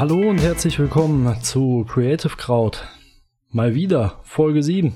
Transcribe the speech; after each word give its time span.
Hallo 0.00 0.30
und 0.30 0.40
herzlich 0.40 0.78
willkommen 0.78 1.42
zu 1.42 1.84
Creative 1.86 2.34
Crowd. 2.34 2.78
Mal 3.50 3.74
wieder, 3.74 4.14
Folge 4.22 4.62
7. 4.62 4.94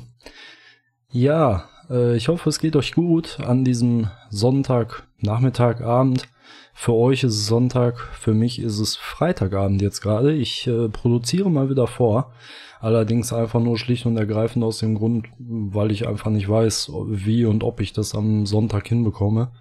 Ja, 1.11 1.69
äh, 1.91 2.17
ich 2.17 2.29
hoffe, 2.29 2.49
es 2.49 2.59
geht 2.59 2.75
euch 2.75 2.95
gut 2.95 3.39
an 3.39 3.67
diesem 3.67 4.09
Sonntag, 4.31 5.07
Nachmittag, 5.21 5.83
Abend. 5.83 6.27
Für 6.73 6.95
euch 6.95 7.23
ist 7.23 7.35
es 7.35 7.47
Sonntag, 7.47 7.99
für 8.19 8.33
mich 8.33 8.59
ist 8.59 8.79
es 8.79 8.97
Freitagabend 8.97 9.83
jetzt 9.83 10.01
gerade. 10.01 10.33
Ich 10.33 10.67
äh, 10.69 10.89
produziere 10.89 11.51
mal 11.51 11.69
wieder 11.69 11.87
vor. 11.87 12.33
Allerdings 12.81 13.31
einfach 13.31 13.61
nur 13.61 13.77
schlicht 13.77 14.07
und 14.07 14.17
ergreifend 14.17 14.65
aus 14.65 14.79
dem 14.79 14.95
Grund, 14.95 15.27
weil 15.39 15.91
ich 15.91 16.09
einfach 16.09 16.31
nicht 16.31 16.49
weiß, 16.49 16.91
wie 17.09 17.45
und 17.45 17.63
ob 17.63 17.83
ich 17.83 17.93
das 17.93 18.15
am 18.15 18.47
Sonntag 18.47 18.89
hinbekomme, 18.89 19.53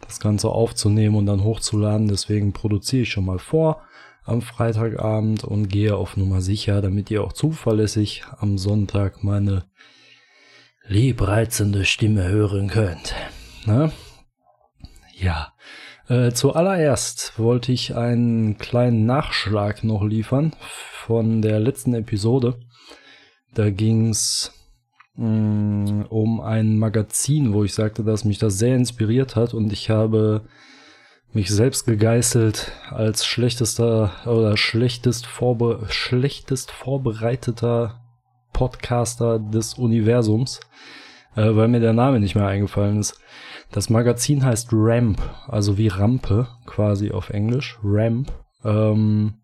das 0.00 0.20
Ganze 0.20 0.50
aufzunehmen 0.50 1.16
und 1.16 1.26
dann 1.26 1.42
hochzuladen. 1.42 2.06
Deswegen 2.06 2.52
produziere 2.52 3.02
ich 3.02 3.10
schon 3.10 3.24
mal 3.24 3.40
vor 3.40 3.82
am 4.24 4.42
Freitagabend 4.42 5.44
und 5.44 5.68
gehe 5.68 5.96
auf 5.96 6.16
Nummer 6.16 6.40
sicher, 6.40 6.80
damit 6.80 7.10
ihr 7.10 7.24
auch 7.24 7.32
zuverlässig 7.32 8.24
am 8.38 8.58
Sonntag 8.58 9.24
meine 9.24 9.64
liebreizende 10.86 11.84
Stimme 11.84 12.28
hören 12.28 12.68
könnt. 12.68 13.14
Ne? 13.66 13.92
Ja. 15.14 15.52
Äh, 16.08 16.32
zuallererst 16.32 17.38
wollte 17.38 17.72
ich 17.72 17.94
einen 17.94 18.58
kleinen 18.58 19.06
Nachschlag 19.06 19.84
noch 19.84 20.02
liefern 20.02 20.52
von 20.60 21.42
der 21.42 21.60
letzten 21.60 21.94
Episode. 21.94 22.58
Da 23.54 23.70
ging's 23.70 24.52
mh, 25.14 25.26
mm, 25.26 26.06
um 26.08 26.40
ein 26.40 26.76
Magazin, 26.76 27.52
wo 27.52 27.64
ich 27.64 27.74
sagte, 27.74 28.02
dass 28.02 28.24
mich 28.24 28.38
das 28.38 28.58
sehr 28.58 28.74
inspiriert 28.74 29.36
hat 29.36 29.54
und 29.54 29.72
ich 29.72 29.90
habe 29.90 30.42
mich 31.32 31.50
selbst 31.50 31.86
gegeißelt 31.86 32.72
als 32.90 33.24
schlechtester 33.24 34.12
oder 34.26 34.56
schlechtest, 34.56 35.26
vorbe 35.26 35.86
schlechtest 35.88 36.70
vorbereiteter 36.70 38.00
Podcaster 38.52 39.38
des 39.38 39.74
Universums, 39.74 40.60
äh, 41.36 41.54
weil 41.54 41.68
mir 41.68 41.80
der 41.80 41.94
Name 41.94 42.20
nicht 42.20 42.34
mehr 42.34 42.46
eingefallen 42.46 42.98
ist. 42.98 43.18
Das 43.70 43.88
Magazin 43.88 44.44
heißt 44.44 44.68
Ramp, 44.72 45.20
also 45.48 45.78
wie 45.78 45.88
Rampe 45.88 46.48
quasi 46.66 47.10
auf 47.10 47.30
Englisch. 47.30 47.78
Ramp. 47.82 48.30
Ähm, 48.64 49.34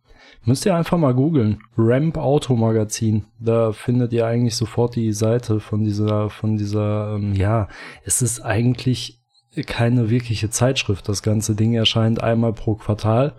Müsst 0.44 0.64
ihr 0.64 0.75
einfach 0.75 0.97
mal 0.97 1.14
googeln. 1.14 1.61
Ramp 1.77 2.16
Auto 2.16 2.56
Magazin. 2.56 3.27
Da 3.39 3.72
findet 3.72 4.12
ihr 4.12 4.27
eigentlich 4.27 4.56
sofort 4.56 4.97
die 4.97 5.12
Seite 5.12 5.61
von 5.61 5.84
dieser, 5.84 6.31
von 6.31 6.56
dieser, 6.56 7.16
ähm, 7.16 7.34
ja, 7.34 7.69
es 8.05 8.22
ist 8.22 8.41
eigentlich 8.41 9.18
keine 9.67 10.11
wirkliche 10.11 10.51
Zeitschrift. 10.51 11.09
Das 11.09 11.23
ganze 11.23 11.55
Ding 11.55 11.75
erscheint 11.75 12.23
einmal 12.23 12.53
pro 12.53 12.75
Quartal 12.75 13.35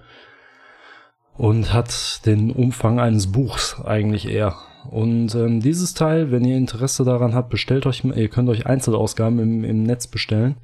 und 1.37 1.73
hat 1.73 2.25
den 2.25 2.51
Umfang 2.51 2.99
eines 2.99 3.31
Buchs 3.31 3.79
eigentlich 3.83 4.27
eher. 4.27 4.55
Und 4.89 5.35
ähm, 5.35 5.61
dieses 5.61 5.93
Teil, 5.93 6.31
wenn 6.31 6.45
ihr 6.45 6.57
Interesse 6.57 7.03
daran 7.03 7.33
habt, 7.33 7.49
bestellt 7.49 7.85
euch, 7.85 8.03
ihr 8.03 8.29
könnt 8.29 8.49
euch 8.49 8.65
Einzelausgaben 8.65 9.39
im, 9.39 9.63
im 9.63 9.83
Netz 9.83 10.07
bestellen. 10.07 10.57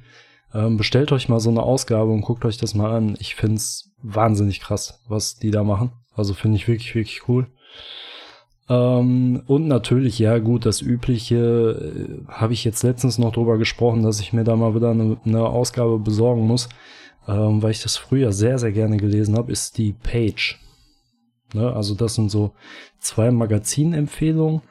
Ähm, 0.54 0.76
bestellt 0.76 1.12
euch 1.12 1.28
mal 1.28 1.40
so 1.40 1.50
eine 1.50 1.62
Ausgabe 1.62 2.10
und 2.10 2.22
guckt 2.22 2.44
euch 2.44 2.56
das 2.56 2.74
mal 2.74 2.94
an. 2.94 3.16
Ich 3.20 3.34
find's 3.34 3.92
wahnsinnig 4.02 4.60
krass, 4.60 5.02
was 5.08 5.36
die 5.36 5.50
da 5.50 5.64
machen. 5.64 5.92
Also 6.14 6.34
finde 6.34 6.56
ich 6.56 6.68
wirklich, 6.68 6.94
wirklich 6.94 7.28
cool. 7.28 7.46
Ähm, 8.68 9.42
und 9.46 9.68
natürlich, 9.68 10.18
ja 10.18 10.38
gut, 10.38 10.66
das 10.66 10.80
Übliche 10.82 11.36
äh, 11.36 12.32
habe 12.32 12.52
ich 12.52 12.64
jetzt 12.64 12.82
letztens 12.82 13.18
noch 13.18 13.32
drüber 13.32 13.58
gesprochen, 13.58 14.02
dass 14.02 14.20
ich 14.20 14.32
mir 14.32 14.44
da 14.44 14.56
mal 14.56 14.74
wieder 14.74 14.90
eine, 14.90 15.18
eine 15.24 15.46
Ausgabe 15.46 15.98
besorgen 15.98 16.46
muss, 16.46 16.68
ähm, 17.28 17.62
weil 17.62 17.70
ich 17.70 17.82
das 17.82 17.96
früher 17.96 18.32
sehr, 18.32 18.58
sehr 18.58 18.72
gerne 18.72 18.96
gelesen 18.96 19.36
habe, 19.36 19.52
ist 19.52 19.78
die 19.78 19.92
Page. 19.92 20.60
Ne? 21.54 21.72
Also 21.72 21.94
das 21.94 22.14
sind 22.14 22.30
so 22.30 22.52
zwei 22.98 23.30
Magazinempfehlungen. 23.30 24.62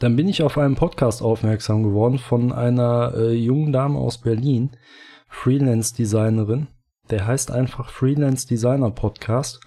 Dann 0.00 0.16
bin 0.16 0.28
ich 0.28 0.42
auf 0.42 0.58
einen 0.58 0.74
Podcast 0.74 1.22
aufmerksam 1.22 1.84
geworden 1.84 2.18
von 2.18 2.52
einer 2.52 3.14
äh, 3.16 3.32
jungen 3.32 3.72
Dame 3.72 3.98
aus 3.98 4.18
Berlin, 4.18 4.70
Freelance-Designerin. 5.28 6.66
Der 7.10 7.26
heißt 7.26 7.52
einfach 7.52 7.90
Freelance 7.90 8.48
Designer 8.48 8.90
Podcast. 8.90 9.60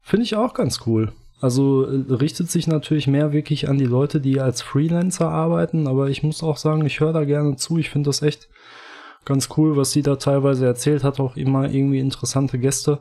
Finde 0.00 0.24
ich 0.24 0.34
auch 0.34 0.54
ganz 0.54 0.80
cool. 0.86 1.12
Also 1.42 1.84
äh, 1.84 2.14
richtet 2.14 2.50
sich 2.50 2.68
natürlich 2.68 3.08
mehr 3.08 3.32
wirklich 3.32 3.68
an 3.68 3.76
die 3.76 3.84
Leute, 3.84 4.20
die 4.20 4.40
als 4.40 4.62
Freelancer 4.62 5.28
arbeiten, 5.28 5.88
aber 5.88 6.08
ich 6.08 6.22
muss 6.22 6.42
auch 6.42 6.56
sagen, 6.56 6.86
ich 6.86 7.00
höre 7.00 7.12
da 7.12 7.24
gerne 7.24 7.56
zu. 7.56 7.78
Ich 7.78 7.90
finde 7.90 8.08
das 8.08 8.22
echt 8.22 8.48
ganz 9.24 9.48
cool, 9.56 9.76
was 9.76 9.90
sie 9.90 10.02
da 10.02 10.16
teilweise 10.16 10.66
erzählt 10.66 11.02
hat, 11.02 11.18
auch 11.18 11.36
immer 11.36 11.68
irgendwie 11.68 11.98
interessante 11.98 12.60
Gäste. 12.60 13.00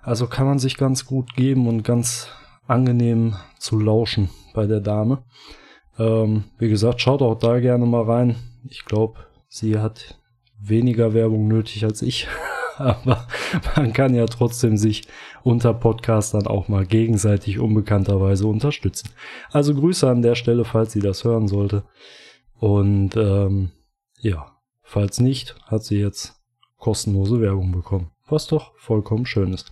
Also 0.00 0.26
kann 0.26 0.46
man 0.46 0.58
sich 0.58 0.78
ganz 0.78 1.04
gut 1.04 1.34
geben 1.36 1.68
und 1.68 1.82
ganz 1.84 2.28
angenehm 2.66 3.36
zu 3.58 3.78
lauschen 3.78 4.30
bei 4.54 4.66
der 4.66 4.80
Dame. 4.80 5.22
Ähm, 5.98 6.44
wie 6.58 6.70
gesagt, 6.70 7.02
schaut 7.02 7.20
auch 7.20 7.38
da 7.38 7.60
gerne 7.60 7.84
mal 7.84 8.04
rein. 8.04 8.36
Ich 8.70 8.86
glaube, 8.86 9.20
sie 9.48 9.78
hat 9.78 10.18
weniger 10.58 11.12
Werbung 11.12 11.46
nötig 11.46 11.84
als 11.84 12.00
ich. 12.00 12.26
aber 12.78 13.26
man 13.76 13.92
kann 13.92 14.14
ja 14.14 14.26
trotzdem 14.26 14.76
sich 14.76 15.06
unter 15.42 15.74
Podcastern 15.74 16.46
auch 16.46 16.68
mal 16.68 16.86
gegenseitig 16.86 17.58
unbekannterweise 17.58 18.46
unterstützen. 18.46 19.10
Also 19.50 19.74
Grüße 19.74 20.08
an 20.08 20.22
der 20.22 20.34
Stelle, 20.34 20.64
falls 20.64 20.92
sie 20.92 21.00
das 21.00 21.24
hören 21.24 21.48
sollte. 21.48 21.84
Und 22.58 23.16
ähm, 23.16 23.70
ja, 24.20 24.56
falls 24.82 25.20
nicht, 25.20 25.56
hat 25.66 25.84
sie 25.84 25.98
jetzt 25.98 26.34
kostenlose 26.78 27.40
Werbung 27.40 27.72
bekommen. 27.72 28.10
Was 28.28 28.46
doch 28.46 28.72
vollkommen 28.78 29.26
schön 29.26 29.52
ist. 29.52 29.70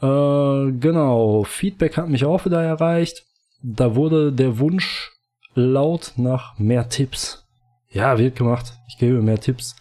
Äh, 0.00 0.72
genau, 0.72 1.44
Feedback 1.44 1.96
hat 1.96 2.08
mich 2.08 2.24
auch 2.24 2.44
wieder 2.44 2.62
erreicht. 2.62 3.24
Da 3.62 3.94
wurde 3.94 4.32
der 4.32 4.58
Wunsch 4.58 5.12
laut 5.54 6.12
nach 6.16 6.58
mehr 6.58 6.88
Tipps. 6.88 7.46
Ja, 7.90 8.18
wird 8.18 8.36
gemacht. 8.36 8.74
Ich 8.88 8.98
gebe 8.98 9.20
mehr 9.22 9.40
Tipps. 9.40 9.76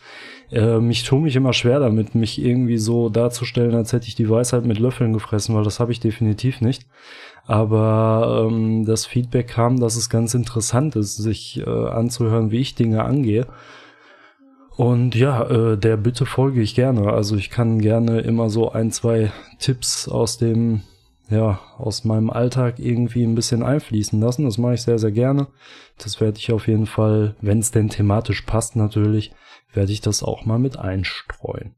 Ähm, 0.51 0.89
ich 0.89 1.03
tue 1.03 1.21
mich 1.21 1.35
immer 1.35 1.53
schwer 1.53 1.79
damit, 1.79 2.15
mich 2.15 2.41
irgendwie 2.41 2.77
so 2.77 3.09
darzustellen, 3.09 3.75
als 3.75 3.93
hätte 3.93 4.07
ich 4.07 4.15
die 4.15 4.29
Weisheit 4.29 4.65
mit 4.65 4.79
Löffeln 4.79 5.13
gefressen, 5.13 5.55
weil 5.55 5.63
das 5.63 5.79
habe 5.79 5.91
ich 5.91 5.99
definitiv 5.99 6.61
nicht. 6.61 6.85
Aber 7.45 8.47
ähm, 8.47 8.85
das 8.85 9.05
Feedback 9.05 9.47
kam, 9.47 9.79
dass 9.79 9.95
es 9.95 10.09
ganz 10.09 10.33
interessant 10.33 10.95
ist, 10.95 11.15
sich 11.17 11.61
äh, 11.65 11.69
anzuhören, 11.69 12.51
wie 12.51 12.59
ich 12.59 12.75
Dinge 12.75 13.03
angehe. 13.03 13.47
Und 14.75 15.15
ja, 15.15 15.43
äh, 15.49 15.77
der 15.77 15.97
Bitte 15.97 16.25
folge 16.25 16.61
ich 16.61 16.75
gerne. 16.75 17.11
Also 17.11 17.35
ich 17.35 17.49
kann 17.49 17.79
gerne 17.79 18.19
immer 18.21 18.49
so 18.49 18.71
ein, 18.71 18.91
zwei 18.91 19.31
Tipps 19.59 20.07
aus 20.07 20.37
dem, 20.37 20.81
ja, 21.29 21.59
aus 21.77 22.03
meinem 22.05 22.29
Alltag 22.29 22.79
irgendwie 22.79 23.23
ein 23.23 23.35
bisschen 23.35 23.63
einfließen 23.63 24.19
lassen. 24.19 24.45
Das 24.45 24.57
mache 24.57 24.75
ich 24.75 24.81
sehr, 24.81 24.99
sehr 24.99 25.11
gerne. 25.11 25.47
Das 25.97 26.21
werde 26.21 26.37
ich 26.37 26.51
auf 26.51 26.67
jeden 26.67 26.85
Fall, 26.85 27.35
wenn 27.41 27.59
es 27.59 27.71
denn 27.71 27.89
thematisch 27.89 28.41
passt 28.41 28.75
natürlich, 28.75 29.33
werde 29.73 29.91
ich 29.91 30.01
das 30.01 30.23
auch 30.23 30.45
mal 30.45 30.59
mit 30.59 30.77
einstreuen. 30.77 31.75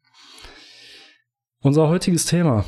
Unser 1.61 1.89
heutiges 1.89 2.25
Thema, 2.25 2.65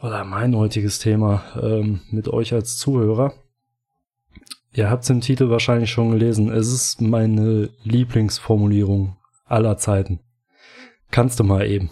oder 0.00 0.24
mein 0.24 0.56
heutiges 0.56 0.98
Thema 0.98 1.42
ähm, 1.60 2.00
mit 2.10 2.28
euch 2.28 2.52
als 2.52 2.78
Zuhörer, 2.78 3.34
ihr 4.72 4.90
habt 4.90 5.04
es 5.04 5.10
im 5.10 5.20
Titel 5.20 5.50
wahrscheinlich 5.50 5.90
schon 5.90 6.10
gelesen, 6.10 6.50
es 6.50 6.72
ist 6.72 7.00
meine 7.00 7.70
Lieblingsformulierung 7.82 9.16
aller 9.44 9.76
Zeiten. 9.76 10.20
Kannst 11.10 11.38
du 11.38 11.44
mal 11.44 11.66
eben. 11.66 11.90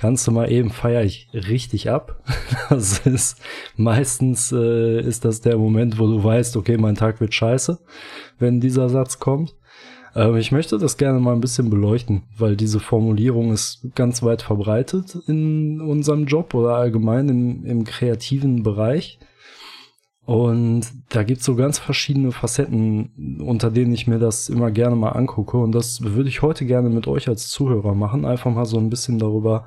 Kannst 0.00 0.26
du 0.26 0.32
mal 0.32 0.50
eben 0.50 0.70
feiere 0.70 1.04
ich 1.04 1.28
richtig 1.34 1.90
ab. 1.90 2.22
Das 2.70 3.00
ist 3.00 3.36
meistens 3.76 4.52
äh, 4.52 5.00
ist 5.00 5.24
das 5.24 5.40
der 5.40 5.58
Moment, 5.58 5.98
wo 5.98 6.06
du 6.06 6.22
weißt, 6.22 6.56
okay, 6.56 6.78
mein 6.78 6.94
Tag 6.94 7.20
wird 7.20 7.34
scheiße, 7.34 7.80
wenn 8.38 8.60
dieser 8.60 8.88
Satz 8.88 9.18
kommt. 9.18 9.56
Ähm, 10.14 10.36
ich 10.36 10.52
möchte 10.52 10.78
das 10.78 10.96
gerne 10.96 11.18
mal 11.18 11.34
ein 11.34 11.40
bisschen 11.40 11.68
beleuchten, 11.68 12.22
weil 12.38 12.56
diese 12.56 12.80
Formulierung 12.80 13.52
ist 13.52 13.88
ganz 13.94 14.22
weit 14.22 14.40
verbreitet 14.40 15.18
in 15.26 15.80
unserem 15.80 16.26
Job 16.26 16.54
oder 16.54 16.76
allgemein 16.76 17.28
im, 17.28 17.66
im 17.66 17.84
kreativen 17.84 18.62
Bereich. 18.62 19.18
Und 20.30 20.82
da 21.08 21.24
gibt's 21.24 21.44
so 21.44 21.56
ganz 21.56 21.80
verschiedene 21.80 22.30
Facetten, 22.30 23.40
unter 23.44 23.68
denen 23.68 23.92
ich 23.92 24.06
mir 24.06 24.20
das 24.20 24.48
immer 24.48 24.70
gerne 24.70 24.94
mal 24.94 25.08
angucke. 25.08 25.56
Und 25.56 25.72
das 25.72 26.04
würde 26.04 26.28
ich 26.28 26.40
heute 26.40 26.66
gerne 26.66 26.88
mit 26.88 27.08
euch 27.08 27.26
als 27.26 27.48
Zuhörer 27.48 27.96
machen. 27.96 28.24
Einfach 28.24 28.52
mal 28.52 28.64
so 28.64 28.78
ein 28.78 28.90
bisschen 28.90 29.18
darüber 29.18 29.66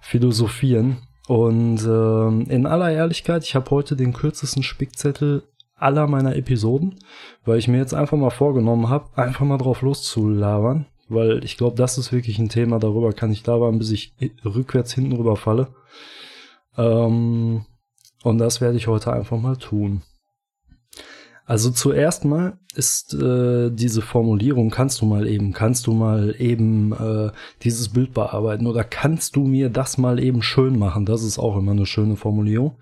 philosophieren. 0.00 1.02
Und 1.28 1.84
äh, 1.84 2.54
in 2.54 2.64
aller 2.64 2.90
Ehrlichkeit, 2.90 3.44
ich 3.44 3.54
habe 3.54 3.70
heute 3.70 3.94
den 3.94 4.14
kürzesten 4.14 4.62
Spickzettel 4.62 5.42
aller 5.76 6.06
meiner 6.06 6.36
Episoden, 6.36 6.98
weil 7.44 7.58
ich 7.58 7.68
mir 7.68 7.76
jetzt 7.76 7.92
einfach 7.92 8.16
mal 8.16 8.30
vorgenommen 8.30 8.88
habe, 8.88 9.10
einfach 9.16 9.44
mal 9.44 9.58
drauf 9.58 9.82
loszulabern, 9.82 10.86
weil 11.10 11.44
ich 11.44 11.58
glaube, 11.58 11.76
das 11.76 11.98
ist 11.98 12.14
wirklich 12.14 12.38
ein 12.38 12.48
Thema, 12.48 12.78
darüber 12.78 13.12
kann 13.12 13.30
ich 13.30 13.46
labern, 13.46 13.78
bis 13.78 13.90
ich 13.90 14.14
rückwärts 14.42 14.94
hinten 14.94 15.12
rüber 15.12 15.36
falle. 15.36 15.68
Ähm, 16.78 17.66
und 18.22 18.38
das 18.38 18.60
werde 18.60 18.76
ich 18.76 18.86
heute 18.86 19.12
einfach 19.12 19.38
mal 19.38 19.56
tun. 19.56 20.02
Also 21.44 21.70
zuerst 21.70 22.24
mal 22.24 22.58
ist 22.74 23.14
äh, 23.14 23.70
diese 23.70 24.00
Formulierung, 24.00 24.70
kannst 24.70 25.00
du 25.00 25.06
mal 25.06 25.26
eben, 25.26 25.52
kannst 25.52 25.86
du 25.86 25.92
mal 25.92 26.34
eben 26.38 26.92
äh, 26.92 27.30
dieses 27.62 27.88
Bild 27.88 28.14
bearbeiten 28.14 28.66
oder 28.66 28.84
kannst 28.84 29.36
du 29.36 29.44
mir 29.44 29.68
das 29.68 29.98
mal 29.98 30.22
eben 30.22 30.42
schön 30.42 30.78
machen? 30.78 31.04
Das 31.04 31.22
ist 31.22 31.38
auch 31.38 31.56
immer 31.56 31.72
eine 31.72 31.86
schöne 31.86 32.16
Formulierung. 32.16 32.76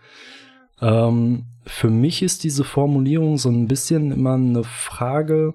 Ähm, 0.81 1.47
für 1.65 1.91
mich 1.91 2.23
ist 2.23 2.45
diese 2.45 2.65
Formulierung 2.65 3.39
so 3.39 3.49
ein 3.49 3.67
bisschen 3.67 4.13
immer 4.13 4.35
eine 4.35 4.63
Frage, 4.65 5.55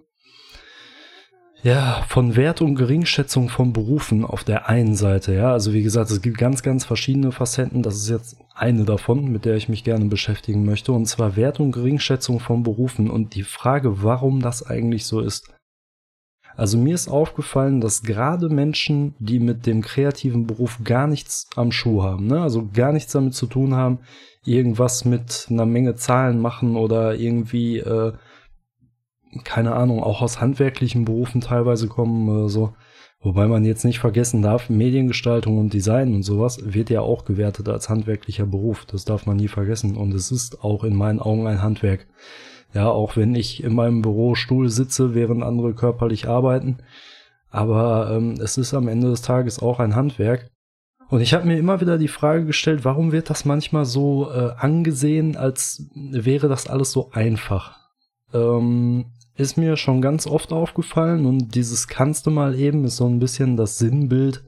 ja, 1.66 2.04
von 2.08 2.36
Wert 2.36 2.62
und 2.62 2.76
Geringschätzung 2.76 3.50
von 3.50 3.74
Berufen 3.74 4.24
auf 4.24 4.44
der 4.44 4.70
einen 4.70 4.94
Seite, 4.94 5.34
ja. 5.34 5.52
Also 5.52 5.74
wie 5.74 5.82
gesagt, 5.82 6.12
es 6.12 6.22
gibt 6.22 6.38
ganz, 6.38 6.62
ganz 6.62 6.86
verschiedene 6.86 7.32
Facetten. 7.32 7.82
Das 7.82 7.96
ist 7.96 8.08
jetzt 8.08 8.38
eine 8.54 8.86
davon, 8.86 9.32
mit 9.32 9.46
der 9.46 9.56
ich 9.56 9.68
mich 9.68 9.84
gerne 9.84 10.06
beschäftigen 10.06 10.64
möchte. 10.64 10.92
Und 10.92 11.08
zwar 11.08 11.36
Wert 11.36 11.60
und 11.60 11.72
Geringschätzung 11.72 12.40
von 12.40 12.62
Berufen 12.62 13.10
und 13.10 13.34
die 13.34 13.42
Frage, 13.42 14.04
warum 14.04 14.44
das 14.44 14.62
eigentlich 14.62 15.08
so 15.08 15.22
ist. 15.22 15.56
Also 16.56 16.78
mir 16.78 16.94
ist 16.94 17.08
aufgefallen, 17.08 17.82
dass 17.82 18.04
gerade 18.04 18.50
Menschen, 18.50 19.16
die 19.18 19.40
mit 19.40 19.66
dem 19.66 19.82
kreativen 19.82 20.46
Beruf 20.46 20.82
gar 20.84 21.08
nichts 21.08 21.50
am 21.56 21.72
Schuh 21.72 22.04
haben, 22.04 22.28
ne? 22.28 22.44
also 22.44 22.70
gar 22.76 22.94
nichts 22.94 23.12
damit 23.12 23.34
zu 23.34 23.48
tun 23.48 23.74
haben, 23.74 24.02
irgendwas 24.46 25.04
mit 25.04 25.48
einer 25.50 25.66
Menge 25.66 25.96
Zahlen 25.96 26.40
machen 26.40 26.76
oder 26.76 27.16
irgendwie 27.16 27.80
äh, 27.80 28.14
keine 29.44 29.74
Ahnung, 29.74 30.02
auch 30.02 30.22
aus 30.22 30.40
handwerklichen 30.40 31.06
Berufen 31.06 31.42
teilweise 31.42 31.88
kommen 31.88 32.30
oder 32.30 32.50
so. 32.50 32.74
Wobei 33.22 33.48
man 33.48 33.66
jetzt 33.66 33.86
nicht 33.86 34.00
vergessen 34.00 34.44
darf, 34.44 34.70
Mediengestaltung 34.70 35.58
und 35.58 35.74
Design 35.74 36.14
und 36.14 36.22
sowas 36.22 36.60
wird 36.64 36.92
ja 36.92 37.02
auch 37.02 37.26
gewertet 37.26 37.68
als 37.70 37.90
handwerklicher 37.90 38.46
Beruf. 38.46 38.86
Das 38.86 39.04
darf 39.04 39.26
man 39.26 39.38
nie 39.38 39.48
vergessen. 39.48 39.98
Und 39.98 40.14
es 40.14 40.32
ist 40.32 40.64
auch 40.64 40.84
in 40.84 40.96
meinen 40.96 41.20
Augen 41.20 41.48
ein 41.48 41.64
Handwerk. 41.64 42.06
Ja, 42.74 42.90
auch 42.90 43.16
wenn 43.16 43.34
ich 43.34 43.64
in 43.64 43.74
meinem 43.74 44.04
Bürostuhl 44.04 44.70
sitze, 44.70 45.16
während 45.16 45.44
andere 45.44 45.74
körperlich 45.74 46.28
arbeiten. 46.28 46.78
Aber 47.50 48.12
ähm, 48.12 48.36
es 48.40 48.58
ist 48.58 48.74
am 48.74 48.88
Ende 48.88 49.10
des 49.10 49.24
Tages 49.24 49.60
auch 49.60 49.80
ein 49.80 49.96
Handwerk. 49.96 50.52
Und 51.10 51.22
ich 51.22 51.34
habe 51.34 51.48
mir 51.48 51.58
immer 51.58 51.82
wieder 51.82 51.98
die 51.98 52.08
Frage 52.08 52.46
gestellt, 52.46 52.84
warum 52.84 53.12
wird 53.12 53.30
das 53.30 53.46
manchmal 53.46 53.86
so 53.86 54.30
äh, 54.32 54.52
angesehen, 54.58 55.38
als 55.38 55.90
wäre 55.94 56.48
das 56.48 56.68
alles 56.68 56.92
so 56.92 57.12
einfach? 57.12 57.80
Ähm, 58.34 59.06
ist 59.38 59.58
mir 59.58 59.76
schon 59.78 60.02
ganz 60.02 60.28
oft 60.28 60.52
aufgefallen 60.52 61.26
und 61.26 61.56
dieses 61.56 61.88
kannst 61.88 62.26
du 62.26 62.32
mal 62.32 62.58
eben 62.58 62.86
ist 62.86 62.98
so 62.98 63.08
ein 63.08 63.20
bisschen 63.20 63.58
das 63.58 63.78
Sinnbild 63.78 64.44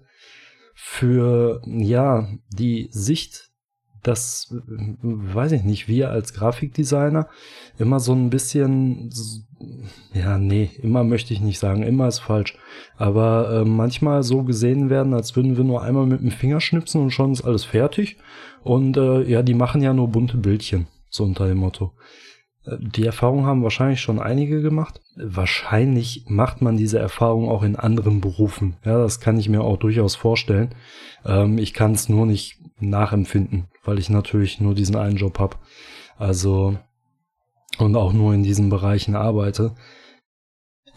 für, 0.75 1.61
ja, 1.65 2.29
die 2.49 2.87
Sicht, 2.91 3.49
dass, 4.03 4.55
weiß 5.01 5.51
ich 5.51 5.63
nicht, 5.63 5.87
wir 5.87 6.11
als 6.11 6.33
Grafikdesigner 6.33 7.27
immer 7.77 7.99
so 7.99 8.13
ein 8.13 8.29
bisschen, 8.29 9.09
ja, 10.13 10.37
nee, 10.37 10.69
immer 10.81 11.03
möchte 11.03 11.33
ich 11.33 11.41
nicht 11.41 11.59
sagen, 11.59 11.83
immer 11.83 12.07
ist 12.07 12.19
falsch, 12.19 12.57
aber 12.95 13.51
äh, 13.51 13.65
manchmal 13.65 14.23
so 14.23 14.43
gesehen 14.43 14.89
werden, 14.89 15.13
als 15.13 15.35
würden 15.35 15.57
wir 15.57 15.63
nur 15.63 15.81
einmal 15.81 16.05
mit 16.05 16.21
dem 16.21 16.31
Finger 16.31 16.61
schnipsen 16.61 17.01
und 17.01 17.11
schon 17.11 17.33
ist 17.33 17.43
alles 17.43 17.65
fertig 17.65 18.17
und 18.63 18.95
äh, 18.95 19.23
ja, 19.23 19.41
die 19.41 19.55
machen 19.55 19.81
ja 19.81 19.93
nur 19.93 20.07
bunte 20.07 20.37
Bildchen, 20.37 20.87
so 21.09 21.23
unter 21.23 21.47
dem 21.47 21.57
Motto. 21.57 21.91
Die 22.79 23.05
Erfahrung 23.05 23.45
haben 23.45 23.63
wahrscheinlich 23.63 24.01
schon 24.01 24.19
einige 24.19 24.61
gemacht. 24.61 24.99
Wahrscheinlich 25.15 26.25
macht 26.27 26.61
man 26.61 26.75
diese 26.75 26.99
Erfahrung 26.99 27.49
auch 27.49 27.63
in 27.63 27.77
anderen 27.77 28.19
Berufen. 28.19 28.75
Ja, 28.83 28.97
das 28.97 29.21
kann 29.21 29.39
ich 29.39 29.47
mir 29.47 29.61
auch 29.61 29.77
durchaus 29.77 30.15
vorstellen. 30.15 30.75
Ähm, 31.25 31.57
ich 31.57 31.73
kann 31.73 31.93
es 31.93 32.09
nur 32.09 32.25
nicht 32.25 32.59
nachempfinden, 32.79 33.67
weil 33.85 33.99
ich 33.99 34.09
natürlich 34.09 34.59
nur 34.59 34.75
diesen 34.75 34.97
einen 34.97 35.15
Job 35.15 35.39
habe. 35.39 35.55
Also 36.17 36.77
und 37.77 37.95
auch 37.95 38.11
nur 38.11 38.33
in 38.33 38.43
diesen 38.43 38.69
Bereichen 38.69 39.15
arbeite. 39.15 39.75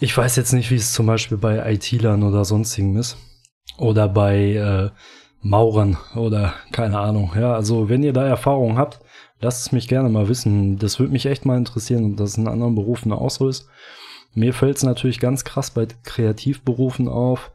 Ich 0.00 0.16
weiß 0.16 0.36
jetzt 0.36 0.52
nicht, 0.52 0.70
wie 0.70 0.76
es 0.76 0.92
zum 0.92 1.06
Beispiel 1.06 1.38
bei 1.38 1.72
IT-Lern 1.74 2.22
oder 2.22 2.44
sonstigen 2.44 2.96
ist. 2.96 3.16
Oder 3.76 4.08
bei 4.08 4.54
äh, 4.54 4.90
Maurern 5.42 5.98
oder 6.16 6.54
keine 6.72 6.98
Ahnung. 6.98 7.32
Ja, 7.36 7.54
also 7.54 7.88
wenn 7.88 8.02
ihr 8.02 8.12
da 8.12 8.26
Erfahrung 8.26 8.76
habt, 8.76 9.00
Lasst 9.40 9.66
es 9.66 9.72
mich 9.72 9.88
gerne 9.88 10.08
mal 10.08 10.28
wissen. 10.28 10.78
Das 10.78 10.98
würde 10.98 11.12
mich 11.12 11.26
echt 11.26 11.46
mal 11.46 11.56
interessieren, 11.56 12.12
ob 12.12 12.16
das 12.18 12.36
in 12.36 12.46
anderen 12.46 12.74
Berufen 12.74 13.12
auch 13.12 13.30
so 13.30 13.48
ist. 13.48 13.68
Mir 14.34 14.54
fällt 14.54 14.76
es 14.76 14.82
natürlich 14.82 15.18
ganz 15.18 15.44
krass 15.44 15.70
bei 15.70 15.88
Kreativberufen 16.04 17.08
auf, 17.08 17.50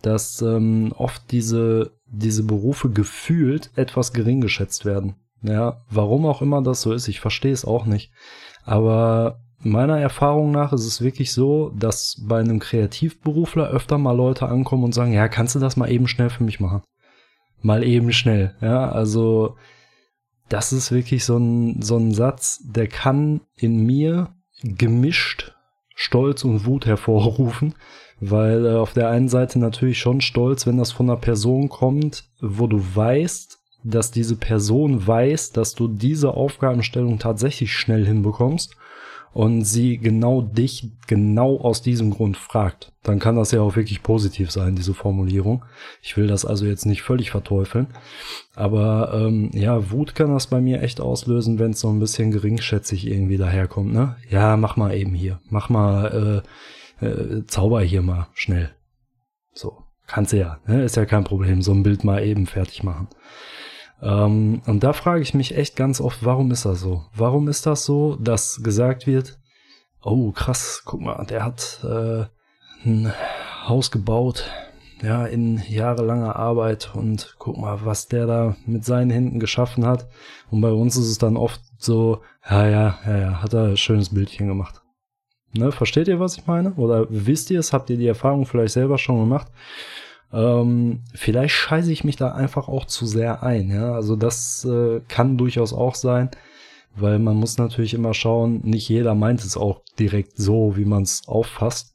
dass 0.00 0.40
ähm, 0.42 0.92
oft 0.96 1.30
diese, 1.32 1.92
diese 2.06 2.44
Berufe 2.44 2.90
gefühlt 2.90 3.70
etwas 3.76 4.12
gering 4.12 4.40
geschätzt 4.40 4.84
werden. 4.84 5.16
Ja, 5.42 5.82
warum 5.90 6.24
auch 6.24 6.40
immer 6.40 6.62
das 6.62 6.80
so 6.80 6.92
ist, 6.92 7.08
ich 7.08 7.20
verstehe 7.20 7.52
es 7.52 7.66
auch 7.66 7.84
nicht. 7.84 8.10
Aber 8.64 9.40
meiner 9.58 9.98
Erfahrung 9.98 10.50
nach 10.50 10.72
ist 10.72 10.86
es 10.86 11.02
wirklich 11.02 11.32
so, 11.32 11.70
dass 11.70 12.22
bei 12.26 12.40
einem 12.40 12.60
Kreativberufler 12.60 13.68
öfter 13.68 13.98
mal 13.98 14.16
Leute 14.16 14.48
ankommen 14.48 14.84
und 14.84 14.94
sagen, 14.94 15.12
ja, 15.12 15.28
kannst 15.28 15.54
du 15.54 15.58
das 15.58 15.76
mal 15.76 15.90
eben 15.90 16.08
schnell 16.08 16.30
für 16.30 16.44
mich 16.44 16.60
machen? 16.60 16.82
Mal 17.60 17.82
eben 17.82 18.12
schnell. 18.12 18.54
Ja, 18.60 18.90
also 18.90 19.56
das 20.48 20.72
ist 20.72 20.92
wirklich 20.92 21.24
so 21.24 21.36
ein, 21.36 21.82
so 21.82 21.96
ein 21.96 22.12
Satz, 22.12 22.60
der 22.64 22.86
kann 22.86 23.40
in 23.56 23.84
mir 23.84 24.34
gemischt 24.62 25.52
Stolz 25.94 26.44
und 26.44 26.66
Wut 26.66 26.86
hervorrufen, 26.86 27.74
weil 28.20 28.66
äh, 28.66 28.76
auf 28.76 28.92
der 28.92 29.10
einen 29.10 29.28
Seite 29.28 29.58
natürlich 29.58 29.98
schon 29.98 30.20
Stolz, 30.20 30.66
wenn 30.66 30.78
das 30.78 30.92
von 30.92 31.08
einer 31.08 31.18
Person 31.18 31.68
kommt, 31.68 32.24
wo 32.40 32.66
du 32.66 32.82
weißt, 32.94 33.58
dass 33.84 34.10
diese 34.10 34.36
Person 34.36 35.06
weiß, 35.06 35.52
dass 35.52 35.74
du 35.74 35.88
diese 35.88 36.32
Aufgabenstellung 36.32 37.18
tatsächlich 37.18 37.72
schnell 37.72 38.06
hinbekommst 38.06 38.76
und 39.34 39.64
sie 39.64 39.98
genau 39.98 40.42
dich 40.42 40.92
genau 41.08 41.58
aus 41.58 41.82
diesem 41.82 42.10
Grund 42.10 42.36
fragt, 42.36 42.92
dann 43.02 43.18
kann 43.18 43.34
das 43.34 43.50
ja 43.50 43.60
auch 43.60 43.74
wirklich 43.76 44.02
positiv 44.02 44.50
sein, 44.50 44.76
diese 44.76 44.94
Formulierung. 44.94 45.64
Ich 46.00 46.16
will 46.16 46.28
das 46.28 46.44
also 46.44 46.64
jetzt 46.64 46.86
nicht 46.86 47.02
völlig 47.02 47.32
verteufeln, 47.32 47.88
aber 48.54 49.12
ähm, 49.12 49.50
ja, 49.52 49.90
Wut 49.90 50.14
kann 50.14 50.32
das 50.32 50.46
bei 50.46 50.60
mir 50.60 50.82
echt 50.82 51.00
auslösen, 51.00 51.58
wenn 51.58 51.72
es 51.72 51.80
so 51.80 51.90
ein 51.90 51.98
bisschen 51.98 52.30
geringschätzig 52.30 53.06
irgendwie 53.08 53.36
daherkommt, 53.36 53.92
ne? 53.92 54.16
Ja, 54.30 54.56
mach 54.56 54.76
mal 54.76 54.94
eben 54.94 55.14
hier, 55.14 55.40
mach 55.50 55.68
mal, 55.68 56.42
äh, 57.00 57.04
äh, 57.04 57.46
zauber 57.46 57.82
hier 57.82 58.02
mal 58.02 58.28
schnell. 58.34 58.70
So, 59.52 59.82
kannst 60.06 60.32
du 60.32 60.38
ja, 60.38 60.60
ne? 60.66 60.84
Ist 60.84 60.96
ja 60.96 61.06
kein 61.06 61.24
Problem, 61.24 61.60
so 61.60 61.72
ein 61.72 61.82
Bild 61.82 62.04
mal 62.04 62.24
eben 62.24 62.46
fertig 62.46 62.84
machen. 62.84 63.08
Ähm, 64.02 64.62
und 64.66 64.82
da 64.82 64.92
frage 64.92 65.22
ich 65.22 65.34
mich 65.34 65.56
echt 65.56 65.76
ganz 65.76 66.00
oft, 66.00 66.24
warum 66.24 66.50
ist 66.50 66.64
das 66.64 66.80
so? 66.80 67.04
Warum 67.14 67.48
ist 67.48 67.66
das 67.66 67.84
so, 67.84 68.16
dass 68.16 68.62
gesagt 68.62 69.06
wird, 69.06 69.38
oh 70.02 70.32
krass, 70.32 70.82
guck 70.84 71.00
mal, 71.00 71.24
der 71.26 71.44
hat 71.44 71.80
äh, 71.84 72.24
ein 72.84 73.12
Haus 73.66 73.90
gebaut, 73.90 74.50
ja, 75.02 75.26
in 75.26 75.62
jahrelanger 75.68 76.36
Arbeit 76.36 76.90
und 76.94 77.34
guck 77.38 77.56
mal, 77.58 77.84
was 77.84 78.08
der 78.08 78.26
da 78.26 78.56
mit 78.66 78.84
seinen 78.84 79.10
Händen 79.10 79.40
geschaffen 79.40 79.86
hat. 79.86 80.08
Und 80.50 80.60
bei 80.60 80.70
uns 80.70 80.96
ist 80.96 81.08
es 81.08 81.18
dann 81.18 81.36
oft 81.36 81.60
so, 81.78 82.20
ja, 82.48 82.68
ja, 82.68 82.98
ja, 83.06 83.18
ja, 83.18 83.42
hat 83.42 83.54
er 83.54 83.64
ein 83.68 83.76
schönes 83.76 84.14
Bildchen 84.14 84.48
gemacht. 84.48 84.82
Ne, 85.56 85.70
versteht 85.70 86.08
ihr, 86.08 86.18
was 86.18 86.36
ich 86.36 86.46
meine? 86.46 86.74
Oder 86.74 87.06
wisst 87.10 87.50
ihr 87.50 87.60
es? 87.60 87.72
Habt 87.72 87.88
ihr 87.88 87.96
die 87.96 88.08
Erfahrung 88.08 88.44
vielleicht 88.44 88.74
selber 88.74 88.98
schon 88.98 89.20
gemacht? 89.20 89.48
Ähm, 90.32 91.02
vielleicht 91.14 91.54
scheiße 91.54 91.92
ich 91.92 92.04
mich 92.04 92.16
da 92.16 92.32
einfach 92.32 92.68
auch 92.68 92.86
zu 92.86 93.06
sehr 93.06 93.42
ein. 93.42 93.70
Ja? 93.70 93.92
Also 93.92 94.16
das 94.16 94.64
äh, 94.64 95.00
kann 95.08 95.36
durchaus 95.36 95.72
auch 95.72 95.94
sein, 95.94 96.30
weil 96.96 97.18
man 97.18 97.36
muss 97.36 97.58
natürlich 97.58 97.94
immer 97.94 98.14
schauen, 98.14 98.60
nicht 98.64 98.88
jeder 98.88 99.14
meint 99.14 99.40
es 99.40 99.56
auch 99.56 99.82
direkt 99.98 100.36
so, 100.36 100.76
wie 100.76 100.84
man 100.84 101.02
es 101.02 101.22
auffasst. 101.26 101.94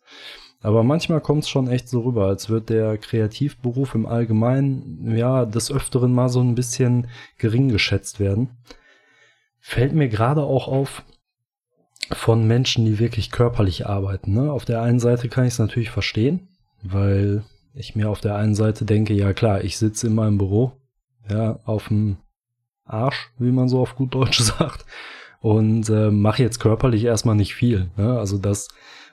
Aber 0.61 0.83
manchmal 0.83 1.21
kommt 1.21 1.43
es 1.43 1.49
schon 1.49 1.69
echt 1.69 1.87
so 1.87 2.01
rüber, 2.01 2.25
als 2.27 2.49
wird 2.49 2.69
der 2.69 2.97
Kreativberuf 2.97 3.95
im 3.95 4.05
Allgemeinen 4.05 5.15
ja 5.15 5.45
des 5.45 5.71
Öfteren 5.71 6.13
mal 6.13 6.27
so 6.27 6.41
ein 6.41 6.55
bisschen 6.55 7.07
gering 7.37 7.69
geschätzt 7.69 8.19
werden. 8.19 8.57
Fällt 9.59 9.93
mir 9.93 10.09
gerade 10.09 10.43
auch 10.43 10.67
auf 10.67 11.03
von 12.11 12.47
Menschen, 12.47 12.85
die 12.85 12.99
wirklich 12.99 13.31
körperlich 13.31 13.85
arbeiten. 13.85 14.33
Ne? 14.33 14.51
Auf 14.51 14.65
der 14.65 14.81
einen 14.81 14.99
Seite 14.99 15.29
kann 15.29 15.45
ich 15.45 15.53
es 15.53 15.59
natürlich 15.59 15.91
verstehen, 15.91 16.49
weil 16.81 17.43
ich 17.73 17.95
mir 17.95 18.09
auf 18.09 18.21
der 18.21 18.35
einen 18.35 18.55
Seite 18.55 18.85
denke, 18.85 19.13
ja 19.13 19.33
klar, 19.33 19.63
ich 19.63 19.77
sitze 19.77 20.07
in 20.07 20.15
meinem 20.15 20.37
Büro, 20.37 20.73
ja, 21.29 21.59
auf 21.65 21.87
dem 21.87 22.17
Arsch, 22.85 23.31
wie 23.37 23.51
man 23.51 23.69
so 23.69 23.79
auf 23.81 23.95
gut 23.95 24.13
Deutsch 24.13 24.39
sagt, 24.39 24.85
und 25.41 25.89
äh, 25.89 26.11
mache 26.11 26.43
jetzt 26.43 26.59
körperlich 26.59 27.05
erstmal 27.05 27.35
nicht 27.35 27.55
viel. 27.55 27.89
Ne? 27.97 28.17
Also 28.17 28.37
das, 28.37 28.67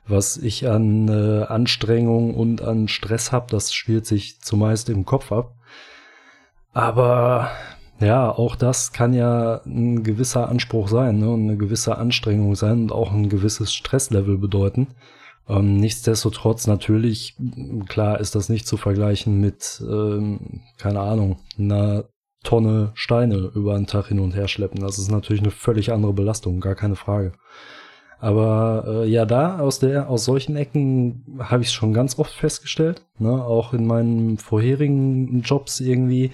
was 0.06 0.36
ich 0.36 0.68
an 0.68 1.08
äh, 1.08 1.44
Anstrengung 1.44 2.34
und 2.34 2.62
an 2.62 2.88
Stress 2.88 3.32
habe, 3.32 3.46
das 3.50 3.72
spielt 3.72 4.06
sich 4.06 4.40
zumeist 4.40 4.88
im 4.88 5.04
Kopf 5.04 5.30
ab. 5.32 5.54
Aber 6.72 7.50
ja, 8.00 8.30
auch 8.30 8.56
das 8.56 8.92
kann 8.92 9.14
ja 9.14 9.62
ein 9.64 10.02
gewisser 10.02 10.48
Anspruch 10.48 10.88
sein 10.88 11.20
ne? 11.20 11.30
und 11.30 11.44
eine 11.44 11.56
gewisse 11.56 11.96
Anstrengung 11.96 12.54
sein 12.54 12.82
und 12.82 12.92
auch 12.92 13.12
ein 13.12 13.28
gewisses 13.28 13.72
Stresslevel 13.72 14.36
bedeuten. 14.36 14.88
Ähm, 15.48 15.76
nichtsdestotrotz 15.76 16.66
natürlich, 16.66 17.36
klar 17.88 18.20
ist 18.20 18.34
das 18.34 18.48
nicht 18.48 18.66
zu 18.66 18.76
vergleichen 18.76 19.40
mit, 19.40 19.82
ähm, 19.88 20.62
keine 20.76 21.00
Ahnung, 21.00 21.38
einer 21.58 22.04
Tonne 22.42 22.92
Steine 22.94 23.50
über 23.54 23.74
einen 23.74 23.86
Tag 23.86 24.08
hin 24.08 24.20
und 24.20 24.34
her 24.34 24.48
schleppen. 24.48 24.80
Das 24.80 24.98
ist 24.98 25.10
natürlich 25.10 25.42
eine 25.42 25.50
völlig 25.50 25.92
andere 25.92 26.12
Belastung, 26.12 26.60
gar 26.60 26.74
keine 26.74 26.96
Frage. 26.96 27.32
Aber 28.18 28.84
äh, 28.86 29.08
ja, 29.08 29.26
da 29.26 29.58
aus 29.58 29.78
der, 29.78 30.08
aus 30.08 30.24
solchen 30.24 30.56
Ecken 30.56 31.38
habe 31.38 31.62
ich 31.62 31.70
schon 31.70 31.92
ganz 31.92 32.18
oft 32.18 32.32
festgestellt. 32.32 33.02
Ne? 33.18 33.30
Auch 33.30 33.74
in 33.74 33.86
meinen 33.86 34.38
vorherigen 34.38 35.42
Jobs 35.42 35.80
irgendwie, 35.80 36.32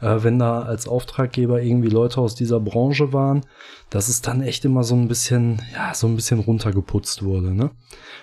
äh, 0.00 0.18
wenn 0.22 0.38
da 0.38 0.62
als 0.62 0.88
Auftraggeber 0.88 1.62
irgendwie 1.62 1.88
Leute 1.88 2.20
aus 2.20 2.34
dieser 2.34 2.60
Branche 2.60 3.12
waren, 3.12 3.42
dass 3.90 4.08
es 4.08 4.22
dann 4.22 4.42
echt 4.42 4.64
immer 4.64 4.84
so 4.84 4.94
ein 4.94 5.08
bisschen, 5.08 5.62
ja, 5.72 5.94
so 5.94 6.06
ein 6.06 6.16
bisschen 6.16 6.40
runtergeputzt 6.40 7.22
wurde. 7.22 7.54
Ne? 7.54 7.70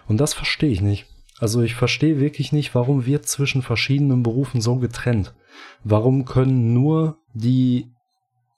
Und 0.08 0.18
das 0.18 0.34
verstehe 0.34 0.72
ich 0.72 0.82
nicht. 0.82 1.06
Also 1.40 1.62
ich 1.62 1.76
verstehe 1.76 2.20
wirklich 2.20 2.52
nicht, 2.52 2.76
warum 2.76 3.06
wird 3.06 3.26
zwischen 3.26 3.62
verschiedenen 3.62 4.22
Berufen 4.22 4.62
so 4.62 4.76
getrennt. 4.76 5.34
Warum 5.84 6.26
können 6.26 6.74
nur 6.74 7.18
die 7.34 7.88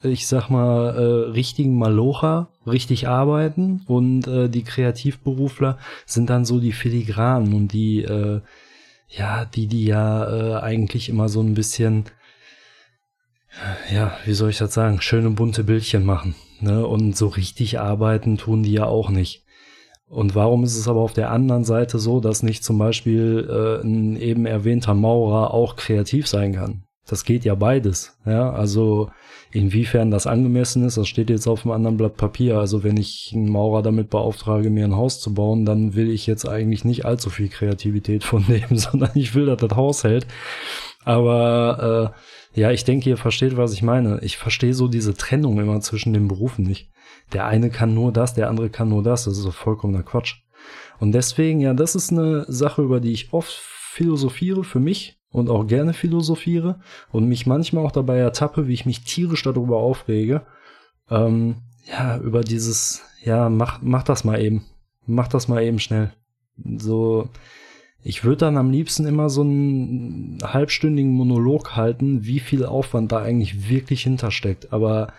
ich 0.04 0.28
sag 0.28 0.50
mal, 0.50 0.96
äh, 0.96 1.32
richtigen 1.32 1.78
Malocher 1.78 2.50
richtig 2.68 3.08
arbeiten 3.08 3.82
und 3.88 4.28
äh, 4.28 4.50
die 4.50 4.64
Kreativberufler 4.64 5.78
sind 6.06 6.30
dann 6.30 6.46
so 6.46 6.60
die 6.60 6.74
Filigranen 6.74 7.54
und 7.54 7.74
die, 7.74 8.02
äh, 8.02 8.42
ja, 9.08 9.46
die, 9.46 9.68
die 9.68 9.86
ja 9.86 10.26
äh, 10.26 10.62
eigentlich 10.62 11.10
immer 11.10 11.30
so 11.30 11.42
ein 11.42 11.54
bisschen, 11.54 12.06
ja, 13.92 14.18
wie 14.26 14.34
soll 14.34 14.50
ich 14.50 14.58
das 14.58 14.74
sagen, 14.74 15.02
schöne 15.02 15.30
bunte 15.30 15.64
Bildchen 15.64 16.06
machen. 16.06 16.36
Ne? 16.60 16.86
Und 16.86 17.16
so 17.16 17.28
richtig 17.28 17.80
arbeiten 17.80 18.38
tun 18.38 18.64
die 18.64 18.74
ja 18.74 18.86
auch 18.86 19.10
nicht. 19.10 19.44
Und 20.08 20.36
warum 20.36 20.64
ist 20.64 20.78
es 20.78 20.88
aber 20.88 21.02
auf 21.02 21.14
der 21.14 21.32
anderen 21.32 21.64
Seite 21.64 21.98
so, 21.98 22.20
dass 22.20 22.44
nicht 22.44 22.64
zum 22.64 22.78
Beispiel 22.78 23.48
äh, 23.50 23.86
ein 23.86 24.16
eben 24.16 24.46
erwähnter 24.46 24.94
Maurer 24.94 25.54
auch 25.54 25.76
kreativ 25.76 26.28
sein 26.28 26.54
kann? 26.54 26.84
Das 27.08 27.26
geht 27.26 27.44
ja 27.44 27.56
beides. 27.56 28.18
Ja, 28.26 28.52
also 28.52 29.10
inwiefern 29.52 30.10
das 30.10 30.26
angemessen 30.26 30.86
ist, 30.86 30.98
das 30.98 31.08
steht 31.08 31.30
jetzt 31.30 31.48
auf 31.48 31.66
einem 31.66 31.74
anderen 31.74 31.98
Blatt 31.98 32.16
Papier. 32.16 32.60
Also 32.60 32.84
wenn 32.84 32.96
ich 32.96 33.32
einen 33.36 33.50
Maurer 33.50 33.82
damit 33.82 34.10
beauftrage, 34.10 34.70
mir 34.70 34.86
ein 34.86 34.96
Haus 34.96 35.20
zu 35.20 35.34
bauen, 35.34 35.66
dann 35.66 35.96
will 35.96 36.12
ich 36.12 36.28
jetzt 36.28 36.48
eigentlich 36.48 36.86
nicht 36.86 37.06
allzu 37.06 37.30
viel 37.30 37.50
Kreativität 37.50 38.24
von 38.24 38.46
dem, 38.48 38.78
sondern 38.78 39.12
ich 39.16 39.36
will, 39.36 39.48
dass 39.48 39.58
das 39.60 39.76
Haus 39.76 40.04
hält. 40.04 40.28
Aber 41.06 42.14
äh, 42.56 42.60
ja, 42.60 42.72
ich 42.72 42.84
denke, 42.84 43.10
ihr 43.10 43.18
versteht, 43.18 43.58
was 43.58 43.74
ich 43.74 43.82
meine. 43.82 44.20
Ich 44.22 44.38
verstehe 44.38 44.74
so 44.74 44.88
diese 44.88 45.16
Trennung 45.16 45.60
immer 45.60 45.80
zwischen 45.82 46.14
den 46.14 46.28
Berufen 46.28 46.66
nicht. 46.66 46.90
Der 47.32 47.46
eine 47.46 47.70
kann 47.70 47.94
nur 47.94 48.12
das, 48.12 48.34
der 48.34 48.50
andere 48.50 48.70
kann 48.70 48.90
nur 48.90 49.04
das. 49.04 49.26
Das 49.26 49.34
ist 49.34 49.44
so 49.44 49.52
vollkommener 49.52 50.04
Quatsch. 50.04 50.36
Und 51.00 51.12
deswegen, 51.12 51.60
ja, 51.60 51.74
das 51.74 51.96
ist 51.96 52.12
eine 52.12 52.46
Sache, 52.48 52.82
über 52.82 53.00
die 53.00 53.12
ich 53.12 53.34
oft 53.34 53.52
philosophiere 53.52 54.64
für 54.64 54.80
mich 54.80 55.20
und 55.30 55.50
auch 55.50 55.66
gerne 55.68 55.94
philosophiere 55.94 56.80
und 57.12 57.28
mich 57.28 57.46
manchmal 57.46 57.86
auch 57.86 57.92
dabei 57.92 58.18
ertappe, 58.20 58.68
wie 58.68 58.74
ich 58.74 58.86
mich 58.86 59.04
tierisch 59.04 59.44
darüber 59.44 59.78
aufrege. 59.78 60.46
Ähm, 61.10 61.58
ja, 61.86 62.18
über 62.18 62.42
dieses, 62.42 63.04
ja, 63.24 63.50
mach, 63.50 63.82
mach 63.82 64.04
das 64.04 64.24
mal 64.24 64.42
eben. 64.42 64.64
Mach 65.06 65.28
das 65.28 65.48
mal 65.48 65.62
eben 65.64 65.80
schnell. 65.80 66.14
So, 66.78 67.28
ich 68.04 68.24
würde 68.24 68.38
dann 68.38 68.58
am 68.58 68.70
liebsten 68.70 69.06
immer 69.06 69.30
so 69.30 69.42
einen 69.42 70.40
halbstündigen 70.44 71.12
Monolog 71.12 71.76
halten, 71.76 72.26
wie 72.26 72.40
viel 72.40 72.66
Aufwand 72.66 73.12
da 73.12 73.22
eigentlich 73.22 73.70
wirklich 73.70 74.04
hintersteckt. 74.04 74.74
Aber 74.74 75.14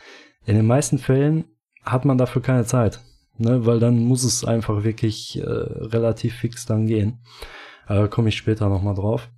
in 0.44 0.54
den 0.56 0.66
meisten 0.66 0.98
Fällen 0.98 1.44
hat 1.82 2.04
man 2.04 2.18
dafür 2.18 2.42
keine 2.42 2.64
Zeit. 2.64 3.00
Ne, 3.36 3.66
weil 3.66 3.80
dann 3.80 3.98
muss 3.98 4.22
es 4.22 4.44
einfach 4.44 4.84
wirklich 4.84 5.40
äh, 5.40 5.44
relativ 5.44 6.34
fix 6.34 6.66
dann 6.66 6.86
gehen. 6.86 7.18
Äh, 7.88 8.06
Komme 8.06 8.28
ich 8.28 8.36
später 8.36 8.68
nochmal 8.68 8.94
drauf. 8.94 9.28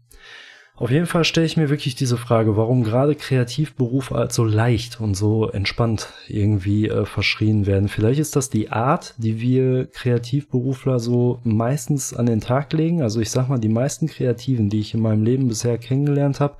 Auf 0.79 0.91
jeden 0.91 1.07
Fall 1.07 1.25
stelle 1.25 1.47
ich 1.47 1.57
mir 1.57 1.71
wirklich 1.71 1.95
diese 1.95 2.19
Frage, 2.19 2.59
warum 2.59 2.85
gerade 2.85 3.15
Kreativberufe 3.15 4.15
als 4.15 4.35
so 4.35 4.45
leicht 4.45 5.01
und 5.01 5.15
so 5.15 5.49
entspannt 5.49 6.13
irgendwie 6.29 6.89
äh, 6.89 7.07
verschrien 7.07 7.65
werden. 7.65 7.89
Vielleicht 7.89 8.21
ist 8.21 8.37
das 8.37 8.51
die 8.51 8.71
Art, 8.71 9.15
die 9.17 9.41
wir 9.41 9.87
Kreativberufler 9.87 11.01
so 11.01 11.41
meistens 11.45 12.13
an 12.13 12.27
den 12.27 12.43
Tag 12.43 12.75
legen. 12.75 13.01
Also 13.01 13.21
ich 13.23 13.31
sag 13.31 13.49
mal, 13.49 13.59
die 13.59 13.71
meisten 13.71 14.07
Kreativen, 14.07 14.69
die 14.69 14.81
ich 14.81 14.93
in 14.93 15.01
meinem 15.01 15.25
Leben 15.25 15.49
bisher 15.49 15.79
kennengelernt 15.79 16.41
habe, 16.41 16.57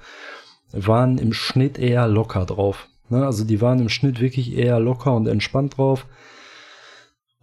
waren 0.73 1.19
im 1.19 1.35
Schnitt 1.35 1.79
eher 1.79 2.09
locker 2.09 2.47
drauf. 2.47 2.89
Ne? 3.11 3.27
Also 3.27 3.45
die 3.45 3.61
waren 3.61 3.81
im 3.81 3.91
Schnitt 3.91 4.19
wirklich 4.21 4.57
eher 4.57 4.81
locker 4.81 5.15
und 5.15 5.27
entspannt 5.27 5.77
drauf. 5.77 6.07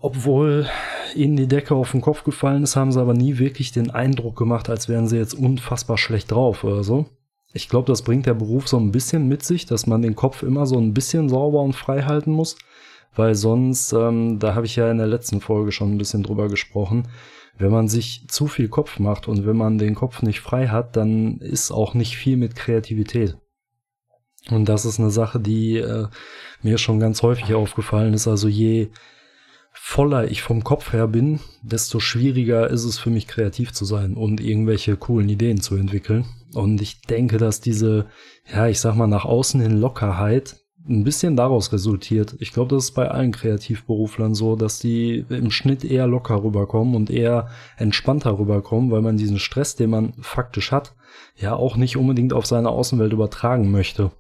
Obwohl 0.04 0.68
ihnen 1.16 1.38
die 1.38 1.48
Decke 1.48 1.76
auf 1.76 1.92
den 1.92 2.02
Kopf 2.02 2.26
gefallen 2.26 2.64
ist, 2.64 2.76
haben 2.76 2.92
sie 2.92 3.00
aber 3.00 3.14
nie 3.14 3.38
wirklich 3.38 3.72
den 3.72 3.90
Eindruck 3.90 4.36
gemacht, 4.36 4.70
als 4.70 4.90
wären 4.90 5.08
sie 5.08 5.16
jetzt 5.16 5.34
unfassbar 5.34 5.98
schlecht 5.98 6.30
drauf 6.30 6.66
oder 6.66 6.84
so. 6.84 7.06
Ich 7.54 7.70
glaube, 7.70 7.88
das 7.88 8.02
bringt 8.02 8.26
der 8.26 8.34
Beruf 8.34 8.68
so 8.68 8.78
ein 8.78 8.92
bisschen 8.92 9.30
mit 9.30 9.44
sich, 9.44 9.66
dass 9.66 9.88
man 9.88 10.02
den 10.02 10.18
Kopf 10.18 10.44
immer 10.44 10.66
so 10.66 10.78
ein 10.78 10.94
bisschen 10.94 11.30
sauber 11.30 11.62
und 11.62 11.74
frei 11.74 12.02
halten 12.02 12.34
muss, 12.34 12.58
weil 13.16 13.34
sonst, 13.34 13.94
ähm, 13.94 14.40
da 14.40 14.56
habe 14.56 14.66
ich 14.66 14.76
ja 14.76 14.92
in 14.92 14.98
der 14.98 15.08
letzten 15.08 15.40
Folge 15.40 15.72
schon 15.72 15.94
ein 15.94 15.98
bisschen 15.98 16.24
drüber 16.24 16.50
gesprochen, 16.50 17.08
wenn 17.58 17.72
man 17.72 17.88
sich 17.88 18.26
zu 18.28 18.48
viel 18.48 18.68
Kopf 18.68 19.00
macht 19.00 19.30
und 19.30 19.46
wenn 19.46 19.56
man 19.56 19.78
den 19.78 19.96
Kopf 19.96 20.22
nicht 20.22 20.42
frei 20.42 20.68
hat, 20.68 20.98
dann 20.98 21.38
ist 21.38 21.72
auch 21.72 21.94
nicht 21.94 22.18
viel 22.18 22.36
mit 22.36 22.58
Kreativität. 22.58 23.38
Und 24.50 24.68
das 24.68 24.84
ist 24.84 25.00
eine 25.00 25.12
Sache, 25.12 25.40
die 25.40 25.78
äh, 25.78 26.08
mir 26.62 26.78
schon 26.78 27.00
ganz 27.00 27.22
häufig 27.22 27.54
aufgefallen 27.54 28.14
ist. 28.14 28.28
Also 28.28 28.50
je 28.50 28.90
voller 29.74 30.30
ich 30.30 30.42
vom 30.42 30.64
Kopf 30.64 30.94
her 30.94 31.08
bin, 31.08 31.40
desto 31.64 32.00
schwieriger 32.00 32.70
ist 32.70 32.84
es 32.84 33.00
für 33.00 33.10
mich 33.10 33.28
kreativ 33.28 33.74
zu 33.74 33.86
sein 33.86 34.14
und 34.14 34.40
irgendwelche 34.40 34.96
coolen 34.96 35.28
Ideen 35.28 35.60
zu 35.60 35.76
entwickeln. 35.76 36.26
Und 36.54 36.82
ich 36.82 37.02
denke, 37.02 37.38
dass 37.38 37.60
diese, 37.60 38.06
ja, 38.52 38.68
ich 38.68 38.80
sag 38.80 38.96
mal, 38.96 39.08
nach 39.08 39.26
außen 39.26 39.60
hin 39.60 39.80
Lockerheit 39.80 40.58
ein 40.88 41.04
bisschen 41.04 41.36
daraus 41.36 41.72
resultiert. 41.72 42.36
Ich 42.40 42.52
glaube, 42.52 42.76
das 42.76 42.86
ist 42.86 42.92
bei 42.92 43.10
allen 43.10 43.32
Kreativberuflern 43.32 44.36
so, 44.36 44.56
dass 44.56 44.80
die 44.80 45.26
im 45.30 45.50
Schnitt 45.50 45.84
eher 45.84 46.08
locker 46.08 46.44
rüberkommen 46.44 46.96
und 46.96 47.10
eher 47.10 47.48
entspannter 47.78 48.38
rüberkommen, 48.38 48.92
weil 48.92 49.02
man 49.02 49.18
diesen 49.18 49.40
Stress, 49.40 49.76
den 49.76 49.90
man 49.90 50.14
faktisch 50.22 50.72
hat, 50.72 50.94
ja 51.36 51.56
auch 51.56 51.78
nicht 51.78 51.98
unbedingt 51.98 52.34
auf 52.34 52.46
seine 52.46 52.70
Außenwelt 52.70 53.14
übertragen 53.14 53.72
möchte 53.72 54.12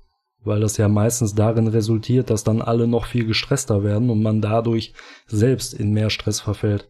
weil 0.43 0.59
das 0.59 0.77
ja 0.77 0.88
meistens 0.88 1.35
darin 1.35 1.67
resultiert, 1.67 2.29
dass 2.29 2.43
dann 2.43 2.62
alle 2.62 2.88
noch 2.88 3.05
viel 3.05 3.25
gestresster 3.25 3.83
werden 3.83 4.09
und 4.09 4.21
man 4.21 4.41
dadurch 4.41 4.93
selbst 5.27 5.73
in 5.73 5.91
mehr 5.91 6.09
Stress 6.09 6.39
verfällt. 6.39 6.89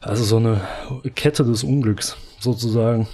Also 0.00 0.24
so 0.24 0.36
eine 0.36 0.60
Kette 1.14 1.44
des 1.44 1.64
Unglücks 1.64 2.16
sozusagen. 2.38 3.08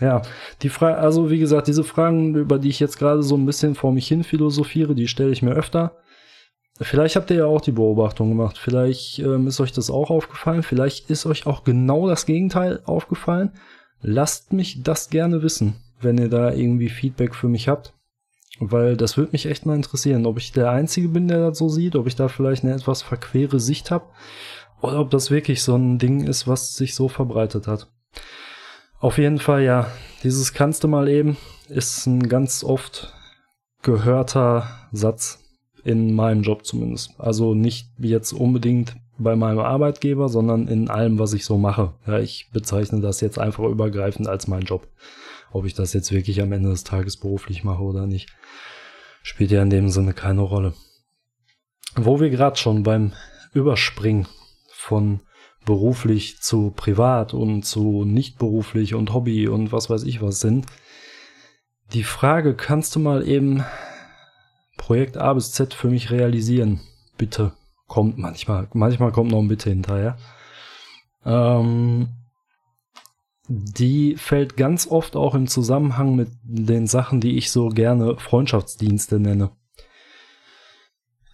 Ja, 0.00 0.22
die 0.62 0.68
Frage, 0.68 0.98
also 0.98 1.30
wie 1.30 1.38
gesagt, 1.38 1.68
diese 1.68 1.84
Fragen, 1.84 2.34
über 2.34 2.58
die 2.58 2.68
ich 2.68 2.80
jetzt 2.80 2.98
gerade 2.98 3.22
so 3.22 3.36
ein 3.36 3.46
bisschen 3.46 3.74
vor 3.74 3.92
mich 3.92 4.08
hin 4.08 4.24
philosophiere, 4.24 4.94
die 4.94 5.08
stelle 5.08 5.30
ich 5.30 5.42
mir 5.42 5.52
öfter. 5.52 5.98
Vielleicht 6.80 7.14
habt 7.14 7.30
ihr 7.30 7.36
ja 7.36 7.46
auch 7.46 7.60
die 7.60 7.70
Beobachtung 7.70 8.30
gemacht. 8.30 8.58
Vielleicht 8.58 9.20
ähm, 9.20 9.46
ist 9.46 9.60
euch 9.60 9.70
das 9.70 9.90
auch 9.90 10.10
aufgefallen. 10.10 10.64
Vielleicht 10.64 11.08
ist 11.08 11.24
euch 11.24 11.46
auch 11.46 11.62
genau 11.62 12.08
das 12.08 12.26
Gegenteil 12.26 12.82
aufgefallen. 12.84 13.52
Lasst 14.00 14.52
mich 14.52 14.82
das 14.82 15.08
gerne 15.08 15.42
wissen 15.42 15.83
wenn 16.04 16.18
ihr 16.18 16.28
da 16.28 16.52
irgendwie 16.52 16.88
Feedback 16.88 17.34
für 17.34 17.48
mich 17.48 17.68
habt. 17.68 17.94
Weil 18.60 18.96
das 18.96 19.16
würde 19.16 19.32
mich 19.32 19.46
echt 19.46 19.66
mal 19.66 19.74
interessieren, 19.74 20.26
ob 20.26 20.38
ich 20.38 20.52
der 20.52 20.70
Einzige 20.70 21.08
bin, 21.08 21.26
der 21.26 21.48
das 21.48 21.58
so 21.58 21.68
sieht, 21.68 21.96
ob 21.96 22.06
ich 22.06 22.14
da 22.14 22.28
vielleicht 22.28 22.62
eine 22.62 22.74
etwas 22.74 23.02
verquere 23.02 23.58
Sicht 23.58 23.90
habe 23.90 24.06
oder 24.80 25.00
ob 25.00 25.10
das 25.10 25.30
wirklich 25.30 25.62
so 25.62 25.74
ein 25.74 25.98
Ding 25.98 26.24
ist, 26.24 26.46
was 26.46 26.76
sich 26.76 26.94
so 26.94 27.08
verbreitet 27.08 27.66
hat. 27.66 27.88
Auf 29.00 29.18
jeden 29.18 29.38
Fall, 29.38 29.64
ja, 29.64 29.90
dieses 30.22 30.52
kannst 30.52 30.84
du 30.84 30.88
mal 30.88 31.08
eben 31.08 31.36
ist 31.68 32.06
ein 32.06 32.28
ganz 32.28 32.62
oft 32.64 33.12
gehörter 33.82 34.68
Satz 34.92 35.40
in 35.84 36.14
meinem 36.14 36.42
Job 36.42 36.64
zumindest. 36.64 37.18
Also 37.18 37.54
nicht 37.54 37.90
jetzt 37.98 38.32
unbedingt 38.32 38.96
bei 39.18 39.36
meinem 39.36 39.60
Arbeitgeber, 39.60 40.28
sondern 40.28 40.68
in 40.68 40.88
allem, 40.88 41.18
was 41.18 41.32
ich 41.34 41.44
so 41.44 41.58
mache. 41.58 41.92
Ja, 42.06 42.18
ich 42.18 42.50
bezeichne 42.52 43.00
das 43.00 43.20
jetzt 43.20 43.38
einfach 43.38 43.64
übergreifend 43.64 44.28
als 44.28 44.48
mein 44.48 44.62
Job. 44.62 44.88
Ob 45.54 45.66
ich 45.66 45.74
das 45.74 45.92
jetzt 45.92 46.10
wirklich 46.10 46.42
am 46.42 46.50
Ende 46.50 46.70
des 46.70 46.82
Tages 46.82 47.16
beruflich 47.16 47.62
mache 47.62 47.84
oder 47.84 48.08
nicht, 48.08 48.28
spielt 49.22 49.52
ja 49.52 49.62
in 49.62 49.70
dem 49.70 49.88
Sinne 49.88 50.12
keine 50.12 50.40
Rolle. 50.40 50.74
Wo 51.94 52.18
wir 52.18 52.28
gerade 52.28 52.56
schon 52.56 52.82
beim 52.82 53.12
Überspringen 53.52 54.26
von 54.72 55.20
beruflich 55.64 56.40
zu 56.40 56.72
privat 56.74 57.34
und 57.34 57.62
zu 57.62 58.04
nicht 58.04 58.36
beruflich 58.36 58.94
und 58.94 59.14
Hobby 59.14 59.46
und 59.46 59.70
was 59.70 59.88
weiß 59.88 60.02
ich 60.02 60.20
was 60.20 60.40
sind. 60.40 60.66
Die 61.92 62.02
Frage, 62.02 62.56
kannst 62.56 62.96
du 62.96 62.98
mal 62.98 63.26
eben 63.26 63.62
Projekt 64.76 65.16
A 65.16 65.34
bis 65.34 65.52
Z 65.52 65.72
für 65.72 65.88
mich 65.88 66.10
realisieren? 66.10 66.80
Bitte. 67.16 67.52
Kommt 67.86 68.18
manchmal. 68.18 68.66
Manchmal 68.72 69.12
kommt 69.12 69.30
noch 69.30 69.38
ein 69.38 69.46
Bitte 69.46 69.70
hinterher. 69.70 70.18
Ähm, 71.24 72.08
die 73.48 74.16
fällt 74.16 74.56
ganz 74.56 74.86
oft 74.86 75.16
auch 75.16 75.34
im 75.34 75.46
Zusammenhang 75.46 76.16
mit 76.16 76.28
den 76.42 76.86
Sachen, 76.86 77.20
die 77.20 77.36
ich 77.36 77.50
so 77.50 77.68
gerne 77.68 78.16
Freundschaftsdienste 78.16 79.20
nenne. 79.20 79.50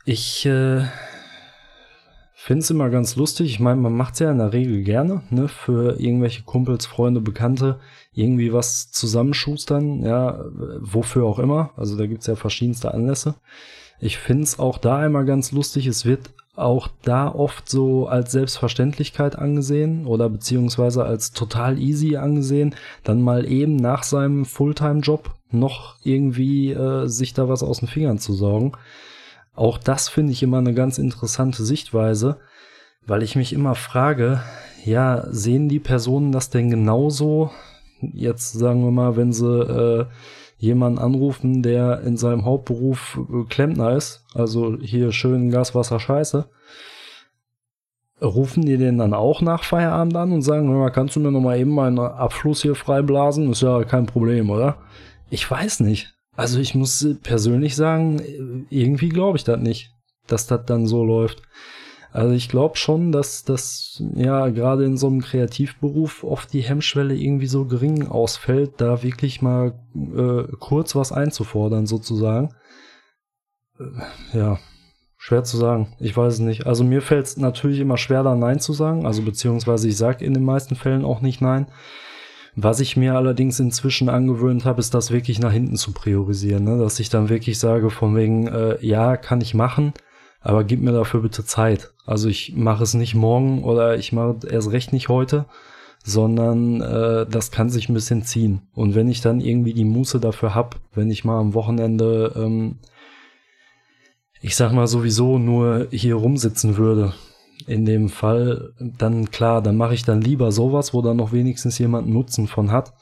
Ich 0.05 0.45
äh, 0.45 0.83
finde 2.35 2.61
es 2.61 2.71
immer 2.71 2.90
ganz 2.90 3.14
lustig. 3.14 3.50
Ich 3.50 3.61
meine, 3.61 3.81
man 3.81 3.93
macht 3.93 4.14
es 4.14 4.21
ja 4.21 4.31
in 4.33 4.38
der 4.38 4.52
Regel 4.52 4.83
gerne, 4.83 5.23
ne, 5.31 5.47
für 5.47 6.00
irgendwelche 6.00 6.43
Kumpels, 6.43 6.87
Freunde, 6.87 7.21
Bekannte, 7.21 7.79
irgendwie 8.12 8.52
was 8.52 8.90
zusammenschustern, 8.90 10.02
ja, 10.02 10.45
wofür 10.81 11.26
auch 11.26 11.38
immer. 11.38 11.71
Also 11.76 11.97
da 11.97 12.07
gibt's 12.07 12.26
ja 12.26 12.35
verschiedenste 12.35 12.93
Anlässe. 12.93 13.37
Ich 14.00 14.19
finde 14.19 14.45
es 14.45 14.59
auch 14.59 14.79
da 14.79 15.05
immer 15.05 15.25
ganz 15.25 15.52
lustig. 15.52 15.87
Es 15.87 16.07
wird 16.07 16.31
auch 16.61 16.88
da 17.02 17.29
oft 17.29 17.69
so 17.69 18.07
als 18.07 18.33
Selbstverständlichkeit 18.33 19.37
angesehen 19.37 20.07
oder 20.07 20.29
beziehungsweise 20.29 21.05
als 21.05 21.33
total 21.33 21.79
easy 21.79 22.17
angesehen, 22.17 22.75
dann 23.05 23.23
mal 23.23 23.50
eben 23.50 23.76
nach 23.76 24.02
seinem 24.02 24.45
Fulltime-Job 24.45 25.35
noch 25.50 25.97
irgendwie 26.05 26.73
äh, 26.73 27.07
sich 27.07 27.35
da 27.35 27.49
was 27.49 27.62
aus 27.62 27.81
den 27.81 27.88
Fingern 27.88 28.19
zu 28.19 28.33
sorgen. 28.33 28.73
Auch 29.55 29.79
das 29.79 30.09
finde 30.09 30.33
ich 30.33 30.43
immer 30.43 30.59
eine 30.59 30.75
ganz 30.75 30.99
interessante 30.99 31.64
Sichtweise, 31.64 32.38
weil 33.07 33.23
ich 33.23 33.37
mich 33.37 33.52
immer 33.52 33.75
frage, 33.75 34.43
ja, 34.85 35.26
sehen 35.31 35.69
die 35.69 35.81
Personen 35.81 36.33
das 36.33 36.50
denn 36.50 36.71
genauso? 36.71 37.50
Jetzt 38.00 38.52
sagen 38.52 38.85
wir 38.85 38.90
mal, 38.90 39.17
wenn 39.17 39.33
sie 39.33 39.47
äh, 39.47 40.07
jemanden 40.61 40.99
anrufen, 40.99 41.62
der 41.62 42.02
in 42.02 42.17
seinem 42.19 42.45
Hauptberuf 42.45 43.19
äh, 43.19 43.45
Klempner 43.49 43.97
ist, 43.97 44.25
also 44.35 44.76
hier 44.81 45.11
schön 45.11 45.50
Gas, 45.50 45.75
Wasser, 45.75 45.99
Scheiße, 45.99 46.49
rufen 48.23 48.67
die 48.67 48.76
den 48.76 48.99
dann 48.99 49.14
auch 49.14 49.40
nach 49.40 49.64
Feierabend 49.64 50.14
an 50.17 50.33
und 50.33 50.43
sagen, 50.43 50.73
mal, 50.73 50.90
kannst 50.90 51.17
du 51.17 51.21
mir 51.21 51.33
noch 51.33 51.40
mal 51.40 51.59
eben 51.59 51.75
meinen 51.75 51.99
Abfluss 51.99 52.61
hier 52.61 52.75
freiblasen? 52.75 53.50
Ist 53.50 53.62
ja 53.62 53.83
kein 53.85 54.05
Problem, 54.05 54.50
oder? 54.50 54.76
Ich 55.31 55.50
weiß 55.50 55.81
nicht. 55.81 56.12
Also 56.37 56.61
ich 56.61 56.75
muss 56.75 57.07
persönlich 57.23 57.75
sagen, 57.75 58.67
irgendwie 58.69 59.09
glaube 59.09 59.38
ich 59.38 59.45
das 59.45 59.59
nicht, 59.59 59.93
dass 60.26 60.47
das 60.47 60.67
dann 60.67 60.87
so 60.87 61.02
läuft. 61.02 61.43
Also 62.12 62.35
ich 62.35 62.49
glaube 62.49 62.76
schon, 62.76 63.12
dass 63.12 63.45
das 63.45 64.02
ja 64.14 64.49
gerade 64.49 64.85
in 64.85 64.97
so 64.97 65.07
einem 65.07 65.21
Kreativberuf 65.21 66.25
oft 66.25 66.52
die 66.52 66.62
Hemmschwelle 66.62 67.14
irgendwie 67.14 67.47
so 67.47 67.67
gering 67.67 68.09
ausfällt, 68.09 68.75
da 68.79 69.02
wirklich 69.02 69.43
mal 69.43 69.79
äh, 69.95 70.45
kurz 70.59 70.97
was 70.97 71.12
einzufordern 71.12 71.87
sozusagen. 71.87 72.50
Äh, 73.79 74.37
ja, 74.37 74.59
schwer 75.17 75.45
zu 75.45 75.57
sagen. 75.57 75.95
Ich 76.00 76.17
weiß 76.17 76.35
es 76.35 76.40
nicht. 76.40 76.67
Also 76.67 76.83
mir 76.83 77.00
fällt 77.00 77.26
es 77.26 77.37
natürlich 77.37 77.79
immer 77.79 77.97
schwer, 77.97 78.25
da 78.25 78.35
Nein 78.35 78.59
zu 78.59 78.73
sagen. 78.73 79.07
Also 79.07 79.23
beziehungsweise 79.23 79.88
ich 79.88 79.97
sage 79.97 80.25
in 80.25 80.35
den 80.35 80.45
meisten 80.45 80.75
Fällen 80.75 81.05
auch 81.05 81.21
nicht 81.21 81.40
Nein. 81.40 81.67
Was 82.57 82.81
ich 82.81 82.97
mir 82.97 83.14
allerdings 83.14 83.61
inzwischen 83.61 84.09
angewöhnt 84.09 84.64
habe, 84.64 84.81
ist 84.81 84.95
das 84.95 85.12
wirklich 85.12 85.38
nach 85.38 85.52
hinten 85.52 85.76
zu 85.76 85.93
priorisieren. 85.93 86.64
Ne? 86.64 86.79
Dass 86.79 86.99
ich 86.99 87.09
dann 87.09 87.29
wirklich 87.29 87.61
sage, 87.61 87.90
von 87.90 88.17
wegen, 88.17 88.49
äh, 88.49 88.85
ja, 88.85 89.17
kann 89.17 89.40
ich 89.40 89.55
machen, 89.55 89.93
aber 90.41 90.65
gib 90.65 90.81
mir 90.81 90.93
dafür 90.93 91.21
bitte 91.21 91.45
Zeit. 91.45 91.93
Also 92.07 92.29
ich 92.29 92.55
mache 92.57 92.83
es 92.83 92.95
nicht 92.95 93.15
morgen 93.15 93.63
oder 93.65 93.97
ich 93.97 94.13
mache 94.13 94.39
erst 94.49 94.73
recht 94.73 94.93
nicht 94.93 95.09
heute, 95.09 95.45
sondern 96.03 96.81
äh, 96.81 97.27
das 97.27 97.51
kann 97.51 97.69
sich 97.69 97.89
ein 97.89 97.95
bisschen 97.95 98.23
ziehen. 98.23 98.63
Und 98.75 98.95
wenn 98.95 99.09
ich 99.09 99.21
dann 99.21 99.41
irgendwie 99.41 99.75
die 99.75 99.85
Muße 99.85 100.19
dafür 100.19 100.55
hab, 100.55 100.81
wenn 100.95 101.11
ich 101.11 101.25
mal 101.25 101.39
am 101.39 101.55
Wochenende, 101.55 102.33
ähm, 102.37 102.79
ich 104.41 104.57
sag 104.57 104.73
mal 104.73 104.87
sowieso 104.87 105.39
nur 105.39 105.89
hier 105.91 106.15
rumsitzen 106.15 106.79
würde, 106.79 107.13
in 107.67 107.85
dem 107.85 108.09
Fall, 108.09 108.73
dann 108.81 109.31
klar, 109.31 109.61
dann 109.61 109.77
mache 109.77 109.93
ich 109.93 110.05
dann 110.05 110.23
lieber 110.23 110.51
sowas, 110.51 110.95
wo 110.95 111.03
dann 111.03 111.19
noch 111.19 111.33
wenigstens 111.33 111.79
jemand 111.79 112.09
Nutzen 112.09 112.47
von 112.47 112.73
hat. 112.73 112.95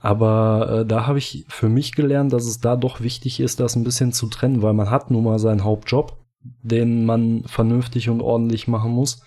Aber 0.00 0.80
äh, 0.80 0.86
da 0.86 1.06
habe 1.06 1.18
ich 1.18 1.44
für 1.48 1.68
mich 1.68 1.94
gelernt, 1.94 2.32
dass 2.32 2.46
es 2.46 2.58
da 2.58 2.74
doch 2.74 3.00
wichtig 3.00 3.38
ist, 3.38 3.60
das 3.60 3.76
ein 3.76 3.84
bisschen 3.84 4.12
zu 4.12 4.26
trennen, 4.26 4.62
weil 4.62 4.72
man 4.72 4.90
hat 4.90 5.10
nun 5.10 5.22
mal 5.22 5.38
seinen 5.38 5.62
Hauptjob 5.62 6.19
den 6.42 7.04
man 7.04 7.44
vernünftig 7.46 8.08
und 8.08 8.20
ordentlich 8.20 8.68
machen 8.68 8.92
muss. 8.92 9.22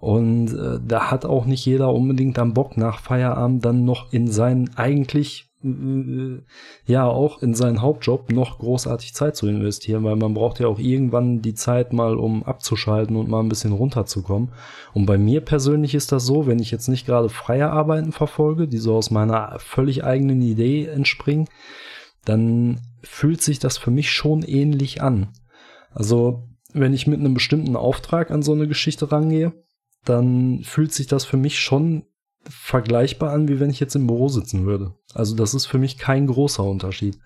Und 0.00 0.54
äh, 0.54 0.78
da 0.84 1.10
hat 1.10 1.24
auch 1.24 1.44
nicht 1.44 1.64
jeder 1.66 1.92
unbedingt 1.92 2.38
am 2.38 2.54
Bock 2.54 2.76
nach 2.76 3.00
Feierabend 3.00 3.64
dann 3.64 3.84
noch 3.84 4.12
in 4.12 4.28
seinen 4.28 4.76
eigentlich 4.76 5.48
äh, 5.64 6.40
ja 6.86 7.04
auch 7.04 7.42
in 7.42 7.54
seinen 7.54 7.82
Hauptjob 7.82 8.30
noch 8.30 8.58
großartig 8.58 9.14
Zeit 9.14 9.34
zu 9.34 9.48
investieren, 9.48 10.04
weil 10.04 10.14
man 10.14 10.34
braucht 10.34 10.60
ja 10.60 10.68
auch 10.68 10.78
irgendwann 10.78 11.42
die 11.42 11.54
Zeit 11.54 11.92
mal, 11.92 12.16
um 12.16 12.44
abzuschalten 12.44 13.16
und 13.16 13.28
mal 13.28 13.40
ein 13.40 13.48
bisschen 13.48 13.72
runterzukommen. 13.72 14.52
Und 14.94 15.06
bei 15.06 15.18
mir 15.18 15.40
persönlich 15.40 15.94
ist 15.94 16.12
das 16.12 16.24
so, 16.24 16.46
wenn 16.46 16.60
ich 16.60 16.70
jetzt 16.70 16.88
nicht 16.88 17.06
gerade 17.06 17.28
freie 17.28 17.70
Arbeiten 17.70 18.12
verfolge, 18.12 18.68
die 18.68 18.78
so 18.78 18.94
aus 18.94 19.10
meiner 19.10 19.58
völlig 19.58 20.04
eigenen 20.04 20.42
Idee 20.42 20.86
entspringen, 20.86 21.48
dann 22.24 22.80
fühlt 23.02 23.42
sich 23.42 23.58
das 23.58 23.78
für 23.78 23.90
mich 23.90 24.12
schon 24.12 24.42
ähnlich 24.42 25.02
an. 25.02 25.28
Also 25.90 26.44
wenn 26.72 26.92
ich 26.92 27.06
mit 27.06 27.20
einem 27.20 27.34
bestimmten 27.34 27.76
Auftrag 27.76 28.30
an 28.30 28.42
so 28.42 28.52
eine 28.52 28.68
Geschichte 28.68 29.10
rangehe, 29.10 29.52
dann 30.04 30.62
fühlt 30.64 30.92
sich 30.92 31.06
das 31.06 31.24
für 31.24 31.36
mich 31.36 31.58
schon 31.58 32.04
vergleichbar 32.48 33.32
an, 33.32 33.48
wie 33.48 33.60
wenn 33.60 33.70
ich 33.70 33.80
jetzt 33.80 33.96
im 33.96 34.06
Büro 34.06 34.28
sitzen 34.28 34.64
würde. 34.66 34.94
Also 35.14 35.34
das 35.34 35.54
ist 35.54 35.66
für 35.66 35.78
mich 35.78 35.98
kein 35.98 36.26
großer 36.26 36.62
Unterschied. 36.62 37.18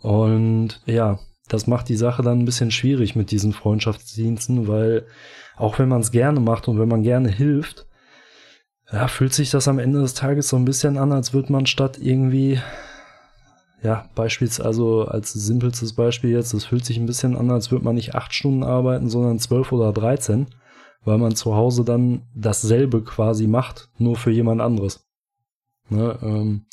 Und 0.00 0.80
ja, 0.86 1.18
das 1.48 1.66
macht 1.66 1.88
die 1.88 1.96
Sache 1.96 2.22
dann 2.22 2.40
ein 2.40 2.44
bisschen 2.44 2.70
schwierig 2.70 3.16
mit 3.16 3.30
diesen 3.30 3.52
Freundschaftsdiensten, 3.52 4.68
weil 4.68 5.06
auch 5.56 5.78
wenn 5.78 5.88
man 5.88 6.00
es 6.00 6.10
gerne 6.10 6.40
macht 6.40 6.68
und 6.68 6.78
wenn 6.78 6.88
man 6.88 7.02
gerne 7.02 7.28
hilft, 7.28 7.86
ja, 8.90 9.08
fühlt 9.08 9.32
sich 9.32 9.50
das 9.50 9.68
am 9.68 9.78
Ende 9.78 10.00
des 10.00 10.14
Tages 10.14 10.48
so 10.48 10.56
ein 10.56 10.64
bisschen 10.64 10.98
an, 10.98 11.12
als 11.12 11.32
würde 11.32 11.52
man 11.52 11.66
statt 11.66 11.98
irgendwie 12.00 12.60
ja, 13.82 14.08
beispielsweise 14.14 14.66
also 14.66 15.04
als 15.06 15.32
simpelstes 15.32 15.94
Beispiel 15.94 16.30
jetzt, 16.30 16.52
es 16.54 16.64
fühlt 16.64 16.84
sich 16.84 16.98
ein 16.98 17.06
bisschen 17.06 17.36
an, 17.36 17.50
als 17.50 17.70
würde 17.70 17.84
man 17.84 17.96
nicht 17.96 18.14
acht 18.14 18.32
Stunden 18.32 18.62
arbeiten, 18.62 19.08
sondern 19.08 19.38
zwölf 19.38 19.72
oder 19.72 19.92
dreizehn, 19.92 20.46
weil 21.04 21.18
man 21.18 21.34
zu 21.34 21.54
Hause 21.54 21.84
dann 21.84 22.22
dasselbe 22.34 23.02
quasi 23.02 23.46
macht, 23.46 23.88
nur 23.98 24.16
für 24.16 24.30
jemand 24.30 24.60
anderes. 24.60 25.04
Ne, 25.88 26.18
ähm, 26.22 26.66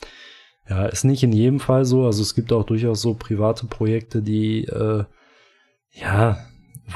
ja, 0.70 0.86
ist 0.86 1.04
nicht 1.04 1.24
in 1.24 1.34
jedem 1.34 1.60
Fall 1.60 1.84
so. 1.84 2.06
Also 2.06 2.22
es 2.22 2.36
gibt 2.36 2.54
auch 2.54 2.64
durchaus 2.64 3.02
so 3.02 3.16
private 3.16 3.66
Projekte, 3.66 4.22
die 4.22 4.66
äh, 4.66 5.04
ja, 5.92 6.38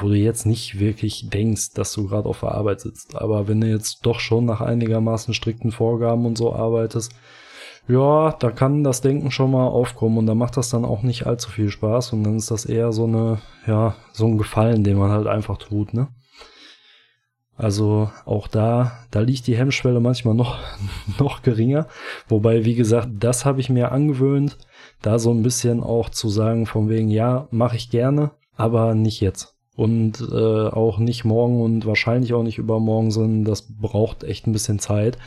wo 0.00 0.08
du 0.08 0.14
jetzt 0.14 0.46
nicht 0.46 0.78
wirklich 0.78 1.28
denkst, 1.30 1.72
dass 1.74 1.92
du 1.92 2.06
gerade 2.06 2.28
auf 2.28 2.40
der 2.40 2.52
Arbeit 2.52 2.80
sitzt. 2.80 3.16
Aber 3.16 3.48
wenn 3.48 3.60
du 3.60 3.68
jetzt 3.68 4.06
doch 4.06 4.20
schon 4.20 4.44
nach 4.44 4.60
einigermaßen 4.60 5.34
strikten 5.34 5.72
Vorgaben 5.72 6.26
und 6.26 6.38
so 6.38 6.54
arbeitest, 6.54 7.12
ja, 7.86 8.32
da 8.32 8.50
kann 8.50 8.82
das 8.82 9.00
Denken 9.02 9.30
schon 9.30 9.50
mal 9.50 9.66
aufkommen 9.66 10.18
und 10.18 10.26
da 10.26 10.34
macht 10.34 10.56
das 10.56 10.70
dann 10.70 10.84
auch 10.84 11.02
nicht 11.02 11.26
allzu 11.26 11.50
viel 11.50 11.70
Spaß 11.70 12.12
und 12.14 12.24
dann 12.24 12.36
ist 12.36 12.50
das 12.50 12.64
eher 12.64 12.92
so 12.92 13.04
eine, 13.04 13.40
ja, 13.66 13.94
so 14.12 14.26
ein 14.26 14.38
Gefallen, 14.38 14.84
den 14.84 14.98
man 14.98 15.10
halt 15.10 15.26
einfach 15.26 15.58
tut, 15.58 15.92
ne? 15.92 16.08
Also 17.56 18.10
auch 18.24 18.48
da, 18.48 18.92
da 19.12 19.20
liegt 19.20 19.46
die 19.46 19.56
Hemmschwelle 19.56 20.00
manchmal 20.00 20.34
noch, 20.34 20.58
noch 21.18 21.42
geringer. 21.42 21.86
Wobei, 22.28 22.64
wie 22.64 22.74
gesagt, 22.74 23.08
das 23.20 23.44
habe 23.44 23.60
ich 23.60 23.70
mir 23.70 23.92
angewöhnt, 23.92 24.58
da 25.02 25.18
so 25.18 25.30
ein 25.30 25.42
bisschen 25.42 25.82
auch 25.82 26.08
zu 26.08 26.28
sagen, 26.28 26.66
von 26.66 26.88
wegen, 26.88 27.08
ja, 27.08 27.46
mache 27.50 27.76
ich 27.76 27.90
gerne, 27.90 28.32
aber 28.56 28.94
nicht 28.94 29.20
jetzt. 29.20 29.54
Und 29.76 30.20
äh, 30.20 30.68
auch 30.68 30.98
nicht 30.98 31.24
morgen 31.24 31.60
und 31.60 31.84
wahrscheinlich 31.86 32.32
auch 32.32 32.44
nicht 32.44 32.58
übermorgen, 32.58 33.10
sondern 33.10 33.44
das 33.44 33.76
braucht 33.76 34.22
echt 34.22 34.46
ein 34.46 34.52
bisschen 34.52 34.78
Zeit. 34.78 35.18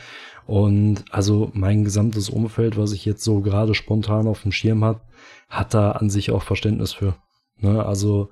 Und 0.48 1.04
also 1.10 1.50
mein 1.52 1.84
gesamtes 1.84 2.30
Umfeld, 2.30 2.78
was 2.78 2.92
ich 2.92 3.04
jetzt 3.04 3.22
so 3.22 3.40
gerade 3.42 3.74
spontan 3.74 4.26
auf 4.26 4.44
dem 4.44 4.50
Schirm 4.50 4.82
hat, 4.82 5.02
hat 5.50 5.74
da 5.74 5.90
an 5.90 6.08
sich 6.08 6.30
auch 6.30 6.42
Verständnis 6.42 6.94
für. 6.94 7.16
Ne? 7.58 7.84
Also 7.84 8.30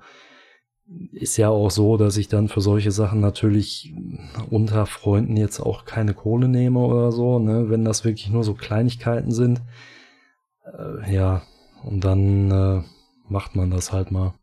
ist 1.11 1.37
ja 1.37 1.49
auch 1.49 1.69
so, 1.69 1.95
dass 1.95 2.17
ich 2.17 2.27
dann 2.27 2.47
für 2.47 2.59
solche 2.59 2.89
Sachen 2.89 3.19
natürlich 3.19 3.93
unter 4.49 4.87
Freunden 4.87 5.37
jetzt 5.37 5.59
auch 5.59 5.85
keine 5.85 6.15
Kohle 6.15 6.47
nehme 6.47 6.79
oder 6.79 7.11
so, 7.11 7.37
ne? 7.37 7.69
wenn 7.69 7.85
das 7.85 8.03
wirklich 8.03 8.31
nur 8.31 8.43
so 8.43 8.55
Kleinigkeiten 8.55 9.31
sind. 9.31 9.61
Äh, 10.65 11.13
ja, 11.13 11.43
und 11.83 12.03
dann 12.03 12.49
äh, 12.49 12.81
macht 13.29 13.55
man 13.55 13.69
das 13.69 13.93
halt 13.93 14.09
mal. 14.09 14.33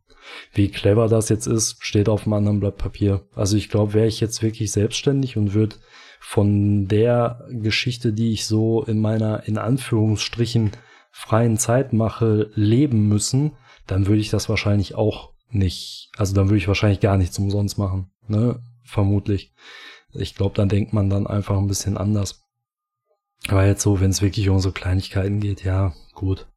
Wie 0.52 0.68
clever 0.68 1.08
das 1.08 1.28
jetzt 1.28 1.48
ist, 1.48 1.78
steht 1.80 2.08
auf 2.08 2.22
einem 2.22 2.34
anderen 2.34 2.60
Blatt 2.60 2.78
Papier. 2.78 3.26
Also 3.34 3.56
ich 3.56 3.68
glaube, 3.68 3.94
wäre 3.94 4.06
ich 4.06 4.20
jetzt 4.20 4.44
wirklich 4.44 4.70
selbstständig 4.70 5.36
und 5.36 5.54
würde 5.54 5.74
von 6.26 6.88
der 6.88 7.46
Geschichte, 7.50 8.14
die 8.14 8.32
ich 8.32 8.46
so 8.46 8.82
in 8.82 8.98
meiner, 8.98 9.46
in 9.46 9.58
Anführungsstrichen, 9.58 10.72
freien 11.12 11.58
Zeit 11.58 11.92
mache, 11.92 12.50
leben 12.54 13.08
müssen, 13.08 13.52
dann 13.86 14.06
würde 14.06 14.20
ich 14.22 14.30
das 14.30 14.48
wahrscheinlich 14.48 14.94
auch 14.94 15.34
nicht, 15.50 16.10
also 16.16 16.34
dann 16.34 16.48
würde 16.48 16.56
ich 16.56 16.66
wahrscheinlich 16.66 17.00
gar 17.00 17.18
nichts 17.18 17.38
umsonst 17.38 17.76
machen, 17.76 18.10
ne, 18.26 18.58
vermutlich. 18.82 19.52
Ich 20.14 20.34
glaube, 20.34 20.56
dann 20.56 20.70
denkt 20.70 20.94
man 20.94 21.10
dann 21.10 21.26
einfach 21.26 21.58
ein 21.58 21.68
bisschen 21.68 21.98
anders. 21.98 22.42
Aber 23.48 23.66
jetzt 23.66 23.82
so, 23.82 24.00
wenn 24.00 24.10
es 24.10 24.22
wirklich 24.22 24.48
um 24.48 24.58
so 24.60 24.72
Kleinigkeiten 24.72 25.40
geht, 25.40 25.62
ja, 25.62 25.92
gut. 26.14 26.48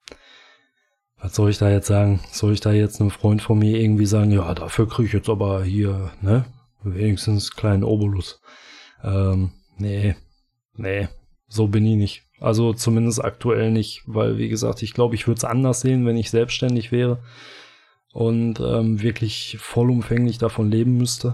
Was 1.20 1.36
soll 1.36 1.50
ich 1.50 1.58
da 1.58 1.70
jetzt 1.70 1.88
sagen? 1.88 2.22
Soll 2.32 2.54
ich 2.54 2.62
da 2.62 2.72
jetzt 2.72 3.02
einem 3.02 3.12
Freund 3.12 3.42
von 3.42 3.60
mir 3.60 3.78
irgendwie 3.78 4.06
sagen, 4.06 4.32
ja, 4.32 4.54
dafür 4.54 4.88
kriege 4.88 5.08
ich 5.08 5.14
jetzt 5.14 5.30
aber 5.30 5.64
hier, 5.66 6.12
ne, 6.22 6.46
wenigstens 6.84 7.52
kleinen 7.52 7.84
Obolus. 7.84 8.42
Ähm, 9.04 9.52
nee, 9.78 10.16
nee, 10.76 11.08
so 11.48 11.68
bin 11.68 11.86
ich 11.86 11.96
nicht. 11.96 12.24
Also 12.40 12.74
zumindest 12.74 13.24
aktuell 13.24 13.72
nicht, 13.72 14.04
weil 14.06 14.38
wie 14.38 14.50
gesagt, 14.50 14.84
ich 14.84 14.94
glaube, 14.94 15.16
ich 15.16 15.28
würde 15.28 15.38
es 15.38 15.44
anders 15.44 15.82
sehen, 15.82 16.06
wenn 16.06 16.18
ich 16.18 16.30
selbstständig 16.30 16.92
wäre 16.92 17.20
und 18.14 18.60
ähm, 18.60 19.02
wirklich 19.02 19.58
vollumfänglich 19.60 20.38
davon 20.38 20.70
leben 20.70 20.98
müsste. 20.98 21.34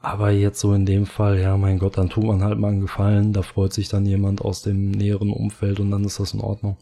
Aber 0.00 0.30
jetzt 0.30 0.58
so 0.58 0.74
in 0.74 0.86
dem 0.86 1.06
Fall, 1.06 1.38
ja, 1.38 1.56
mein 1.56 1.78
Gott, 1.78 1.98
dann 1.98 2.10
tut 2.10 2.24
man 2.24 2.42
halt 2.42 2.58
mal 2.58 2.68
einen 2.68 2.80
Gefallen, 2.80 3.32
da 3.32 3.42
freut 3.42 3.72
sich 3.72 3.88
dann 3.88 4.06
jemand 4.06 4.40
aus 4.42 4.62
dem 4.62 4.90
näheren 4.90 5.30
Umfeld 5.30 5.78
und 5.80 5.90
dann 5.90 6.04
ist 6.04 6.18
das 6.18 6.34
in 6.34 6.40
Ordnung. 6.40 6.76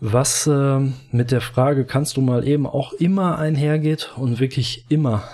Was 0.00 0.46
äh, 0.46 0.80
mit 1.10 1.30
der 1.30 1.40
Frage 1.40 1.84
kannst 1.84 2.16
du 2.16 2.20
mal 2.20 2.46
eben 2.46 2.66
auch 2.66 2.92
immer 2.92 3.38
einhergeht 3.38 4.12
und 4.16 4.40
wirklich 4.40 4.84
immer 4.90 5.24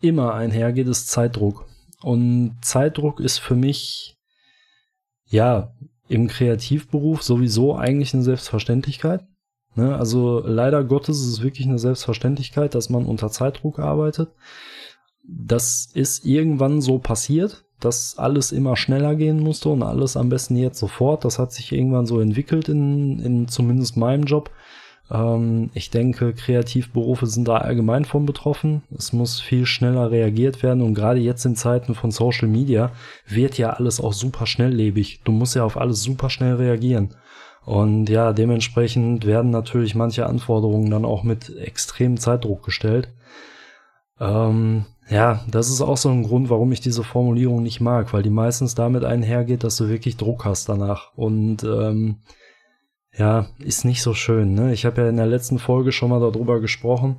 immer 0.00 0.34
einhergeht, 0.34 0.88
ist 0.88 1.08
Zeitdruck. 1.08 1.66
Und 2.02 2.58
Zeitdruck 2.62 3.20
ist 3.20 3.38
für 3.38 3.54
mich, 3.54 4.16
ja, 5.26 5.72
im 6.08 6.28
Kreativberuf 6.28 7.22
sowieso 7.22 7.74
eigentlich 7.74 8.14
eine 8.14 8.22
Selbstverständlichkeit. 8.22 9.24
Ne? 9.74 9.96
Also 9.96 10.40
leider 10.44 10.84
Gottes 10.84 11.20
ist 11.20 11.26
es 11.26 11.42
wirklich 11.42 11.66
eine 11.66 11.78
Selbstverständlichkeit, 11.78 12.74
dass 12.74 12.90
man 12.90 13.06
unter 13.06 13.30
Zeitdruck 13.30 13.78
arbeitet. 13.78 14.30
Das 15.28 15.88
ist 15.94 16.24
irgendwann 16.24 16.80
so 16.80 16.98
passiert, 16.98 17.64
dass 17.80 18.16
alles 18.16 18.52
immer 18.52 18.76
schneller 18.76 19.16
gehen 19.16 19.40
musste 19.40 19.68
und 19.68 19.82
alles 19.82 20.16
am 20.16 20.28
besten 20.28 20.56
jetzt 20.56 20.78
sofort. 20.78 21.24
Das 21.24 21.38
hat 21.38 21.52
sich 21.52 21.72
irgendwann 21.72 22.06
so 22.06 22.20
entwickelt 22.20 22.68
in, 22.68 23.18
in 23.18 23.48
zumindest 23.48 23.96
meinem 23.96 24.24
Job. 24.24 24.50
Ähm, 25.10 25.70
ich 25.74 25.90
denke, 25.90 26.32
Kreativberufe 26.32 27.26
sind 27.26 27.48
da 27.48 27.58
allgemein 27.58 28.04
von 28.04 28.26
betroffen. 28.26 28.82
Es 28.96 29.12
muss 29.12 29.40
viel 29.40 29.66
schneller 29.66 30.10
reagiert 30.10 30.62
werden 30.62 30.82
und 30.82 30.94
gerade 30.94 31.20
jetzt 31.20 31.44
in 31.44 31.56
Zeiten 31.56 31.94
von 31.94 32.10
Social 32.10 32.48
Media 32.48 32.90
wird 33.26 33.58
ja 33.58 33.70
alles 33.70 34.00
auch 34.00 34.12
super 34.12 34.46
schnelllebig. 34.46 35.20
Du 35.24 35.32
musst 35.32 35.54
ja 35.54 35.64
auf 35.64 35.76
alles 35.76 36.02
super 36.02 36.30
schnell 36.30 36.54
reagieren. 36.54 37.14
Und 37.64 38.08
ja, 38.08 38.32
dementsprechend 38.32 39.26
werden 39.26 39.50
natürlich 39.50 39.96
manche 39.96 40.26
Anforderungen 40.26 40.88
dann 40.88 41.04
auch 41.04 41.24
mit 41.24 41.54
extremem 41.56 42.16
Zeitdruck 42.16 42.64
gestellt. 42.64 43.08
Ähm, 44.20 44.86
ja, 45.08 45.40
das 45.50 45.68
ist 45.68 45.80
auch 45.80 45.96
so 45.96 46.08
ein 46.08 46.22
Grund, 46.22 46.48
warum 46.48 46.70
ich 46.72 46.80
diese 46.80 47.02
Formulierung 47.02 47.62
nicht 47.62 47.80
mag, 47.80 48.12
weil 48.12 48.22
die 48.22 48.30
meistens 48.30 48.76
damit 48.76 49.04
einhergeht, 49.04 49.64
dass 49.64 49.76
du 49.76 49.88
wirklich 49.88 50.16
Druck 50.16 50.44
hast 50.44 50.68
danach. 50.68 51.12
Und 51.16 51.64
ähm, 51.64 52.18
ja, 53.16 53.46
ist 53.58 53.84
nicht 53.84 54.02
so 54.02 54.14
schön. 54.14 54.54
Ne? 54.54 54.72
Ich 54.72 54.84
habe 54.84 55.02
ja 55.02 55.08
in 55.08 55.16
der 55.16 55.26
letzten 55.26 55.58
Folge 55.58 55.92
schon 55.92 56.10
mal 56.10 56.20
darüber 56.20 56.60
gesprochen, 56.60 57.16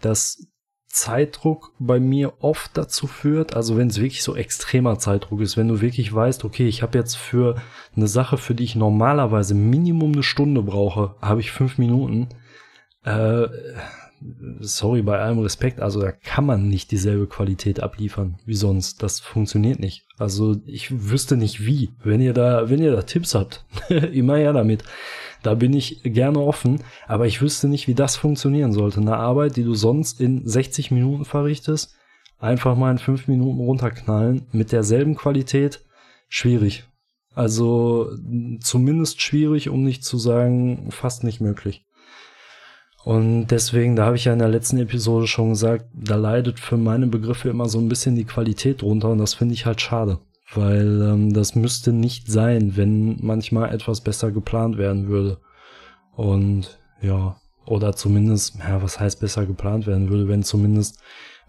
dass 0.00 0.46
Zeitdruck 0.88 1.72
bei 1.78 2.00
mir 2.00 2.32
oft 2.40 2.70
dazu 2.74 3.06
führt, 3.06 3.54
also 3.54 3.76
wenn 3.76 3.88
es 3.88 4.00
wirklich 4.00 4.22
so 4.22 4.34
extremer 4.34 4.98
Zeitdruck 4.98 5.42
ist, 5.42 5.58
wenn 5.58 5.68
du 5.68 5.82
wirklich 5.82 6.12
weißt, 6.14 6.42
okay, 6.44 6.66
ich 6.66 6.82
habe 6.82 6.96
jetzt 6.96 7.16
für 7.16 7.56
eine 7.94 8.08
Sache, 8.08 8.38
für 8.38 8.54
die 8.54 8.64
ich 8.64 8.76
normalerweise 8.76 9.54
Minimum 9.54 10.12
eine 10.12 10.22
Stunde 10.22 10.62
brauche, 10.62 11.14
habe 11.20 11.40
ich 11.40 11.50
fünf 11.50 11.76
Minuten. 11.76 12.28
Äh, 13.04 13.46
sorry, 14.60 15.02
bei 15.02 15.18
allem 15.18 15.40
Respekt, 15.40 15.80
also 15.80 16.00
da 16.00 16.12
kann 16.12 16.46
man 16.46 16.68
nicht 16.68 16.90
dieselbe 16.90 17.26
Qualität 17.26 17.80
abliefern 17.80 18.38
wie 18.46 18.54
sonst. 18.54 19.02
Das 19.02 19.20
funktioniert 19.20 19.80
nicht. 19.80 20.06
Also 20.16 20.56
ich 20.64 21.10
wüsste 21.10 21.36
nicht 21.36 21.66
wie. 21.66 21.90
Wenn 22.02 22.22
ihr 22.22 22.32
da, 22.32 22.70
wenn 22.70 22.80
ihr 22.80 22.92
da 22.92 23.02
Tipps 23.02 23.34
habt, 23.34 23.66
immer 23.90 24.36
her 24.36 24.54
damit. 24.54 24.82
Da 25.46 25.54
bin 25.54 25.74
ich 25.74 26.02
gerne 26.02 26.40
offen, 26.40 26.80
aber 27.06 27.28
ich 27.28 27.40
wüsste 27.40 27.68
nicht, 27.68 27.86
wie 27.86 27.94
das 27.94 28.16
funktionieren 28.16 28.72
sollte. 28.72 29.00
Eine 29.00 29.16
Arbeit, 29.16 29.54
die 29.54 29.62
du 29.62 29.74
sonst 29.74 30.20
in 30.20 30.44
60 30.44 30.90
Minuten 30.90 31.24
verrichtest, 31.24 31.94
einfach 32.40 32.76
mal 32.76 32.90
in 32.90 32.98
5 32.98 33.28
Minuten 33.28 33.60
runterknallen, 33.60 34.48
mit 34.50 34.72
derselben 34.72 35.14
Qualität, 35.14 35.84
schwierig. 36.28 36.88
Also 37.32 38.10
zumindest 38.60 39.22
schwierig, 39.22 39.68
um 39.68 39.84
nicht 39.84 40.02
zu 40.02 40.18
sagen, 40.18 40.90
fast 40.90 41.22
nicht 41.22 41.40
möglich. 41.40 41.86
Und 43.04 43.46
deswegen, 43.46 43.94
da 43.94 44.06
habe 44.06 44.16
ich 44.16 44.24
ja 44.24 44.32
in 44.32 44.40
der 44.40 44.48
letzten 44.48 44.78
Episode 44.78 45.28
schon 45.28 45.50
gesagt, 45.50 45.84
da 45.94 46.16
leidet 46.16 46.58
für 46.58 46.76
meine 46.76 47.06
Begriffe 47.06 47.50
immer 47.50 47.68
so 47.68 47.78
ein 47.78 47.88
bisschen 47.88 48.16
die 48.16 48.24
Qualität 48.24 48.82
drunter 48.82 49.10
und 49.10 49.18
das 49.18 49.34
finde 49.34 49.54
ich 49.54 49.64
halt 49.64 49.80
schade 49.80 50.18
weil 50.54 51.02
ähm, 51.02 51.32
das 51.32 51.54
müsste 51.54 51.92
nicht 51.92 52.30
sein, 52.30 52.76
wenn 52.76 53.18
manchmal 53.20 53.74
etwas 53.74 54.00
besser 54.00 54.30
geplant 54.30 54.78
werden 54.78 55.08
würde. 55.08 55.38
Und 56.14 56.78
ja, 57.02 57.36
oder 57.66 57.94
zumindest, 57.94 58.58
ja, 58.58 58.82
was 58.82 59.00
heißt 59.00 59.20
besser 59.20 59.44
geplant 59.44 59.86
werden 59.86 60.08
würde, 60.08 60.28
wenn 60.28 60.42
zumindest 60.42 61.00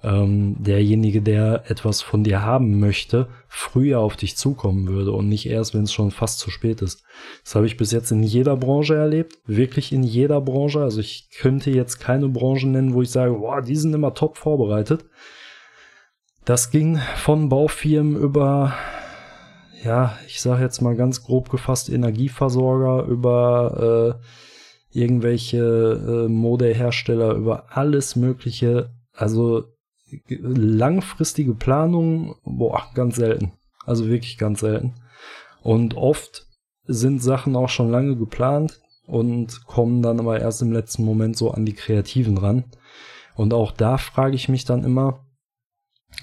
ähm, 0.03 0.55
derjenige, 0.59 1.21
der 1.21 1.63
etwas 1.69 2.01
von 2.01 2.23
dir 2.23 2.43
haben 2.43 2.79
möchte, 2.79 3.27
früher 3.47 3.99
auf 3.99 4.15
dich 4.15 4.37
zukommen 4.37 4.87
würde 4.87 5.11
und 5.11 5.27
nicht 5.27 5.47
erst, 5.47 5.73
wenn 5.73 5.83
es 5.83 5.93
schon 5.93 6.11
fast 6.11 6.39
zu 6.39 6.51
spät 6.51 6.81
ist. 6.81 7.03
Das 7.43 7.55
habe 7.55 7.65
ich 7.65 7.77
bis 7.77 7.91
jetzt 7.91 8.11
in 8.11 8.23
jeder 8.23 8.55
Branche 8.57 8.95
erlebt, 8.95 9.37
wirklich 9.45 9.91
in 9.91 10.03
jeder 10.03 10.39
Branche. 10.41 10.81
Also 10.81 10.99
ich 10.99 11.29
könnte 11.35 11.71
jetzt 11.71 11.99
keine 11.99 12.29
Branche 12.29 12.67
nennen, 12.67 12.93
wo 12.93 13.01
ich 13.01 13.09
sage, 13.09 13.33
boah, 13.33 13.61
die 13.61 13.75
sind 13.75 13.93
immer 13.93 14.13
top 14.13 14.37
vorbereitet. 14.37 15.05
Das 16.47 16.71
ging 16.71 16.97
von 17.17 17.49
Baufirmen 17.49 18.15
über, 18.15 18.73
ja, 19.83 20.17
ich 20.27 20.39
sage 20.39 20.63
jetzt 20.63 20.81
mal 20.81 20.95
ganz 20.95 21.21
grob 21.21 21.49
gefasst, 21.49 21.89
Energieversorger, 21.89 23.03
über 23.03 24.17
äh, 24.93 24.97
irgendwelche 24.97 25.57
äh, 25.57 26.29
Modehersteller, 26.29 27.33
über 27.33 27.65
alles 27.75 28.15
Mögliche. 28.15 28.91
Also 29.11 29.65
langfristige 30.29 31.53
Planung, 31.53 32.37
boah, 32.45 32.91
ganz 32.93 33.17
selten. 33.17 33.51
Also 33.85 34.07
wirklich 34.07 34.37
ganz 34.37 34.61
selten. 34.61 34.93
Und 35.63 35.97
oft 35.97 36.47
sind 36.85 37.21
Sachen 37.21 37.57
auch 37.57 37.67
schon 37.67 37.91
lange 37.91 38.15
geplant 38.15 38.79
und 39.05 39.65
kommen 39.65 40.01
dann 40.01 40.21
aber 40.21 40.39
erst 40.39 40.61
im 40.61 40.71
letzten 40.71 41.03
Moment 41.03 41.35
so 41.35 41.51
an 41.51 41.65
die 41.65 41.73
Kreativen 41.73 42.37
ran. 42.37 42.63
Und 43.35 43.53
auch 43.53 43.73
da 43.73 43.97
frage 43.97 44.35
ich 44.35 44.47
mich 44.47 44.63
dann 44.63 44.85
immer, 44.85 45.26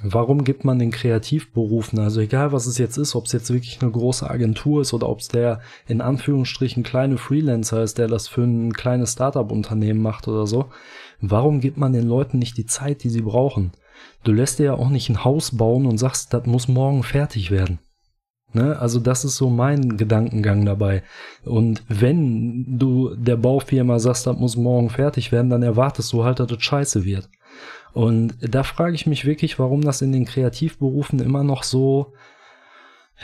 Warum 0.02 0.44
gibt 0.44 0.64
man 0.64 0.78
den 0.78 0.90
Kreativberufen, 0.90 1.98
also 1.98 2.20
egal 2.20 2.52
was 2.52 2.66
es 2.66 2.78
jetzt 2.78 2.96
ist, 2.96 3.14
ob 3.14 3.26
es 3.26 3.32
jetzt 3.32 3.50
wirklich 3.52 3.80
eine 3.80 3.90
große 3.90 4.28
Agentur 4.28 4.82
ist 4.82 4.92
oder 4.92 5.08
ob 5.08 5.20
es 5.20 5.28
der 5.28 5.60
in 5.86 6.00
Anführungsstrichen 6.00 6.82
kleine 6.82 7.16
Freelancer 7.16 7.82
ist, 7.82 7.98
der 7.98 8.08
das 8.08 8.26
für 8.26 8.42
ein 8.42 8.72
kleines 8.72 9.12
Startup-Unternehmen 9.12 10.02
macht 10.02 10.26
oder 10.26 10.46
so, 10.46 10.66
warum 11.20 11.60
gibt 11.60 11.78
man 11.78 11.92
den 11.92 12.08
Leuten 12.08 12.38
nicht 12.38 12.56
die 12.56 12.66
Zeit, 12.66 13.04
die 13.04 13.08
sie 13.08 13.22
brauchen? 13.22 13.72
Du 14.24 14.32
lässt 14.32 14.58
dir 14.58 14.64
ja 14.64 14.74
auch 14.74 14.90
nicht 14.90 15.08
ein 15.08 15.24
Haus 15.24 15.56
bauen 15.56 15.86
und 15.86 15.98
sagst, 15.98 16.34
das 16.34 16.46
muss 16.46 16.66
morgen 16.66 17.02
fertig 17.02 17.50
werden. 17.50 17.78
Ne? 18.52 18.78
Also 18.78 19.00
das 19.00 19.24
ist 19.24 19.36
so 19.36 19.50
mein 19.50 19.96
Gedankengang 19.96 20.64
dabei. 20.64 21.02
Und 21.44 21.82
wenn 21.88 22.78
du 22.78 23.14
der 23.14 23.36
Baufirma 23.36 23.98
sagst, 23.98 24.26
das 24.26 24.36
muss 24.36 24.56
morgen 24.56 24.90
fertig 24.90 25.32
werden, 25.32 25.50
dann 25.50 25.62
erwartest 25.62 26.12
du 26.12 26.24
halt, 26.24 26.40
dass 26.40 26.48
das 26.48 26.62
scheiße 26.62 27.04
wird. 27.04 27.28
Und 27.94 28.34
da 28.40 28.64
frage 28.64 28.96
ich 28.96 29.06
mich 29.06 29.24
wirklich, 29.24 29.60
warum 29.60 29.80
das 29.80 30.02
in 30.02 30.10
den 30.10 30.24
Kreativberufen 30.24 31.20
immer 31.20 31.44
noch 31.44 31.62
so, 31.62 32.12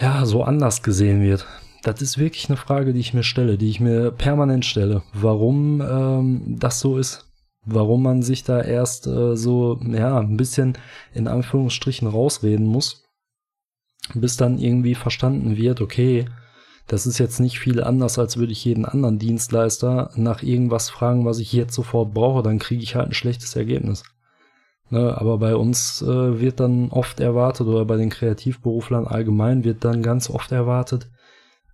ja, 0.01 0.25
so 0.25 0.45
anders 0.45 0.85
gesehen 0.85 1.21
wird. 1.23 1.45
Das 1.83 2.01
ist 2.01 2.19
wirklich 2.19 2.49
eine 2.49 2.57
Frage, 2.57 2.93
die 2.93 3.01
ich 3.01 3.13
mir 3.13 3.25
stelle, 3.25 3.59
die 3.59 3.69
ich 3.69 3.81
mir 3.81 4.13
permanent 4.13 4.65
stelle. 4.65 5.03
Warum 5.13 5.81
ähm, 5.81 6.57
das 6.59 6.79
so 6.79 6.99
ist. 6.99 7.27
Warum 7.65 8.03
man 8.05 8.23
sich 8.23 8.45
da 8.45 8.63
erst 8.63 9.09
äh, 9.09 9.37
so, 9.37 9.81
ja, 9.83 10.19
ein 10.19 10.37
bisschen 10.37 10.79
in 11.13 11.27
Anführungsstrichen 11.27 12.07
rausreden 12.07 12.67
muss, 12.67 13.05
bis 14.15 14.37
dann 14.37 14.59
irgendwie 14.59 14.95
verstanden 14.95 15.57
wird, 15.57 15.81
okay, 15.81 16.27
das 16.87 17.07
ist 17.07 17.19
jetzt 17.19 17.41
nicht 17.41 17.59
viel 17.59 17.83
anders, 17.83 18.19
als 18.19 18.37
würde 18.37 18.53
ich 18.53 18.65
jeden 18.65 18.85
anderen 18.85 19.19
Dienstleister 19.19 20.11
nach 20.15 20.43
irgendwas 20.43 20.91
fragen, 20.91 21.25
was 21.25 21.39
ich 21.39 21.53
jetzt 21.53 21.75
sofort 21.75 22.15
brauche, 22.15 22.43
dann 22.43 22.59
kriege 22.59 22.83
ich 22.83 22.95
halt 22.95 23.09
ein 23.09 23.15
schlechtes 23.15 23.57
Ergebnis. 23.57 24.05
Ne, 24.93 25.17
aber 25.17 25.39
bei 25.39 25.55
uns 25.55 26.03
äh, 26.03 26.41
wird 26.41 26.59
dann 26.59 26.91
oft 26.91 27.21
erwartet, 27.21 27.69
oder 27.69 27.85
bei 27.85 27.97
den 27.97 28.11
Kreativberuflern 28.11 29.07
allgemein 29.07 29.63
wird 29.63 29.85
dann 29.85 30.03
ganz 30.03 30.29
oft 30.29 30.51
erwartet, 30.51 31.09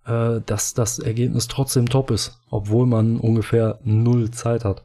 äh, 0.05 0.39
dass 0.45 0.75
das 0.75 0.99
Ergebnis 0.99 1.47
trotzdem 1.47 1.89
top 1.89 2.11
ist, 2.11 2.39
obwohl 2.51 2.85
man 2.85 3.17
ungefähr 3.17 3.79
null 3.83 4.29
Zeit 4.29 4.63
hat. 4.63 4.83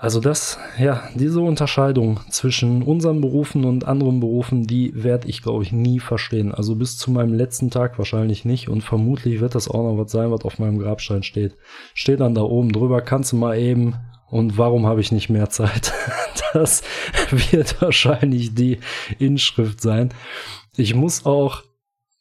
Also 0.00 0.20
das, 0.20 0.58
ja, 0.78 1.02
diese 1.14 1.40
Unterscheidung 1.40 2.20
zwischen 2.30 2.84
unseren 2.84 3.20
Berufen 3.20 3.64
und 3.64 3.84
anderen 3.84 4.20
Berufen, 4.20 4.64
die 4.64 4.92
werde 4.94 5.28
ich, 5.28 5.42
glaube 5.42 5.64
ich, 5.64 5.72
nie 5.72 5.98
verstehen. 5.98 6.54
Also 6.54 6.76
bis 6.76 6.96
zu 6.96 7.10
meinem 7.10 7.34
letzten 7.34 7.68
Tag 7.68 7.98
wahrscheinlich 7.98 8.44
nicht 8.44 8.68
und 8.68 8.82
vermutlich 8.82 9.40
wird 9.40 9.56
das 9.56 9.68
auch 9.68 9.82
noch 9.82 10.00
was 10.00 10.12
sein, 10.12 10.30
was 10.30 10.44
auf 10.44 10.60
meinem 10.60 10.78
Grabstein 10.78 11.24
steht. 11.24 11.56
Steht 11.94 12.20
dann 12.20 12.36
da 12.36 12.42
oben 12.42 12.72
drüber, 12.72 13.02
kannst 13.02 13.32
du 13.32 13.36
mal 13.36 13.58
eben 13.58 13.96
und 14.30 14.58
warum 14.58 14.86
habe 14.86 15.00
ich 15.00 15.12
nicht 15.12 15.28
mehr 15.28 15.50
Zeit? 15.50 15.92
Das 16.54 16.82
wird 17.30 17.82
wahrscheinlich 17.82 18.54
die 18.54 18.78
Inschrift 19.18 19.82
sein. 19.82 20.14
Ich 20.78 20.94
muss 20.94 21.26
auch 21.26 21.62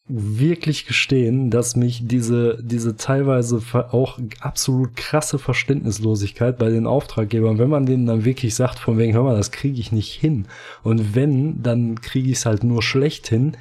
wirklich 0.09 0.85
gestehen, 0.85 1.49
dass 1.49 1.75
mich 1.75 2.07
diese, 2.07 2.61
diese 2.61 2.95
teilweise 2.95 3.61
auch 3.73 4.19
absolut 4.39 4.95
krasse 4.95 5.37
Verständnislosigkeit 5.37 6.57
bei 6.57 6.69
den 6.69 6.87
Auftraggebern, 6.87 7.57
wenn 7.57 7.69
man 7.69 7.85
denen 7.85 8.05
dann 8.05 8.23
wirklich 8.25 8.55
sagt, 8.55 8.79
von 8.79 8.97
wegen, 8.97 9.13
hör 9.13 9.23
mal, 9.23 9.35
das 9.35 9.51
kriege 9.51 9.79
ich 9.79 9.91
nicht 9.91 10.13
hin. 10.13 10.47
Und 10.83 11.13
wenn, 11.13 11.61
dann 11.61 11.99
kriege 12.01 12.29
ich 12.29 12.37
es 12.37 12.45
halt 12.45 12.63
nur 12.63 12.81
schlecht 12.81 13.27
hin. 13.27 13.57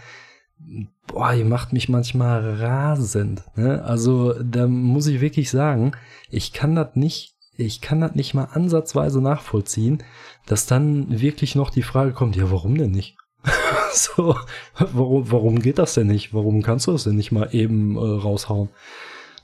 Boah, 1.09 1.35
ihr 1.35 1.45
macht 1.45 1.73
mich 1.73 1.89
manchmal 1.89 2.59
rasend. 2.61 3.43
Ne? 3.57 3.83
Also 3.85 4.35
da 4.43 4.69
muss 4.69 5.07
ich 5.09 5.21
wirklich 5.21 5.51
sagen, 5.51 5.93
ich 6.31 6.53
kann 6.53 6.77
das 6.77 6.95
nicht 6.95 7.36
ich 7.57 7.81
kann 7.81 8.01
das 8.01 8.15
nicht 8.15 8.35
mal 8.35 8.49
ansatzweise 8.53 9.21
nachvollziehen, 9.21 10.03
dass 10.47 10.67
dann 10.67 11.21
wirklich 11.21 11.55
noch 11.55 11.71
die 11.71 11.83
Frage 11.83 12.13
kommt, 12.13 12.37
ja, 12.37 12.51
warum 12.51 12.77
denn 12.77 12.91
nicht? 12.91 13.17
so, 13.93 14.37
warum, 14.75 15.31
warum 15.31 15.59
geht 15.61 15.79
das 15.79 15.95
denn 15.95 16.09
nicht? 16.09 16.35
Warum 16.35 16.63
kannst 16.63 16.87
du 16.87 16.93
das 16.93 17.05
denn 17.05 17.17
nicht 17.17 17.33
mal 17.33 17.49
eben 17.53 17.97
äh, 17.97 18.01
raushauen? 18.01 18.69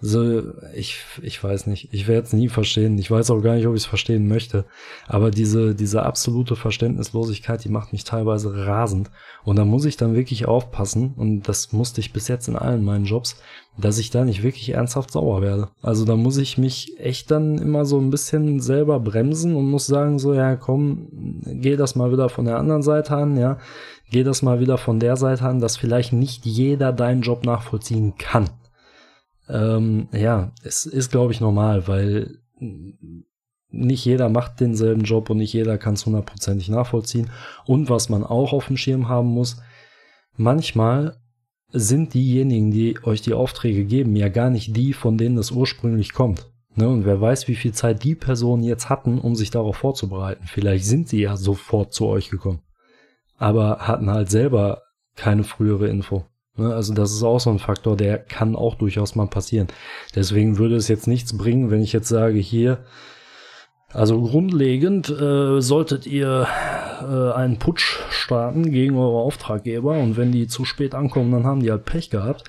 So, 0.04 0.42
ich, 0.74 0.96
ich 1.22 1.42
weiß 1.42 1.68
nicht. 1.68 1.90
Ich 1.92 2.08
werde 2.08 2.26
es 2.26 2.32
nie 2.32 2.48
verstehen. 2.48 2.98
Ich 2.98 3.08
weiß 3.08 3.30
auch 3.30 3.40
gar 3.40 3.54
nicht, 3.54 3.68
ob 3.68 3.76
ich 3.76 3.82
es 3.82 3.86
verstehen 3.86 4.26
möchte. 4.26 4.64
Aber 5.06 5.30
diese, 5.30 5.76
diese 5.76 6.02
absolute 6.02 6.56
Verständnislosigkeit, 6.56 7.62
die 7.62 7.68
macht 7.68 7.92
mich 7.92 8.02
teilweise 8.02 8.66
rasend. 8.66 9.12
Und 9.44 9.60
da 9.60 9.64
muss 9.64 9.84
ich 9.84 9.96
dann 9.96 10.16
wirklich 10.16 10.48
aufpassen. 10.48 11.14
Und 11.16 11.48
das 11.48 11.72
musste 11.72 12.00
ich 12.00 12.12
bis 12.12 12.26
jetzt 12.26 12.48
in 12.48 12.56
allen 12.56 12.84
meinen 12.84 13.04
Jobs, 13.04 13.40
dass 13.78 13.98
ich 13.98 14.10
da 14.10 14.24
nicht 14.24 14.42
wirklich 14.42 14.70
ernsthaft 14.70 15.12
sauer 15.12 15.40
werde. 15.40 15.68
Also 15.82 16.04
da 16.04 16.16
muss 16.16 16.36
ich 16.36 16.58
mich 16.58 16.98
echt 16.98 17.30
dann 17.30 17.58
immer 17.58 17.84
so 17.84 18.00
ein 18.00 18.10
bisschen 18.10 18.58
selber 18.58 18.98
bremsen 18.98 19.54
und 19.54 19.70
muss 19.70 19.86
sagen, 19.86 20.18
so, 20.18 20.34
ja, 20.34 20.56
komm, 20.56 21.06
geh 21.44 21.76
das 21.76 21.94
mal 21.94 22.10
wieder 22.10 22.28
von 22.28 22.46
der 22.46 22.58
anderen 22.58 22.82
Seite 22.82 23.14
an, 23.14 23.36
ja. 23.36 23.58
Geh 24.10 24.24
das 24.24 24.42
mal 24.42 24.58
wieder 24.58 24.78
von 24.78 24.98
der 24.98 25.16
Seite 25.16 25.44
an, 25.44 25.60
dass 25.60 25.76
vielleicht 25.76 26.12
nicht 26.12 26.44
jeder 26.44 26.92
deinen 26.92 27.22
Job 27.22 27.44
nachvollziehen 27.44 28.14
kann. 28.18 28.50
Ähm, 29.52 30.08
ja, 30.12 30.52
es 30.64 30.86
ist, 30.86 31.10
glaube 31.10 31.32
ich, 31.32 31.40
normal, 31.40 31.86
weil 31.86 32.38
nicht 33.68 34.04
jeder 34.04 34.28
macht 34.28 34.60
denselben 34.60 35.02
Job 35.02 35.28
und 35.30 35.38
nicht 35.38 35.52
jeder 35.52 35.76
kann 35.76 35.94
es 35.94 36.06
hundertprozentig 36.06 36.68
nachvollziehen. 36.68 37.30
Und 37.66 37.90
was 37.90 38.08
man 38.08 38.24
auch 38.24 38.52
auf 38.52 38.66
dem 38.66 38.76
Schirm 38.76 39.08
haben 39.08 39.28
muss, 39.28 39.60
manchmal 40.36 41.18
sind 41.70 42.14
diejenigen, 42.14 42.70
die 42.70 42.98
euch 43.04 43.20
die 43.20 43.34
Aufträge 43.34 43.84
geben, 43.84 44.16
ja 44.16 44.28
gar 44.28 44.50
nicht 44.50 44.76
die, 44.76 44.92
von 44.92 45.18
denen 45.18 45.38
es 45.38 45.50
ursprünglich 45.50 46.12
kommt. 46.12 46.50
Ne? 46.74 46.88
Und 46.88 47.04
wer 47.04 47.20
weiß, 47.20 47.48
wie 47.48 47.54
viel 47.54 47.72
Zeit 47.72 48.04
die 48.04 48.14
Personen 48.14 48.62
jetzt 48.62 48.88
hatten, 48.88 49.18
um 49.18 49.34
sich 49.34 49.50
darauf 49.50 49.76
vorzubereiten. 49.76 50.46
Vielleicht 50.46 50.84
sind 50.84 51.08
sie 51.08 51.20
ja 51.20 51.36
sofort 51.36 51.92
zu 51.92 52.06
euch 52.06 52.30
gekommen, 52.30 52.62
aber 53.36 53.78
hatten 53.78 54.10
halt 54.10 54.30
selber 54.30 54.82
keine 55.14 55.44
frühere 55.44 55.88
Info. 55.88 56.24
Ne, 56.56 56.74
also 56.74 56.92
das 56.92 57.12
ist 57.12 57.22
auch 57.22 57.40
so 57.40 57.50
ein 57.50 57.58
Faktor, 57.58 57.96
der 57.96 58.18
kann 58.18 58.56
auch 58.56 58.74
durchaus 58.74 59.14
mal 59.14 59.26
passieren. 59.26 59.68
Deswegen 60.14 60.58
würde 60.58 60.76
es 60.76 60.88
jetzt 60.88 61.06
nichts 61.06 61.36
bringen, 61.36 61.70
wenn 61.70 61.82
ich 61.82 61.92
jetzt 61.92 62.08
sage, 62.08 62.38
hier, 62.38 62.84
also 63.92 64.20
grundlegend 64.22 65.10
äh, 65.10 65.60
solltet 65.60 66.06
ihr 66.06 66.46
äh, 67.02 67.32
einen 67.32 67.58
Putsch 67.58 67.98
starten 68.10 68.70
gegen 68.70 68.96
eure 68.96 69.18
Auftraggeber 69.18 69.92
und 69.92 70.16
wenn 70.16 70.32
die 70.32 70.46
zu 70.46 70.64
spät 70.64 70.94
ankommen, 70.94 71.32
dann 71.32 71.44
haben 71.44 71.60
die 71.60 71.70
halt 71.70 71.84
Pech 71.84 72.10
gehabt. 72.10 72.44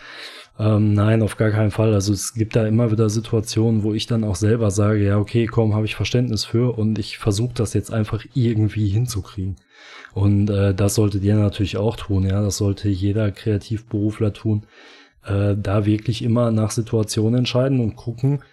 Ähm, 0.60 0.94
nein, 0.94 1.22
auf 1.22 1.36
gar 1.38 1.50
keinen 1.50 1.72
Fall. 1.72 1.94
Also 1.94 2.14
es 2.14 2.34
gibt 2.34 2.56
da 2.56 2.66
immer 2.68 2.92
wieder 2.92 3.10
Situationen, 3.10 3.84
wo 3.84 3.94
ich 3.94 4.06
dann 4.06 4.24
auch 4.24 4.36
selber 4.36 4.70
sage, 4.72 5.04
ja, 5.04 5.18
okay, 5.18 5.48
komm, 5.48 5.74
habe 5.74 5.86
ich 5.86 5.96
Verständnis 5.96 6.46
für 6.46 6.78
und 6.78 7.00
ich 7.00 7.18
versuche 7.18 7.54
das 7.56 7.74
jetzt 7.74 7.92
einfach 7.92 8.24
irgendwie 8.34 8.88
hinzukriegen. 8.88 9.56
Und 10.14 10.50
äh, 10.50 10.74
das 10.74 10.96
solltet 10.96 11.24
ihr 11.24 11.36
natürlich 11.36 11.78
auch 11.78 11.96
tun, 11.96 12.24
ja. 12.24 12.42
Das 12.42 12.58
sollte 12.58 12.90
jeder 12.90 13.32
Kreativberufler 13.32 14.34
tun. 14.34 14.64
Äh, 15.26 15.56
da 15.58 15.86
wirklich 15.86 16.22
immer 16.22 16.52
nach 16.52 16.72
Situation 16.72 17.34
entscheiden 17.34 17.80
und 17.80 17.96
gucken, 17.96 18.44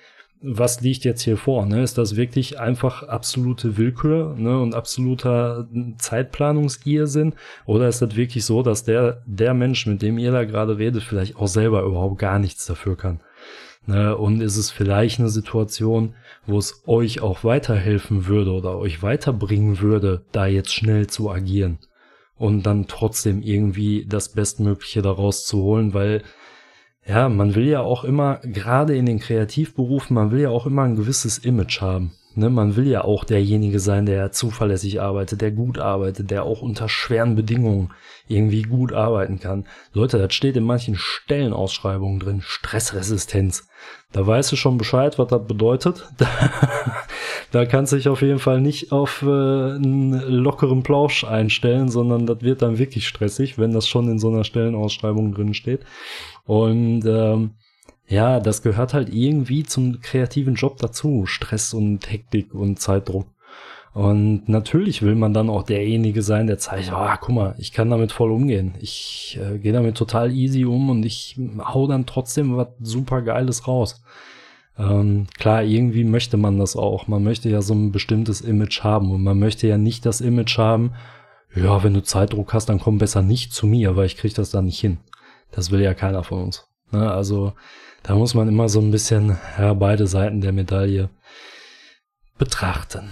was 0.42 0.81
liegt 0.81 1.05
jetzt 1.05 1.23
hier 1.23 1.37
vor? 1.37 1.66
Ne? 1.66 1.83
Ist 1.83 1.99
das 1.99 2.16
wirklich 2.16 2.59
einfach 2.59 3.03
absolute 3.03 3.77
Willkür 3.77 4.35
ne? 4.38 4.59
und 4.59 4.75
absoluter 4.75 5.68
Zeitplanungsirrsinn? 5.99 7.35
Oder 7.66 7.88
ist 7.88 8.01
das 8.01 8.16
wirklich 8.16 8.44
so, 8.44 8.62
dass 8.62 8.85
der, 8.85 9.23
der 9.27 9.53
Mensch, 9.53 9.87
mit 9.87 10.01
dem 10.01 10.16
ihr 10.16 10.33
da 10.33 10.44
gerade 10.44 10.79
redet, 10.79 11.03
vielleicht 11.03 11.37
auch 11.37 11.49
selber 11.49 11.83
überhaupt 11.83 12.18
gar 12.18 12.38
nichts 12.38 12.64
dafür 12.64 12.96
kann? 12.96 13.20
Ne? 13.90 14.16
Und 14.16 14.40
ist 14.40 14.57
es 14.57 14.70
vielleicht 14.70 15.18
eine 15.18 15.31
Situation, 15.31 16.14
wo 16.46 16.59
es 16.59 16.85
euch 16.87 17.22
auch 17.22 17.42
weiterhelfen 17.42 18.26
würde 18.26 18.53
oder 18.53 18.79
euch 18.79 19.03
weiterbringen 19.03 19.81
würde, 19.81 20.24
da 20.31 20.46
jetzt 20.46 20.72
schnell 20.72 21.09
zu 21.09 21.29
agieren 21.29 21.79
und 22.37 22.62
dann 22.66 22.87
trotzdem 22.87 23.42
irgendwie 23.42 24.07
das 24.09 24.29
Bestmögliche 24.29 25.03
daraus 25.03 25.44
zu 25.44 25.62
holen, 25.62 25.92
weil 25.92 26.22
ja, 27.05 27.29
man 27.29 27.57
will 27.57 27.66
ja 27.66 27.81
auch 27.81 28.05
immer, 28.05 28.37
gerade 28.44 28.96
in 28.96 29.07
den 29.07 29.18
Kreativberufen, 29.18 30.14
man 30.14 30.31
will 30.31 30.40
ja 30.40 30.50
auch 30.50 30.66
immer 30.66 30.85
ein 30.85 30.94
gewisses 30.94 31.38
Image 31.38 31.81
haben. 31.81 32.12
Ne, 32.40 32.48
man 32.48 32.74
will 32.74 32.87
ja 32.87 33.05
auch 33.05 33.24
derjenige 33.24 33.81
sein, 33.81 34.07
der 34.07 34.33
zuverlässig 34.33 34.98
arbeitet, 34.98 35.42
der 35.42 35.50
gut 35.50 35.76
arbeitet, 35.76 36.31
der 36.31 36.44
auch 36.44 36.62
unter 36.62 36.88
schweren 36.88 37.35
Bedingungen 37.35 37.92
irgendwie 38.29 38.62
gut 38.62 38.94
arbeiten 38.94 39.38
kann. 39.40 39.66
Leute, 39.92 40.16
das 40.16 40.33
steht 40.33 40.57
in 40.57 40.64
manchen 40.64 40.96
Stellenausschreibungen 40.96 42.18
drin. 42.18 42.40
Stressresistenz. 42.42 43.68
Da 44.12 44.26
weißt 44.26 44.50
du 44.53 44.57
schon 44.57 44.79
Bescheid, 44.79 45.18
was 45.18 45.29
das 45.29 45.46
bedeutet. 45.46 46.09
Da, 47.53 47.59
da 47.64 47.66
kannst 47.66 47.92
du 47.92 47.96
dich 47.96 48.09
auf 48.09 48.22
jeden 48.22 48.38
Fall 48.38 48.61
nicht 48.61 48.90
auf 48.90 49.22
äh, 49.22 49.26
einen 49.26 50.12
lockeren 50.12 50.83
Plausch 50.83 51.24
einstellen, 51.24 51.90
sondern 51.90 52.24
das 52.24 52.40
wird 52.40 52.62
dann 52.62 52.79
wirklich 52.79 53.07
stressig, 53.07 53.59
wenn 53.59 53.72
das 53.72 53.87
schon 53.88 54.09
in 54.09 54.18
so 54.18 54.29
einer 54.29 54.44
Stellenausschreibung 54.44 55.35
drin 55.35 55.53
steht. 55.53 55.81
Und 56.46 57.05
ähm, 57.07 57.50
ja, 58.11 58.40
das 58.40 58.62
gehört 58.62 58.92
halt 58.92 59.14
irgendwie 59.14 59.62
zum 59.62 60.01
kreativen 60.01 60.57
Job 60.57 60.79
dazu. 60.79 61.27
Stress 61.27 61.73
und 61.73 62.11
Hektik 62.11 62.53
und 62.53 62.81
Zeitdruck. 62.81 63.27
Und 63.92 64.49
natürlich 64.49 65.03
will 65.03 65.14
man 65.14 65.33
dann 65.33 65.49
auch 65.49 65.62
derjenige 65.62 66.23
sein, 66.23 66.49
der 66.49 66.59
zeigt, 66.59 66.92
ah, 66.92 67.16
guck 67.20 67.35
mal, 67.35 67.55
ich 67.59 67.73
kann 67.73 67.88
damit 67.88 68.11
voll 68.11 68.33
umgehen. 68.33 68.75
Ich 68.81 69.38
äh, 69.40 69.59
gehe 69.59 69.73
damit 69.73 69.96
total 69.96 70.33
easy 70.33 70.64
um 70.64 70.90
und 70.90 71.05
ich 71.05 71.38
hau 71.59 71.87
dann 71.87 72.05
trotzdem 72.05 72.57
was 72.57 72.68
super 72.81 73.23
Geiles 73.23 73.68
raus. 73.68 74.03
Ähm, 74.77 75.27
klar, 75.38 75.62
irgendwie 75.62 76.05
möchte 76.05 76.37
man 76.37 76.59
das 76.59 76.75
auch. 76.75 77.07
Man 77.07 77.23
möchte 77.23 77.49
ja 77.49 77.62
so 77.62 77.75
ein 77.75 77.92
bestimmtes 77.92 78.40
Image 78.40 78.83
haben 78.83 79.12
und 79.12 79.23
man 79.23 79.38
möchte 79.38 79.68
ja 79.68 79.79
nicht 79.79 80.05
das 80.05 80.20
Image 80.20 80.59
haben, 80.59 80.94
ja, 81.55 81.83
wenn 81.85 81.94
du 81.94 82.03
Zeitdruck 82.03 82.55
hast, 82.55 82.68
dann 82.68 82.81
komm 82.81 82.99
besser 82.99 83.23
nicht 83.23 83.53
zu 83.53 83.66
mir, 83.66 83.94
weil 83.96 84.07
ich 84.07 84.16
krieg 84.16 84.35
das 84.35 84.51
da 84.51 84.62
nicht 84.62 84.81
hin. 84.81 84.99
Das 85.53 85.70
will 85.70 85.81
ja 85.81 85.94
keiner 85.94 86.25
von 86.25 86.44
uns. 86.44 86.68
Ne? 86.92 87.11
Also 87.11 87.53
da 88.02 88.14
muss 88.14 88.34
man 88.34 88.48
immer 88.48 88.68
so 88.68 88.80
ein 88.80 88.90
bisschen 88.90 89.38
ja, 89.58 89.74
beide 89.74 90.06
Seiten 90.06 90.40
der 90.40 90.52
Medaille 90.52 91.10
betrachten. 92.38 93.10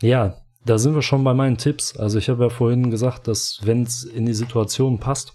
Ja, 0.00 0.38
da 0.64 0.78
sind 0.78 0.94
wir 0.94 1.02
schon 1.02 1.24
bei 1.24 1.34
meinen 1.34 1.58
Tipps. 1.58 1.96
Also 1.96 2.18
ich 2.18 2.28
habe 2.28 2.44
ja 2.44 2.50
vorhin 2.50 2.90
gesagt, 2.90 3.28
dass 3.28 3.60
wenn 3.62 3.82
es 3.82 4.04
in 4.04 4.26
die 4.26 4.34
Situation 4.34 4.98
passt, 4.98 5.34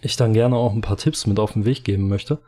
ich 0.00 0.16
dann 0.16 0.32
gerne 0.32 0.56
auch 0.56 0.74
ein 0.74 0.80
paar 0.80 0.96
Tipps 0.96 1.26
mit 1.26 1.40
auf 1.40 1.54
den 1.54 1.64
Weg 1.64 1.82
geben 1.82 2.08
möchte. 2.08 2.38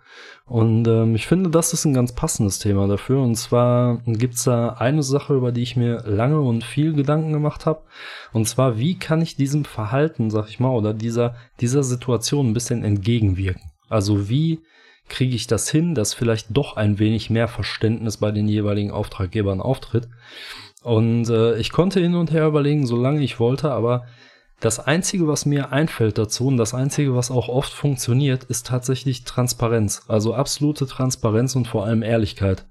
Und 0.46 0.86
ähm, 0.86 1.14
ich 1.14 1.26
finde, 1.26 1.50
das 1.50 1.72
ist 1.72 1.84
ein 1.84 1.94
ganz 1.94 2.12
passendes 2.12 2.58
Thema 2.58 2.86
dafür. 2.86 3.22
Und 3.22 3.36
zwar 3.36 4.02
gibt's 4.06 4.44
da 4.44 4.70
eine 4.74 5.02
Sache, 5.02 5.34
über 5.34 5.50
die 5.50 5.62
ich 5.62 5.76
mir 5.76 6.02
lange 6.06 6.40
und 6.40 6.64
viel 6.64 6.92
Gedanken 6.92 7.32
gemacht 7.32 7.66
habe. 7.66 7.82
Und 8.32 8.48
zwar, 8.48 8.78
wie 8.78 8.98
kann 8.98 9.22
ich 9.22 9.36
diesem 9.36 9.64
Verhalten, 9.64 10.30
sag 10.30 10.48
ich 10.48 10.60
mal, 10.60 10.70
oder 10.70 10.94
dieser, 10.94 11.34
dieser 11.60 11.82
Situation 11.82 12.48
ein 12.48 12.54
bisschen 12.54 12.84
entgegenwirken? 12.84 13.69
Also 13.90 14.30
wie 14.30 14.60
kriege 15.10 15.34
ich 15.34 15.46
das 15.46 15.68
hin, 15.68 15.94
dass 15.94 16.14
vielleicht 16.14 16.46
doch 16.56 16.76
ein 16.76 16.98
wenig 16.98 17.28
mehr 17.28 17.48
Verständnis 17.48 18.16
bei 18.16 18.30
den 18.30 18.48
jeweiligen 18.48 18.92
Auftraggebern 18.92 19.60
auftritt? 19.60 20.08
Und 20.82 21.28
äh, 21.28 21.58
ich 21.58 21.70
konnte 21.72 22.00
hin 22.00 22.14
und 22.14 22.30
her 22.30 22.46
überlegen, 22.46 22.86
solange 22.86 23.22
ich 23.22 23.38
wollte, 23.38 23.70
aber 23.70 24.06
das 24.60 24.78
Einzige, 24.78 25.26
was 25.26 25.46
mir 25.46 25.72
einfällt 25.72 26.18
dazu 26.18 26.46
und 26.46 26.58
das 26.58 26.74
Einzige, 26.74 27.14
was 27.14 27.30
auch 27.30 27.48
oft 27.48 27.72
funktioniert, 27.72 28.44
ist 28.44 28.66
tatsächlich 28.66 29.24
Transparenz. 29.24 30.02
Also 30.08 30.34
absolute 30.34 30.86
Transparenz 30.86 31.56
und 31.56 31.66
vor 31.66 31.86
allem 31.86 32.02
Ehrlichkeit. 32.02 32.66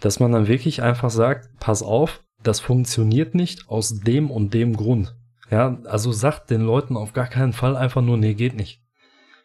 Dass 0.00 0.20
man 0.20 0.32
dann 0.32 0.46
wirklich 0.46 0.82
einfach 0.82 1.10
sagt, 1.10 1.48
pass 1.58 1.82
auf, 1.82 2.22
das 2.42 2.60
funktioniert 2.60 3.34
nicht 3.34 3.68
aus 3.68 4.00
dem 4.00 4.30
und 4.30 4.52
dem 4.52 4.76
Grund. 4.76 5.14
Ja, 5.50 5.78
also 5.84 6.12
sagt 6.12 6.50
den 6.50 6.62
Leuten 6.62 6.96
auf 6.96 7.12
gar 7.12 7.28
keinen 7.28 7.52
Fall 7.52 7.76
einfach 7.76 8.02
nur, 8.02 8.18
nee, 8.18 8.34
geht 8.34 8.54
nicht. 8.54 8.81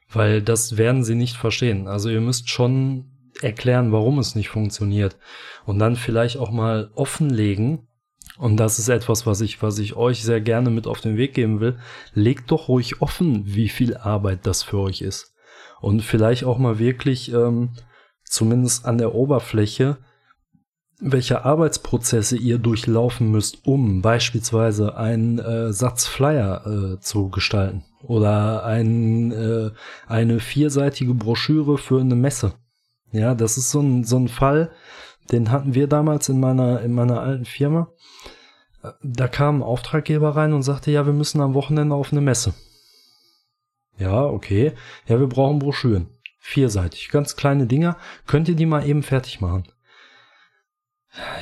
Weil 0.09 0.41
das 0.41 0.77
werden 0.77 1.03
sie 1.03 1.15
nicht 1.15 1.35
verstehen. 1.35 1.87
Also 1.87 2.09
ihr 2.09 2.21
müsst 2.21 2.49
schon 2.49 3.05
erklären, 3.41 3.91
warum 3.91 4.19
es 4.19 4.35
nicht 4.35 4.49
funktioniert. 4.49 5.17
Und 5.65 5.79
dann 5.79 5.95
vielleicht 5.95 6.37
auch 6.37 6.51
mal 6.51 6.91
offenlegen, 6.95 7.87
und 8.37 8.57
das 8.57 8.77
ist 8.77 8.89
etwas, 8.89 9.25
was 9.25 9.41
ich, 9.41 9.61
was 9.61 9.79
ich 9.79 9.95
euch 9.95 10.23
sehr 10.23 10.41
gerne 10.41 10.69
mit 10.69 10.85
auf 10.85 11.01
den 11.01 11.17
Weg 11.17 11.33
geben 11.33 11.59
will. 11.59 11.79
Legt 12.13 12.51
doch 12.51 12.67
ruhig 12.67 13.01
offen, 13.01 13.43
wie 13.45 13.69
viel 13.69 13.97
Arbeit 13.97 14.45
das 14.45 14.63
für 14.63 14.77
euch 14.77 15.01
ist. 15.01 15.33
Und 15.81 16.01
vielleicht 16.01 16.43
auch 16.43 16.57
mal 16.57 16.77
wirklich, 16.77 17.31
ähm, 17.31 17.69
zumindest 18.23 18.85
an 18.85 18.97
der 18.97 19.15
Oberfläche, 19.15 19.97
welche 20.99 21.45
Arbeitsprozesse 21.45 22.37
ihr 22.37 22.57
durchlaufen 22.57 23.31
müsst, 23.31 23.65
um 23.65 24.01
beispielsweise 24.01 24.97
einen 24.97 25.39
äh, 25.39 25.71
Satz 25.71 26.07
Flyer 26.07 26.65
äh, 26.65 26.99
zu 26.99 27.29
gestalten 27.29 27.83
oder 28.03 28.63
ein, 28.65 29.31
äh, 29.31 29.71
eine 30.07 30.39
vierseitige 30.39 31.13
Broschüre 31.13 31.77
für 31.77 31.99
eine 31.99 32.15
Messe. 32.15 32.53
Ja, 33.11 33.35
das 33.35 33.57
ist 33.57 33.71
so 33.71 33.81
ein, 33.81 34.03
so 34.03 34.17
ein 34.17 34.27
Fall, 34.27 34.71
den 35.31 35.51
hatten 35.51 35.73
wir 35.73 35.87
damals 35.87 36.29
in 36.29 36.39
meiner, 36.39 36.81
in 36.81 36.93
meiner 36.93 37.21
alten 37.21 37.45
Firma. 37.45 37.89
Da 39.03 39.27
kam 39.27 39.57
ein 39.57 39.63
Auftraggeber 39.63 40.35
rein 40.35 40.53
und 40.53 40.63
sagte, 40.63 40.91
ja, 40.91 41.05
wir 41.05 41.13
müssen 41.13 41.41
am 41.41 41.53
Wochenende 41.53 41.95
auf 41.95 42.11
eine 42.11 42.21
Messe. 42.21 42.53
Ja, 43.97 44.23
okay. 44.23 44.73
Ja, 45.07 45.19
wir 45.19 45.27
brauchen 45.27 45.59
Broschüren. 45.59 46.09
Vierseitig. 46.39 47.09
Ganz 47.09 47.35
kleine 47.35 47.65
Dinger. 47.65 47.97
Könnt 48.25 48.47
ihr 48.47 48.55
die 48.55 48.65
mal 48.65 48.87
eben 48.87 49.03
fertig 49.03 49.41
machen? 49.41 49.67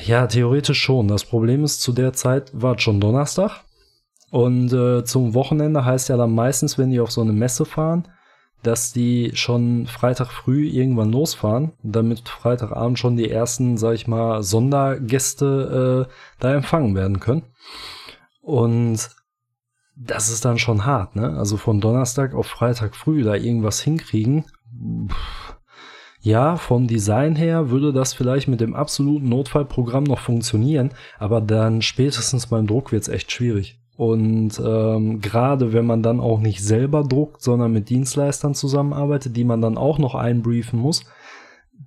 Ja, 0.06 0.26
theoretisch 0.26 0.82
schon. 0.82 1.08
Das 1.08 1.26
Problem 1.26 1.64
ist, 1.64 1.82
zu 1.82 1.92
der 1.92 2.14
Zeit 2.14 2.50
war 2.54 2.76
es 2.76 2.82
schon 2.82 3.02
Donnerstag. 3.02 3.65
Und 4.36 4.74
äh, 4.74 5.06
zum 5.06 5.34
Wochenende 5.34 5.86
heißt 5.86 6.10
ja 6.10 6.18
dann 6.18 6.36
meistens, 6.36 6.78
wenn 6.78 6.92
die 6.92 7.00
auf 7.00 7.10
so 7.10 7.22
eine 7.22 7.32
Messe 7.32 7.64
fahren, 7.64 8.10
dass 8.64 8.92
die 8.92 9.32
schon 9.34 9.88
Freitag 9.88 10.30
früh 10.30 10.68
irgendwann 10.68 11.14
losfahren, 11.14 11.72
damit 11.84 12.28
Freitagabend 12.28 13.00
schon 13.00 13.16
die 13.16 13.32
ersten, 13.32 13.78
sag 13.78 13.94
ich 13.94 14.08
mal, 14.08 14.44
Sondergäste 14.44 16.10
äh, 16.10 16.14
da 16.42 16.54
empfangen 16.54 16.96
werden 16.96 17.22
können. 17.22 17.44
Und 18.42 19.10
das 19.96 20.30
ist 20.30 20.44
dann 20.44 20.58
schon 20.58 20.86
hart, 20.86 21.16
ne? 21.16 21.38
Also 21.38 21.56
von 21.56 21.80
Donnerstag 21.80 22.34
auf 22.34 22.48
Freitag 22.48 22.98
früh 22.98 23.24
da 23.24 23.36
irgendwas 23.36 23.80
hinkriegen. 23.80 24.44
Ja, 26.20 26.58
vom 26.58 26.88
Design 26.88 27.38
her 27.38 27.70
würde 27.70 27.94
das 27.94 28.14
vielleicht 28.14 28.50
mit 28.50 28.60
dem 28.60 28.76
absoluten 28.76 29.30
Notfallprogramm 29.30 30.04
noch 30.04 30.20
funktionieren, 30.20 30.90
aber 31.20 31.40
dann 31.40 31.82
spätestens 31.82 32.48
beim 32.48 32.68
Druck 32.68 32.92
wird's 32.92 33.08
echt 33.08 33.32
schwierig. 33.32 33.80
Und 33.98 34.60
ähm, 34.64 35.22
gerade 35.22 35.72
wenn 35.72 35.86
man 35.86 36.04
dann 36.04 36.20
auch 36.20 36.40
nicht 36.40 36.64
selber 36.64 37.04
druckt, 37.04 37.42
sondern 37.42 37.72
mit 37.72 37.90
Dienstleistern 37.90 38.54
zusammenarbeitet, 38.54 39.38
die 39.38 39.46
man 39.46 39.62
dann 39.62 39.78
auch 39.78 40.00
noch 40.00 40.16
einbriefen 40.16 40.80
muss, 40.80 41.06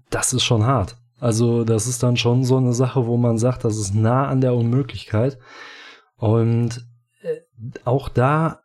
das 0.08 0.32
ist 0.32 0.44
schon 0.44 0.64
hart. 0.64 0.96
Also 1.20 1.64
das 1.64 1.86
ist 1.86 2.02
dann 2.02 2.16
schon 2.16 2.44
so 2.44 2.56
eine 2.56 2.72
Sache, 2.72 3.06
wo 3.06 3.16
man 3.16 3.38
sagt, 3.38 3.64
das 3.64 3.76
ist 3.76 3.94
nah 3.94 4.26
an 4.26 4.40
der 4.40 4.54
Unmöglichkeit. 4.54 5.38
Und 6.16 6.86
äh, 7.22 7.40
auch 7.84 8.08
da 8.08 8.60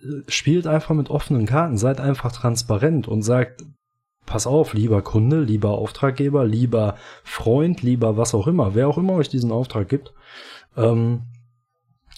äh, 0.00 0.06
spielt 0.28 0.66
einfach 0.66 0.94
mit 0.94 1.10
offenen 1.10 1.46
Karten, 1.46 1.76
seid 1.76 2.00
einfach 2.00 2.30
transparent 2.30 3.08
und 3.08 3.22
sagt, 3.22 3.64
pass 4.26 4.46
auf, 4.46 4.74
lieber 4.74 5.02
Kunde, 5.02 5.40
lieber 5.40 5.70
Auftraggeber, 5.70 6.44
lieber 6.44 6.96
Freund, 7.24 7.82
lieber 7.82 8.16
was 8.16 8.34
auch 8.34 8.46
immer, 8.46 8.74
wer 8.74 8.88
auch 8.88 8.98
immer 8.98 9.14
euch 9.14 9.28
diesen 9.28 9.52
Auftrag 9.52 9.88
gibt, 9.88 10.14
ähm, 10.76 11.22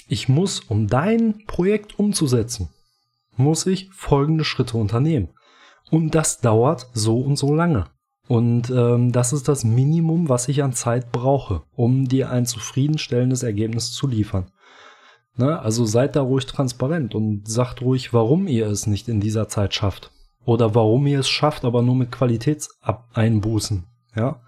ich 0.09 0.29
muss, 0.29 0.61
um 0.61 0.87
dein 0.87 1.45
Projekt 1.47 1.99
umzusetzen, 1.99 2.71
muss 3.37 3.67
ich 3.67 3.91
folgende 3.93 4.45
Schritte 4.45 4.77
unternehmen. 4.79 5.29
Und 5.91 6.15
das 6.15 6.41
dauert 6.41 6.89
so 6.95 7.21
und 7.21 7.37
so 7.37 7.55
lange. 7.55 7.87
Und 8.29 8.71
ähm, 8.71 9.13
das 9.13 9.33
ist 9.33 9.47
das 9.47 9.65
Minimum, 9.65 10.29
was 10.29 10.49
ich 10.49 10.63
an 10.63 10.73
Zeit 10.73 11.13
brauche, 11.13 11.63
um 11.77 12.09
dir 12.09 12.31
ein 12.31 12.45
zufriedenstellendes 12.45 13.43
Ergebnis 13.45 13.93
zu 13.93 14.09
liefern. 14.09 14.51
Ne? 15.37 15.61
Also 15.61 15.85
seid 15.85 16.17
da 16.17 16.23
ruhig 16.23 16.47
transparent 16.47 17.15
und 17.15 17.49
sagt 17.49 17.83
ruhig, 17.83 18.13
warum 18.13 18.49
ihr 18.49 18.67
es 18.67 18.87
nicht 18.87 19.09
in 19.09 19.21
dieser 19.21 19.49
Zeit 19.49 19.75
schafft. 19.75 20.11
Oder 20.45 20.75
warum 20.75 21.07
ihr 21.07 21.21
es 21.21 21.29
schafft, 21.29 21.65
aber 21.65 21.83
nur 21.83 21.95
mit 21.95 22.11
Qualitätseinbußen. 22.11 23.85
Ja. 24.17 24.41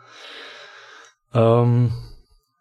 Ähm, 1.35 1.93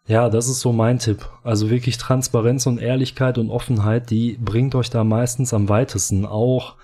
ja, 0.08 0.30
das 0.30 0.48
ist 0.48 0.62
so 0.62 0.72
mein 0.72 1.00
Tipp. 1.00 1.30
Also 1.44 1.70
wirklich 1.70 1.98
Transparenz 1.98 2.66
und 2.66 2.80
Ehrlichkeit 2.80 3.38
und 3.38 3.50
Offenheit, 3.50 4.10
die 4.10 4.38
bringt 4.42 4.74
euch 4.74 4.90
da 4.90 5.04
meistens 5.04 5.54
am 5.54 5.68
weitesten. 5.68 6.26
Auch 6.26 6.76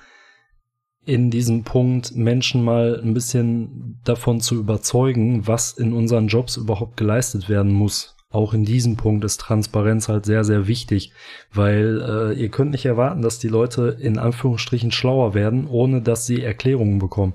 in 1.06 1.32
diesem 1.32 1.64
Punkt 1.64 2.16
Menschen 2.16 2.64
mal 2.64 3.00
ein 3.02 3.14
bisschen 3.14 4.00
davon 4.04 4.42
zu 4.42 4.56
überzeugen, 4.56 5.48
was 5.48 5.72
in 5.74 5.94
unseren 5.94 6.28
Jobs 6.28 6.58
überhaupt 6.58 6.98
geleistet 6.98 7.50
werden 7.50 7.72
muss. 7.72 8.16
Auch 8.30 8.54
in 8.54 8.66
diesem 8.66 8.98
Punkt 8.98 9.24
ist 9.24 9.40
Transparenz 9.40 10.10
halt 10.10 10.26
sehr, 10.26 10.44
sehr 10.44 10.68
wichtig, 10.68 11.12
weil 11.54 12.02
äh, 12.02 12.42
ihr 12.42 12.50
könnt 12.50 12.72
nicht 12.72 12.86
erwarten, 12.86 13.22
dass 13.22 13.40
die 13.40 13.48
Leute 13.48 13.96
in 14.02 14.18
Anführungsstrichen 14.18 14.92
schlauer 14.92 15.34
werden, 15.34 15.68
ohne 15.68 16.02
dass 16.02 16.26
sie 16.26 16.42
Erklärungen 16.42 17.00
bekommen. 17.00 17.34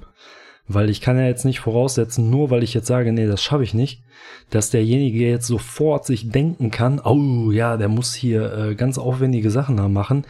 Weil 0.68 0.90
ich 0.90 1.00
kann 1.00 1.16
ja 1.16 1.26
jetzt 1.26 1.44
nicht 1.44 1.60
voraussetzen, 1.60 2.30
nur 2.30 2.50
weil 2.50 2.62
ich 2.62 2.74
jetzt 2.74 2.86
sage, 2.86 3.12
nee, 3.12 3.26
das 3.26 3.42
schaffe 3.42 3.64
ich 3.64 3.72
nicht, 3.72 4.02
dass 4.50 4.70
derjenige 4.70 5.26
jetzt 5.26 5.46
sofort 5.46 6.04
sich 6.04 6.30
denken 6.30 6.70
kann, 6.70 7.00
oh 7.00 7.50
ja, 7.50 7.76
der 7.76 7.88
muss 7.88 8.14
hier 8.14 8.52
äh, 8.52 8.74
ganz 8.74 8.98
aufwendige 8.98 9.50
Sachen 9.50 9.78
da 9.78 9.88
machen. 9.88 10.26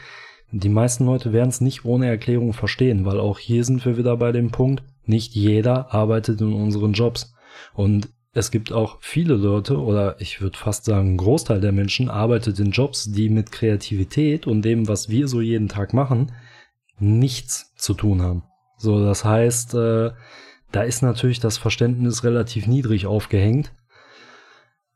Die 0.51 0.69
meisten 0.69 1.05
Leute 1.05 1.33
werden 1.33 1.51
es 1.51 1.61
nicht 1.61 1.85
ohne 1.85 2.07
Erklärung 2.07 2.55
verstehen, 2.55 3.05
weil 3.05 3.21
auch 3.21 3.39
hier 3.39 3.65
sind 3.65 3.85
wir 3.85 3.99
wieder 3.99 4.17
bei 4.17 4.33
dem 4.33 4.51
Punkt, 4.51 4.83
nicht 5.05 5.35
jeder 5.35 5.93
arbeitet 5.93 6.41
in 6.41 6.53
unseren 6.53 6.93
Jobs. 6.93 7.35
Und 7.75 8.09
es 8.33 8.51
gibt 8.51 8.73
auch 8.73 8.99
viele 9.01 9.35
Leute, 9.35 9.79
oder 9.79 10.21
ich 10.21 10.41
würde 10.41 10.57
fast 10.57 10.85
sagen, 10.85 11.15
ein 11.15 11.17
Großteil 11.17 11.61
der 11.61 11.73
Menschen 11.73 12.09
arbeitet 12.09 12.59
in 12.61 12.71
Jobs, 12.71 13.11
die 13.11 13.29
mit 13.29 13.53
Kreativität 13.53 14.47
und 14.47 14.63
dem, 14.63 14.87
was 14.87 15.09
wir 15.09 15.29
so 15.29 15.41
jeden 15.41 15.69
Tag 15.69 15.93
machen, 15.93 16.33
nichts 16.99 17.75
zu 17.77 17.95
tun 17.95 18.23
haben. 18.23 18.43
So, 18.79 19.05
das 19.05 19.25
heißt, 19.25 19.75
äh, 19.75 20.13
da 20.71 20.83
ist 20.83 21.03
natürlich 21.03 21.41
das 21.41 21.59
Verständnis 21.59 22.25
relativ 22.25 22.67
niedrig 22.67 23.07
aufgehängt. 23.07 23.73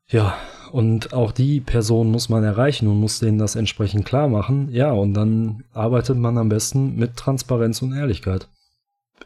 Ja, 0.09 0.37
und 0.71 1.13
auch 1.13 1.33
die 1.33 1.61
Person 1.61 2.11
muss 2.11 2.29
man 2.29 2.45
erreichen 2.45 2.87
und 2.87 3.01
muss 3.01 3.19
denen 3.19 3.39
das 3.39 3.57
entsprechend 3.57 4.05
klar 4.05 4.29
machen. 4.29 4.69
Ja, 4.71 4.93
und 4.93 5.15
dann 5.15 5.65
arbeitet 5.73 6.17
man 6.17 6.39
am 6.39 6.49
besten 6.49 6.97
mit 6.97 7.17
Transparenz 7.17 7.83
und 7.83 7.93
Ehrlichkeit. 7.93 8.49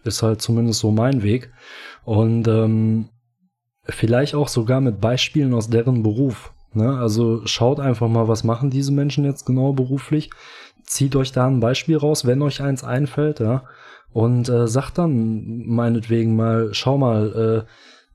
Ist 0.04 0.22
halt 0.22 0.40
zumindest 0.40 0.80
so 0.80 0.90
mein 0.90 1.22
Weg. 1.22 1.52
Und 2.04 2.48
ähm, 2.48 3.08
vielleicht 3.84 4.34
auch 4.34 4.48
sogar 4.48 4.80
mit 4.80 5.00
Beispielen 5.00 5.54
aus 5.54 5.68
deren 5.68 6.02
Beruf. 6.02 6.52
Ne? 6.72 6.98
Also 6.98 7.44
schaut 7.46 7.80
einfach 7.80 8.08
mal, 8.08 8.28
was 8.28 8.44
machen 8.44 8.70
diese 8.70 8.92
Menschen 8.92 9.24
jetzt 9.24 9.44
genau 9.44 9.72
beruflich. 9.72 10.30
Zieht 10.84 11.16
euch 11.16 11.32
da 11.32 11.46
ein 11.46 11.60
Beispiel 11.60 11.96
raus, 11.96 12.26
wenn 12.26 12.42
euch 12.42 12.62
eins 12.62 12.84
einfällt, 12.84 13.40
ja 13.40 13.64
und 14.16 14.48
äh, 14.48 14.66
sagt 14.66 14.96
dann 14.96 15.66
meinetwegen 15.66 16.37
mal, 16.37 16.70
schau 16.72 16.96
mal, 16.96 17.66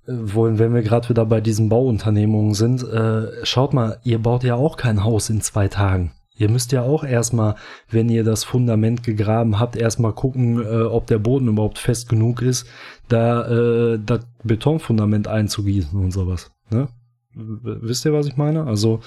äh, 0.07 0.11
wohin, 0.11 0.57
wenn 0.57 0.73
wir 0.73 0.81
gerade 0.81 1.07
wieder 1.09 1.27
bei 1.27 1.41
diesen 1.41 1.69
Bauunternehmungen 1.69 2.55
sind, 2.55 2.81
äh, 2.81 3.45
schaut 3.45 3.75
mal, 3.75 3.99
ihr 4.03 4.17
baut 4.17 4.43
ja 4.43 4.55
auch 4.55 4.77
kein 4.77 5.03
Haus 5.03 5.29
in 5.29 5.41
zwei 5.41 5.67
Tagen. 5.67 6.11
Ihr 6.35 6.49
müsst 6.49 6.71
ja 6.71 6.81
auch 6.81 7.03
erstmal, 7.03 7.53
wenn 7.91 8.09
ihr 8.09 8.23
das 8.23 8.43
Fundament 8.43 9.03
gegraben 9.03 9.59
habt, 9.59 9.75
erstmal 9.75 10.13
gucken, 10.13 10.59
äh, 10.63 10.81
ob 10.85 11.05
der 11.05 11.19
Boden 11.19 11.49
überhaupt 11.49 11.77
fest 11.77 12.09
genug 12.09 12.41
ist, 12.41 12.65
da 13.07 13.47
äh, 13.47 13.99
das 14.03 14.21
Betonfundament 14.43 15.27
einzugießen 15.27 15.99
und 15.99 16.09
sowas. 16.09 16.49
Ne? 16.71 16.87
Wisst 17.35 18.05
ihr, 18.05 18.13
was 18.13 18.25
ich 18.25 18.37
meine? 18.37 18.65
Also 18.65 19.01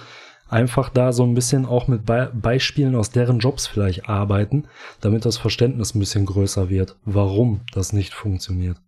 einfach 0.55 0.89
da 0.89 1.13
so 1.13 1.25
ein 1.25 1.35
bisschen 1.35 1.67
auch 1.67 1.89
mit 1.89 2.07
Be 2.07 2.31
Beispielen 2.33 2.95
aus 2.95 3.11
deren 3.11 3.41
Jobs 3.41 3.67
vielleicht 3.67 4.09
arbeiten, 4.09 4.69
damit 5.01 5.25
das 5.25 5.37
Verständnis 5.37 5.95
ein 5.95 5.99
bisschen 5.99 6.27
größer 6.27 6.71
wird, 6.71 6.97
warum 7.05 7.63
das 7.73 7.93
nicht 7.93 8.15
funktioniert. 8.15 8.81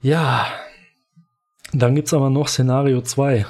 Ja, 0.00 0.46
dann 1.72 1.94
gibt's 1.94 2.14
aber 2.14 2.30
noch 2.30 2.48
Szenario 2.48 3.02
2. 3.02 3.44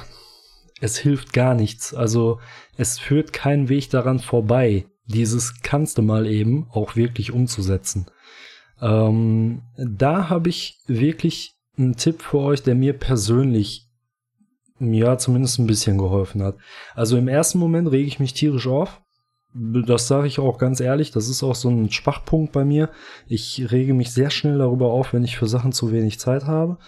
Es 0.80 0.98
hilft 0.98 1.32
gar 1.32 1.54
nichts. 1.54 1.94
Also 1.94 2.40
es 2.76 2.98
führt 2.98 3.32
kein 3.32 3.68
Weg 3.68 3.88
daran 3.90 4.18
vorbei, 4.18 4.86
dieses 5.04 5.60
kannst 5.62 5.98
du 5.98 6.02
mal 6.02 6.26
eben 6.26 6.66
auch 6.70 6.96
wirklich 6.96 7.30
umzusetzen. 7.30 8.06
Ähm, 8.80 9.62
da 9.76 10.28
habe 10.28 10.48
ich 10.48 10.80
wirklich 10.88 11.54
einen 11.78 11.94
Tipp 11.94 12.22
für 12.22 12.38
euch, 12.38 12.64
der 12.64 12.74
mir 12.74 12.94
persönlich 12.94 13.89
ja, 14.80 15.18
zumindest 15.18 15.58
ein 15.58 15.66
bisschen 15.66 15.98
geholfen 15.98 16.42
hat. 16.42 16.56
Also 16.94 17.16
im 17.16 17.28
ersten 17.28 17.58
Moment 17.58 17.90
rege 17.90 18.08
ich 18.08 18.20
mich 18.20 18.32
tierisch 18.32 18.66
auf. 18.66 19.02
Das 19.52 20.06
sage 20.06 20.28
ich 20.28 20.38
auch 20.38 20.58
ganz 20.58 20.78
ehrlich, 20.78 21.10
das 21.10 21.28
ist 21.28 21.42
auch 21.42 21.56
so 21.56 21.68
ein 21.68 21.90
Schwachpunkt 21.90 22.52
bei 22.52 22.64
mir. 22.64 22.88
Ich 23.26 23.72
rege 23.72 23.94
mich 23.94 24.12
sehr 24.12 24.30
schnell 24.30 24.58
darüber 24.58 24.92
auf, 24.92 25.12
wenn 25.12 25.24
ich 25.24 25.36
für 25.36 25.48
Sachen 25.48 25.72
zu 25.72 25.90
wenig 25.90 26.20
Zeit 26.20 26.46
habe. 26.46 26.78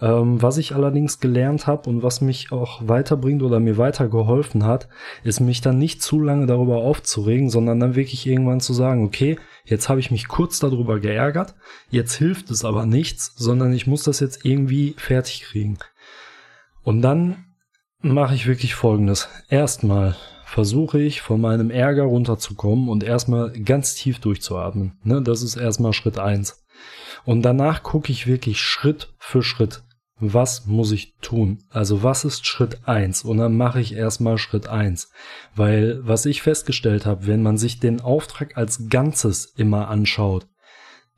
Ähm, 0.00 0.40
was 0.40 0.58
ich 0.58 0.74
allerdings 0.74 1.18
gelernt 1.18 1.66
habe 1.66 1.90
und 1.90 2.04
was 2.04 2.20
mich 2.20 2.52
auch 2.52 2.86
weiterbringt 2.86 3.42
oder 3.42 3.58
mir 3.58 3.78
weitergeholfen 3.78 4.64
hat, 4.64 4.88
ist 5.24 5.40
mich 5.40 5.60
dann 5.60 5.78
nicht 5.78 6.02
zu 6.02 6.20
lange 6.20 6.46
darüber 6.46 6.78
aufzuregen, 6.78 7.50
sondern 7.50 7.80
dann 7.80 7.96
wirklich 7.96 8.26
irgendwann 8.26 8.60
zu 8.60 8.74
sagen, 8.74 9.04
okay, 9.04 9.36
jetzt 9.64 9.88
habe 9.88 9.98
ich 10.00 10.12
mich 10.12 10.28
kurz 10.28 10.60
darüber 10.60 11.00
geärgert, 11.00 11.56
jetzt 11.90 12.14
hilft 12.14 12.50
es 12.50 12.64
aber 12.64 12.86
nichts, 12.86 13.32
sondern 13.36 13.72
ich 13.72 13.88
muss 13.88 14.04
das 14.04 14.20
jetzt 14.20 14.44
irgendwie 14.44 14.94
fertig 14.98 15.42
kriegen. 15.42 15.78
Und 16.84 17.02
dann 17.02 17.44
mache 18.00 18.34
ich 18.34 18.46
wirklich 18.46 18.74
Folgendes. 18.74 19.28
Erstmal 19.48 20.16
versuche 20.44 21.00
ich 21.00 21.20
von 21.20 21.40
meinem 21.40 21.70
Ärger 21.70 22.04
runterzukommen 22.04 22.88
und 22.88 23.02
erstmal 23.02 23.50
ganz 23.50 23.94
tief 23.94 24.20
durchzuatmen. 24.20 24.98
Ne, 25.02 25.20
das 25.22 25.42
ist 25.42 25.56
erstmal 25.56 25.92
Schritt 25.92 26.18
eins. 26.18 26.64
Und 27.24 27.42
danach 27.42 27.82
gucke 27.82 28.12
ich 28.12 28.26
wirklich 28.26 28.60
Schritt 28.60 29.14
für 29.18 29.42
Schritt. 29.42 29.82
Was 30.20 30.66
muss 30.66 30.92
ich 30.92 31.16
tun? 31.20 31.64
Also 31.70 32.04
was 32.04 32.24
ist 32.24 32.46
Schritt 32.46 32.86
eins? 32.86 33.24
Und 33.24 33.38
dann 33.38 33.56
mache 33.56 33.80
ich 33.80 33.94
erstmal 33.94 34.38
Schritt 34.38 34.68
eins, 34.68 35.10
Weil 35.56 35.98
was 36.06 36.24
ich 36.24 36.40
festgestellt 36.40 37.04
habe, 37.04 37.26
wenn 37.26 37.42
man 37.42 37.58
sich 37.58 37.80
den 37.80 38.00
Auftrag 38.00 38.56
als 38.56 38.88
Ganzes 38.88 39.46
immer 39.56 39.88
anschaut, 39.88 40.46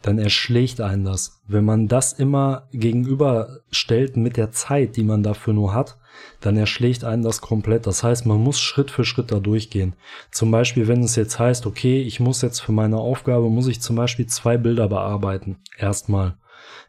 dann 0.06 0.18
erschlägt 0.18 0.80
einen 0.80 1.04
das. 1.04 1.42
Wenn 1.48 1.64
man 1.64 1.88
das 1.88 2.12
immer 2.12 2.68
gegenüberstellt 2.72 4.16
mit 4.16 4.36
der 4.36 4.52
Zeit, 4.52 4.96
die 4.96 5.02
man 5.02 5.24
dafür 5.24 5.52
nur 5.52 5.74
hat, 5.74 5.98
dann 6.40 6.56
erschlägt 6.56 7.02
einen 7.02 7.24
das 7.24 7.40
komplett. 7.40 7.88
Das 7.88 8.04
heißt, 8.04 8.24
man 8.24 8.38
muss 8.38 8.60
Schritt 8.60 8.92
für 8.92 9.04
Schritt 9.04 9.32
da 9.32 9.40
durchgehen. 9.40 9.96
Zum 10.30 10.52
Beispiel, 10.52 10.86
wenn 10.86 11.02
es 11.02 11.16
jetzt 11.16 11.40
heißt, 11.40 11.66
okay, 11.66 12.02
ich 12.02 12.20
muss 12.20 12.40
jetzt 12.40 12.60
für 12.60 12.70
meine 12.70 12.98
Aufgabe, 12.98 13.50
muss 13.50 13.66
ich 13.66 13.80
zum 13.80 13.96
Beispiel 13.96 14.26
zwei 14.26 14.56
Bilder 14.56 14.88
bearbeiten. 14.88 15.58
Erstmal. 15.76 16.38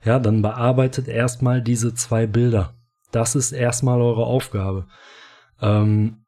Ja, 0.05 0.19
dann 0.19 0.43
bearbeitet 0.43 1.07
erstmal 1.07 1.63
diese 1.63 1.95
zwei 1.95 2.27
Bilder. 2.27 2.75
Das 3.11 3.33
ist 3.33 3.51
erstmal 3.51 3.99
eure 3.99 4.27
Aufgabe. 4.27 4.85
Ähm, 5.59 6.23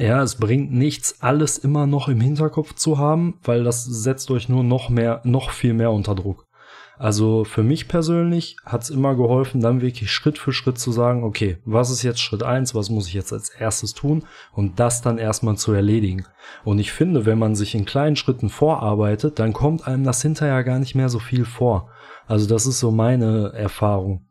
Ja, 0.00 0.22
es 0.22 0.36
bringt 0.36 0.72
nichts, 0.72 1.22
alles 1.22 1.58
immer 1.58 1.88
noch 1.88 2.06
im 2.06 2.20
Hinterkopf 2.20 2.74
zu 2.74 2.98
haben, 2.98 3.40
weil 3.42 3.64
das 3.64 3.84
setzt 3.84 4.30
euch 4.30 4.48
nur 4.48 4.62
noch 4.62 4.90
mehr, 4.90 5.20
noch 5.24 5.50
viel 5.50 5.74
mehr 5.74 5.90
unter 5.90 6.14
Druck. 6.14 6.46
Also 6.98 7.42
für 7.42 7.64
mich 7.64 7.88
persönlich 7.88 8.56
hat's 8.64 8.90
immer 8.90 9.16
geholfen, 9.16 9.60
dann 9.60 9.80
wirklich 9.80 10.12
Schritt 10.12 10.38
für 10.38 10.52
Schritt 10.52 10.78
zu 10.78 10.92
sagen, 10.92 11.24
okay, 11.24 11.58
was 11.64 11.90
ist 11.90 12.04
jetzt 12.04 12.20
Schritt 12.20 12.44
eins, 12.44 12.76
was 12.76 12.90
muss 12.90 13.08
ich 13.08 13.14
jetzt 13.14 13.32
als 13.32 13.50
erstes 13.50 13.92
tun 13.92 14.24
und 14.52 14.78
das 14.78 15.02
dann 15.02 15.18
erstmal 15.18 15.56
zu 15.56 15.72
erledigen. 15.72 16.24
Und 16.64 16.78
ich 16.78 16.92
finde, 16.92 17.26
wenn 17.26 17.38
man 17.40 17.56
sich 17.56 17.74
in 17.74 17.84
kleinen 17.84 18.14
Schritten 18.14 18.50
vorarbeitet, 18.50 19.40
dann 19.40 19.52
kommt 19.52 19.88
einem 19.88 20.04
das 20.04 20.22
hinterher 20.22 20.62
gar 20.62 20.78
nicht 20.78 20.94
mehr 20.94 21.08
so 21.08 21.18
viel 21.18 21.44
vor. 21.44 21.90
Also 22.28 22.48
das 22.48 22.66
ist 22.66 22.78
so 22.78 22.92
meine 22.92 23.52
Erfahrung. 23.52 24.28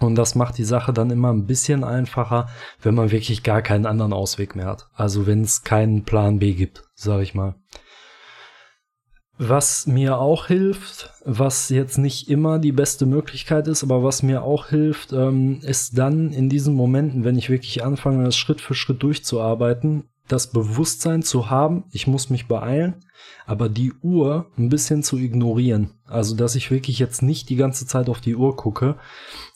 Und 0.00 0.14
das 0.14 0.34
macht 0.34 0.58
die 0.58 0.64
Sache 0.64 0.92
dann 0.92 1.10
immer 1.10 1.32
ein 1.32 1.46
bisschen 1.46 1.84
einfacher, 1.84 2.48
wenn 2.82 2.94
man 2.94 3.10
wirklich 3.10 3.42
gar 3.42 3.62
keinen 3.62 3.86
anderen 3.86 4.12
Ausweg 4.12 4.54
mehr 4.54 4.66
hat. 4.66 4.88
Also 4.94 5.26
wenn 5.26 5.42
es 5.42 5.62
keinen 5.62 6.04
Plan 6.04 6.38
B 6.38 6.52
gibt, 6.52 6.84
sage 6.94 7.22
ich 7.22 7.34
mal. 7.34 7.54
Was 9.40 9.86
mir 9.86 10.18
auch 10.18 10.46
hilft, 10.46 11.12
was 11.24 11.68
jetzt 11.68 11.96
nicht 11.96 12.28
immer 12.28 12.58
die 12.58 12.72
beste 12.72 13.06
Möglichkeit 13.06 13.68
ist, 13.68 13.84
aber 13.84 14.02
was 14.02 14.24
mir 14.24 14.42
auch 14.42 14.66
hilft, 14.66 15.12
ähm, 15.12 15.60
ist 15.62 15.96
dann 15.96 16.32
in 16.32 16.48
diesen 16.48 16.74
Momenten, 16.74 17.22
wenn 17.22 17.38
ich 17.38 17.48
wirklich 17.48 17.84
anfange, 17.84 18.24
das 18.24 18.36
Schritt 18.36 18.60
für 18.60 18.74
Schritt 18.74 19.00
durchzuarbeiten, 19.00 20.08
das 20.28 20.50
Bewusstsein 20.50 21.22
zu 21.22 21.50
haben, 21.50 21.84
ich 21.90 22.06
muss 22.06 22.30
mich 22.30 22.46
beeilen, 22.46 22.96
aber 23.46 23.68
die 23.68 23.92
Uhr 24.02 24.46
ein 24.56 24.68
bisschen 24.68 25.02
zu 25.02 25.16
ignorieren. 25.16 25.90
Also, 26.06 26.36
dass 26.36 26.54
ich 26.54 26.70
wirklich 26.70 26.98
jetzt 26.98 27.22
nicht 27.22 27.48
die 27.48 27.56
ganze 27.56 27.86
Zeit 27.86 28.08
auf 28.08 28.20
die 28.20 28.36
Uhr 28.36 28.56
gucke, 28.56 28.96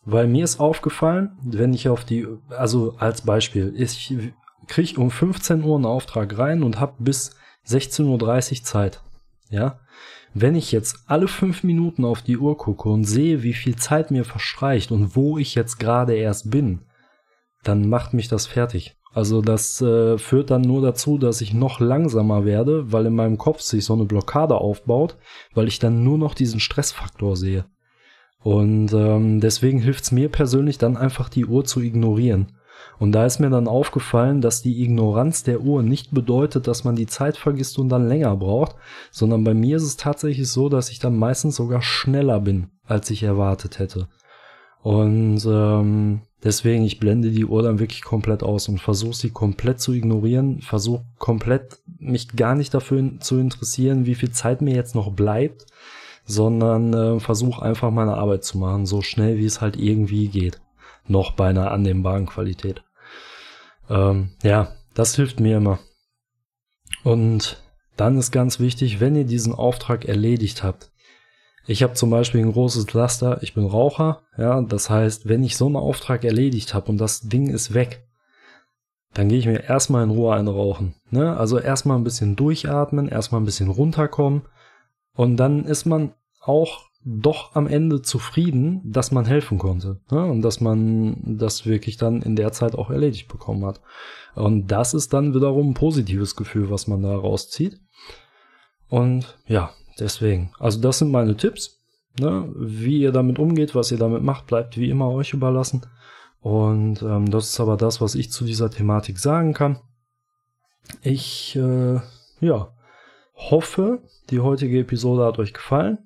weil 0.05 0.27
mir 0.27 0.45
ist 0.45 0.61
aufgefallen, 0.61 1.37
wenn 1.43 1.75
ich 1.75 1.89
auf 1.89 2.05
die, 2.05 2.27
also 2.51 2.97
als 2.99 3.23
Beispiel, 3.23 3.75
ich 3.77 4.15
kriege 4.67 5.01
um 5.01 5.11
15 5.11 5.63
Uhr 5.63 5.77
einen 5.77 5.87
Auftrag 5.87 6.37
rein 6.39 6.63
und 6.63 6.81
habe 6.81 6.95
bis 6.99 7.37
16.30 7.69 8.59
Uhr 8.59 8.65
Zeit. 8.65 9.03
Ja, 9.51 9.81
wenn 10.35 10.55
ich 10.55 10.73
jetzt 10.73 11.05
alle 11.07 11.29
fünf 11.29 11.63
Minuten 11.63 12.05
auf 12.05 12.23
die 12.23 12.39
Uhr 12.39 12.57
gucke 12.57 12.89
und 12.89 13.05
sehe, 13.05 13.43
wie 13.43 13.53
viel 13.53 13.77
Zeit 13.77 14.11
mir 14.11 14.25
verstreicht 14.25 14.91
und 14.91 15.15
wo 15.15 15.37
ich 15.37 15.55
jetzt 15.55 15.79
gerade 15.79 16.15
erst 16.15 16.51
bin, 16.51 16.81
dann 17.63 17.89
macht 17.89 18.15
mich 18.15 18.29
das 18.29 18.47
fertig. 18.47 18.97
Also 19.15 19.43
das 19.43 19.81
äh, 19.83 20.17
führt 20.17 20.51
dann 20.51 20.63
nur 20.63 20.81
dazu, 20.81 21.19
dass 21.19 21.43
ich 21.43 21.53
noch 21.53 21.81
langsamer 21.81 22.45
werde, 22.45 22.93
weil 22.93 23.07
in 23.07 23.15
meinem 23.15 23.37
Kopf 23.37 23.61
sich 23.61 23.85
so 23.85 23.93
eine 23.93 24.05
Blockade 24.05 24.55
aufbaut, 24.55 25.17
weil 25.55 25.69
ich 25.69 25.79
dann 25.79 26.03
nur 26.03 26.17
noch 26.17 26.35
diesen 26.35 26.61
Stressfaktor 26.61 27.37
sehe. 27.37 27.67
Und 28.43 28.93
ähm, 28.93 29.41
deswegen 29.41 29.81
hilft 29.81 30.05
es 30.05 30.13
mir 30.13 30.29
persönlich 30.29 30.79
dann 30.79 30.97
einfach 30.97 31.29
die 31.29 31.45
Uhr 31.45 31.65
zu 31.65 31.81
ignorieren. 31.81 32.53
Und 32.99 33.13
da 33.13 33.27
ist 33.27 33.39
mir 33.39 33.51
dann 33.51 33.69
aufgefallen, 33.69 34.41
dass 34.41 34.63
die 34.63 34.83
Ignoranz 34.83 35.45
der 35.45 35.61
Uhr 35.61 35.83
nicht 35.83 36.13
bedeutet, 36.13 36.67
dass 36.67 36.85
man 36.85 36.97
die 36.97 37.07
Zeit 37.07 37.37
vergisst 37.37 37.79
und 37.79 37.89
dann 37.89 38.09
länger 38.09 38.37
braucht, 38.37 38.77
sondern 39.11 39.45
bei 39.45 39.55
mir 39.55 39.77
ist 39.77 39.85
es 39.85 39.97
tatsächlich 39.97 40.49
so, 40.49 40.69
dass 40.69 40.91
ich 40.91 40.99
dann 40.99 41.17
meistens 41.17 41.57
sogar 41.57 41.83
schneller 41.83 42.41
bin, 42.41 42.69
als 42.85 43.11
ich 43.11 43.23
erwartet 43.23 43.79
hätte. 43.79 44.09
Und 44.83 45.45
ähm, 45.47 46.23
deswegen, 46.45 46.85
ich 46.85 46.99
blende 46.99 47.31
die 47.31 47.45
Uhr 47.45 47.63
dann 47.63 47.79
wirklich 47.79 48.03
komplett 48.03 48.43
aus 48.43 48.69
und 48.69 48.81
versuche 48.81 49.15
sie 49.15 49.31
komplett 49.31 49.81
zu 49.81 49.93
ignorieren, 49.93 50.61
versuche 50.61 51.05
komplett 51.19 51.79
mich 51.99 52.37
gar 52.37 52.55
nicht 52.55 52.75
dafür 52.75 53.19
zu 53.21 53.39
interessieren, 53.39 54.07
wie 54.07 54.15
viel 54.15 54.31
Zeit 54.31 54.63
mir 54.63 54.75
jetzt 54.75 54.95
noch 54.95 55.13
bleibt, 55.13 55.67
sondern 56.25 56.93
äh, 56.93 57.21
versuche 57.21 57.63
einfach 57.63 57.91
meine 57.91 58.15
Arbeit 58.15 58.45
zu 58.45 58.59
machen, 58.59 58.87
so 58.87 59.03
schnell 59.03 59.39
wie 59.39 59.47
es 59.47 59.61
halt 59.61 59.77
irgendwie 59.77 60.29
geht 60.29 60.61
noch 61.07 61.33
bei 61.33 61.49
einer 61.49 61.71
annehmbaren 61.71 62.27
Qualität. 62.27 62.83
Ähm, 63.89 64.31
ja, 64.43 64.73
das 64.95 65.17
hilft 65.17 65.41
mir 65.41 65.57
immer. 65.57 65.79
Und 67.05 67.63
dann 67.97 68.19
ist 68.19 68.31
ganz 68.31 68.61
wichtig, 68.61 69.01
wenn 69.01 69.17
ihr 69.17 69.25
diesen 69.25 69.55
Auftrag 69.55 70.05
erledigt 70.05 70.63
habt. 70.63 70.92
Ich 71.67 71.83
habe 71.83 71.95
zum 71.95 72.11
Beispiel 72.11 72.41
ein 72.41 72.53
großes 72.53 72.93
Laster, 72.93 73.43
ich 73.43 73.55
bin 73.55 73.65
Raucher, 73.65 74.23
ja, 74.37 74.61
das 74.63 74.91
heißt, 74.91 75.29
wenn 75.29 75.45
ich 75.45 75.57
so 75.57 75.67
einen 75.67 75.77
Auftrag 75.77 76.25
erledigt 76.25 76.75
habe 76.75 76.91
und 76.91 76.99
das 76.99 77.21
Ding 77.21 77.49
ist 77.49 77.73
weg, 77.73 78.07
dann 79.15 79.29
gehe 79.29 79.39
ich 79.39 79.47
mir 79.47 79.63
erstmal 79.63 80.05
in 80.05 80.11
Ruhe 80.11 80.35
einrauchen. 80.35 80.95
Ne? 81.11 81.37
Also 81.37 81.59
erstmal 81.59 81.99
ein 81.99 82.05
bisschen 82.05 82.35
durchatmen, 82.35 83.09
erstmal 83.09 83.41
ein 83.41 83.45
bisschen 83.45 83.69
runterkommen 83.69 84.43
und 85.15 85.37
dann 85.37 85.65
ist 85.65 85.85
man 85.85 86.15
auch 86.41 86.81
doch 87.05 87.55
am 87.55 87.67
Ende 87.67 88.03
zufrieden, 88.03 88.81
dass 88.85 89.11
man 89.11 89.25
helfen 89.25 89.59
konnte 89.59 90.01
ne? 90.11 90.25
und 90.25 90.43
dass 90.43 90.61
man 90.61 91.37
das 91.39 91.67
wirklich 91.67 91.97
dann 91.97 92.23
in 92.23 92.37
der 92.37 92.53
Zeit 92.53 92.75
auch 92.75 92.91
erledigt 92.91 93.29
bekommen 93.29 93.65
hat. 93.67 93.81
Und 94.35 94.69
das 94.69 94.95
ist 94.95 95.13
dann 95.13 95.35
wiederum 95.35 95.71
ein 95.71 95.75
positives 95.75 96.37
Gefühl, 96.37 96.71
was 96.71 96.87
man 96.87 97.03
da 97.03 97.15
rauszieht. 97.15 97.81
Und 98.89 99.39
ja, 99.47 99.73
deswegen. 99.99 100.53
Also 100.59 100.81
das 100.81 100.99
sind 100.99 101.11
meine 101.11 101.37
Tipps. 101.37 101.81
Ne? 102.19 102.53
Wie 102.55 103.01
ihr 103.01 103.13
damit 103.13 103.39
umgeht, 103.39 103.75
was 103.75 103.91
ihr 103.91 103.99
damit 103.99 104.23
macht, 104.23 104.47
bleibt 104.47 104.77
wie 104.77 104.91
immer 104.91 105.11
euch 105.11 105.33
überlassen. 105.33 105.87
Und 106.41 107.03
ähm, 107.03 107.31
das 107.31 107.51
ist 107.51 107.61
aber 107.61 107.77
das, 107.77 108.01
was 108.01 108.15
ich 108.15 108.33
zu 108.33 108.45
dieser 108.45 108.71
Thematik 108.71 109.19
sagen 109.19 109.55
kann. 109.55 109.79
Ich 111.03 111.57
äh, 111.57 112.01
ja 112.41 112.73
hoffe, 113.35 114.03
die 114.31 114.41
heutige 114.41 114.81
Episode 114.81 115.25
hat 115.25 115.39
euch 115.39 115.53
gefallen. 115.53 115.99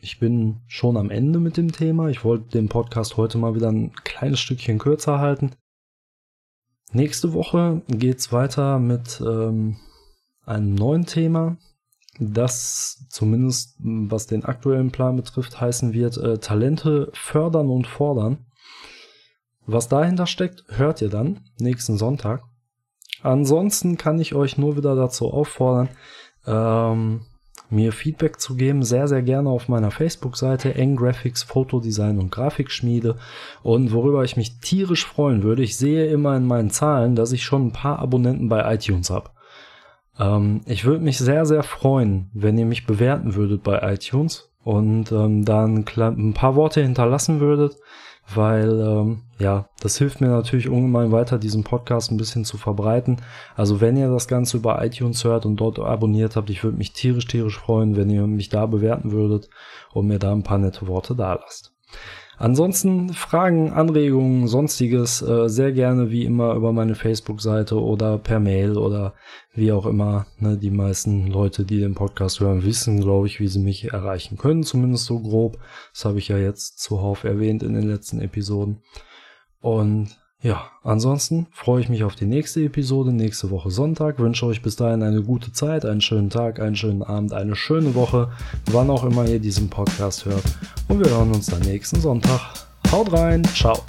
Ich 0.00 0.18
bin 0.18 0.60
schon 0.66 0.96
am 0.96 1.10
Ende 1.10 1.38
mit 1.38 1.56
dem 1.56 1.72
Thema. 1.72 2.08
Ich 2.08 2.24
wollte 2.24 2.50
den 2.50 2.68
Podcast 2.68 3.16
heute 3.16 3.38
mal 3.38 3.54
wieder 3.54 3.70
ein 3.70 3.92
kleines 4.04 4.40
Stückchen 4.40 4.78
kürzer 4.78 5.18
halten. 5.18 5.52
Nächste 6.92 7.32
Woche 7.32 7.82
geht's 7.88 8.30
weiter 8.30 8.78
mit 8.78 9.20
ähm, 9.24 9.76
einem 10.44 10.74
neuen 10.74 11.06
Thema, 11.06 11.56
das 12.18 13.06
zumindest 13.08 13.76
was 13.78 14.26
den 14.26 14.44
aktuellen 14.44 14.90
Plan 14.90 15.16
betrifft 15.16 15.60
heißen 15.60 15.92
wird 15.92 16.16
äh, 16.16 16.38
Talente 16.38 17.10
fördern 17.12 17.68
und 17.68 17.86
fordern. 17.86 18.46
Was 19.66 19.88
dahinter 19.88 20.26
steckt, 20.26 20.64
hört 20.68 21.00
ihr 21.00 21.08
dann 21.08 21.40
nächsten 21.58 21.96
Sonntag. 21.96 22.42
Ansonsten 23.22 23.96
kann 23.96 24.18
ich 24.18 24.34
euch 24.34 24.58
nur 24.58 24.76
wieder 24.76 24.94
dazu 24.94 25.32
auffordern, 25.32 25.88
ähm, 26.46 27.22
mir 27.70 27.92
Feedback 27.92 28.38
zu 28.38 28.56
geben, 28.56 28.82
sehr, 28.82 29.08
sehr 29.08 29.22
gerne 29.22 29.48
auf 29.48 29.68
meiner 29.68 29.90
Facebook-Seite 29.90 30.74
N-Graphics, 30.74 31.42
Fotodesign 31.42 32.18
und 32.18 32.30
Grafikschmiede. 32.30 33.16
Und 33.62 33.92
worüber 33.92 34.22
ich 34.24 34.36
mich 34.36 34.60
tierisch 34.60 35.06
freuen 35.06 35.42
würde, 35.42 35.62
ich 35.62 35.78
sehe 35.78 36.06
immer 36.06 36.36
in 36.36 36.46
meinen 36.46 36.70
Zahlen, 36.70 37.16
dass 37.16 37.32
ich 37.32 37.42
schon 37.42 37.68
ein 37.68 37.72
paar 37.72 37.98
Abonnenten 37.98 38.50
bei 38.50 38.74
iTunes 38.74 39.08
habe. 39.08 39.30
Ähm, 40.18 40.60
ich 40.66 40.84
würde 40.84 41.04
mich 41.04 41.18
sehr, 41.18 41.46
sehr 41.46 41.62
freuen, 41.62 42.30
wenn 42.32 42.58
ihr 42.58 42.66
mich 42.66 42.86
bewerten 42.86 43.34
würdet 43.34 43.62
bei 43.62 43.80
iTunes 43.92 44.50
und 44.62 45.12
ähm, 45.12 45.44
dann 45.44 45.84
ein 45.96 46.34
paar 46.34 46.56
Worte 46.56 46.82
hinterlassen 46.82 47.40
würdet 47.40 47.76
weil 48.32 48.80
ähm, 48.80 49.22
ja, 49.38 49.68
das 49.80 49.98
hilft 49.98 50.20
mir 50.20 50.28
natürlich 50.28 50.68
ungemein 50.68 51.12
weiter, 51.12 51.38
diesen 51.38 51.64
Podcast 51.64 52.10
ein 52.10 52.16
bisschen 52.16 52.44
zu 52.44 52.56
verbreiten. 52.56 53.20
Also 53.54 53.80
wenn 53.80 53.96
ihr 53.96 54.08
das 54.08 54.28
Ganze 54.28 54.56
über 54.56 54.82
iTunes 54.84 55.24
hört 55.24 55.44
und 55.44 55.56
dort 55.56 55.78
abonniert 55.78 56.36
habt, 56.36 56.50
ich 56.50 56.64
würde 56.64 56.78
mich 56.78 56.92
tierisch, 56.92 57.26
tierisch 57.26 57.58
freuen, 57.58 57.96
wenn 57.96 58.10
ihr 58.10 58.26
mich 58.26 58.48
da 58.48 58.66
bewerten 58.66 59.12
würdet 59.12 59.50
und 59.92 60.06
mir 60.06 60.18
da 60.18 60.32
ein 60.32 60.42
paar 60.42 60.58
nette 60.58 60.86
Worte 60.86 61.14
da 61.14 61.34
lasst. 61.34 61.72
Ansonsten 62.36 63.12
Fragen, 63.12 63.72
Anregungen, 63.72 64.48
sonstiges 64.48 65.22
äh, 65.22 65.48
sehr 65.48 65.72
gerne 65.72 66.10
wie 66.10 66.24
immer 66.24 66.54
über 66.54 66.72
meine 66.72 66.94
Facebook-Seite 66.94 67.80
oder 67.80 68.18
per 68.18 68.40
Mail 68.40 68.76
oder 68.76 69.14
wie 69.52 69.72
auch 69.72 69.86
immer. 69.86 70.26
Ne, 70.38 70.58
die 70.58 70.70
meisten 70.70 71.28
Leute, 71.28 71.64
die 71.64 71.80
den 71.80 71.94
Podcast 71.94 72.40
hören, 72.40 72.64
wissen, 72.64 73.00
glaube 73.00 73.26
ich, 73.28 73.38
wie 73.40 73.48
sie 73.48 73.60
mich 73.60 73.92
erreichen 73.92 74.36
können, 74.36 74.64
zumindest 74.64 75.04
so 75.04 75.20
grob. 75.20 75.58
Das 75.92 76.04
habe 76.04 76.18
ich 76.18 76.28
ja 76.28 76.38
jetzt 76.38 76.80
zuhauf 76.80 77.24
erwähnt 77.24 77.62
in 77.62 77.74
den 77.74 77.88
letzten 77.88 78.20
Episoden. 78.20 78.82
Und 79.60 80.18
ja, 80.44 80.66
ansonsten 80.82 81.46
freue 81.52 81.80
ich 81.80 81.88
mich 81.88 82.04
auf 82.04 82.16
die 82.16 82.26
nächste 82.26 82.62
Episode, 82.62 83.12
nächste 83.12 83.50
Woche 83.50 83.70
Sonntag. 83.70 84.18
Wünsche 84.18 84.44
euch 84.44 84.60
bis 84.60 84.76
dahin 84.76 85.02
eine 85.02 85.22
gute 85.22 85.52
Zeit, 85.52 85.86
einen 85.86 86.02
schönen 86.02 86.28
Tag, 86.28 86.60
einen 86.60 86.76
schönen 86.76 87.02
Abend, 87.02 87.32
eine 87.32 87.56
schöne 87.56 87.94
Woche, 87.94 88.30
wann 88.70 88.90
auch 88.90 89.04
immer 89.04 89.26
ihr 89.26 89.40
diesen 89.40 89.70
Podcast 89.70 90.26
hört. 90.26 90.44
Und 90.88 91.02
wir 91.02 91.10
hören 91.10 91.32
uns 91.32 91.46
dann 91.46 91.60
nächsten 91.60 91.98
Sonntag. 91.98 92.40
Haut 92.92 93.10
rein, 93.14 93.42
ciao. 93.54 93.82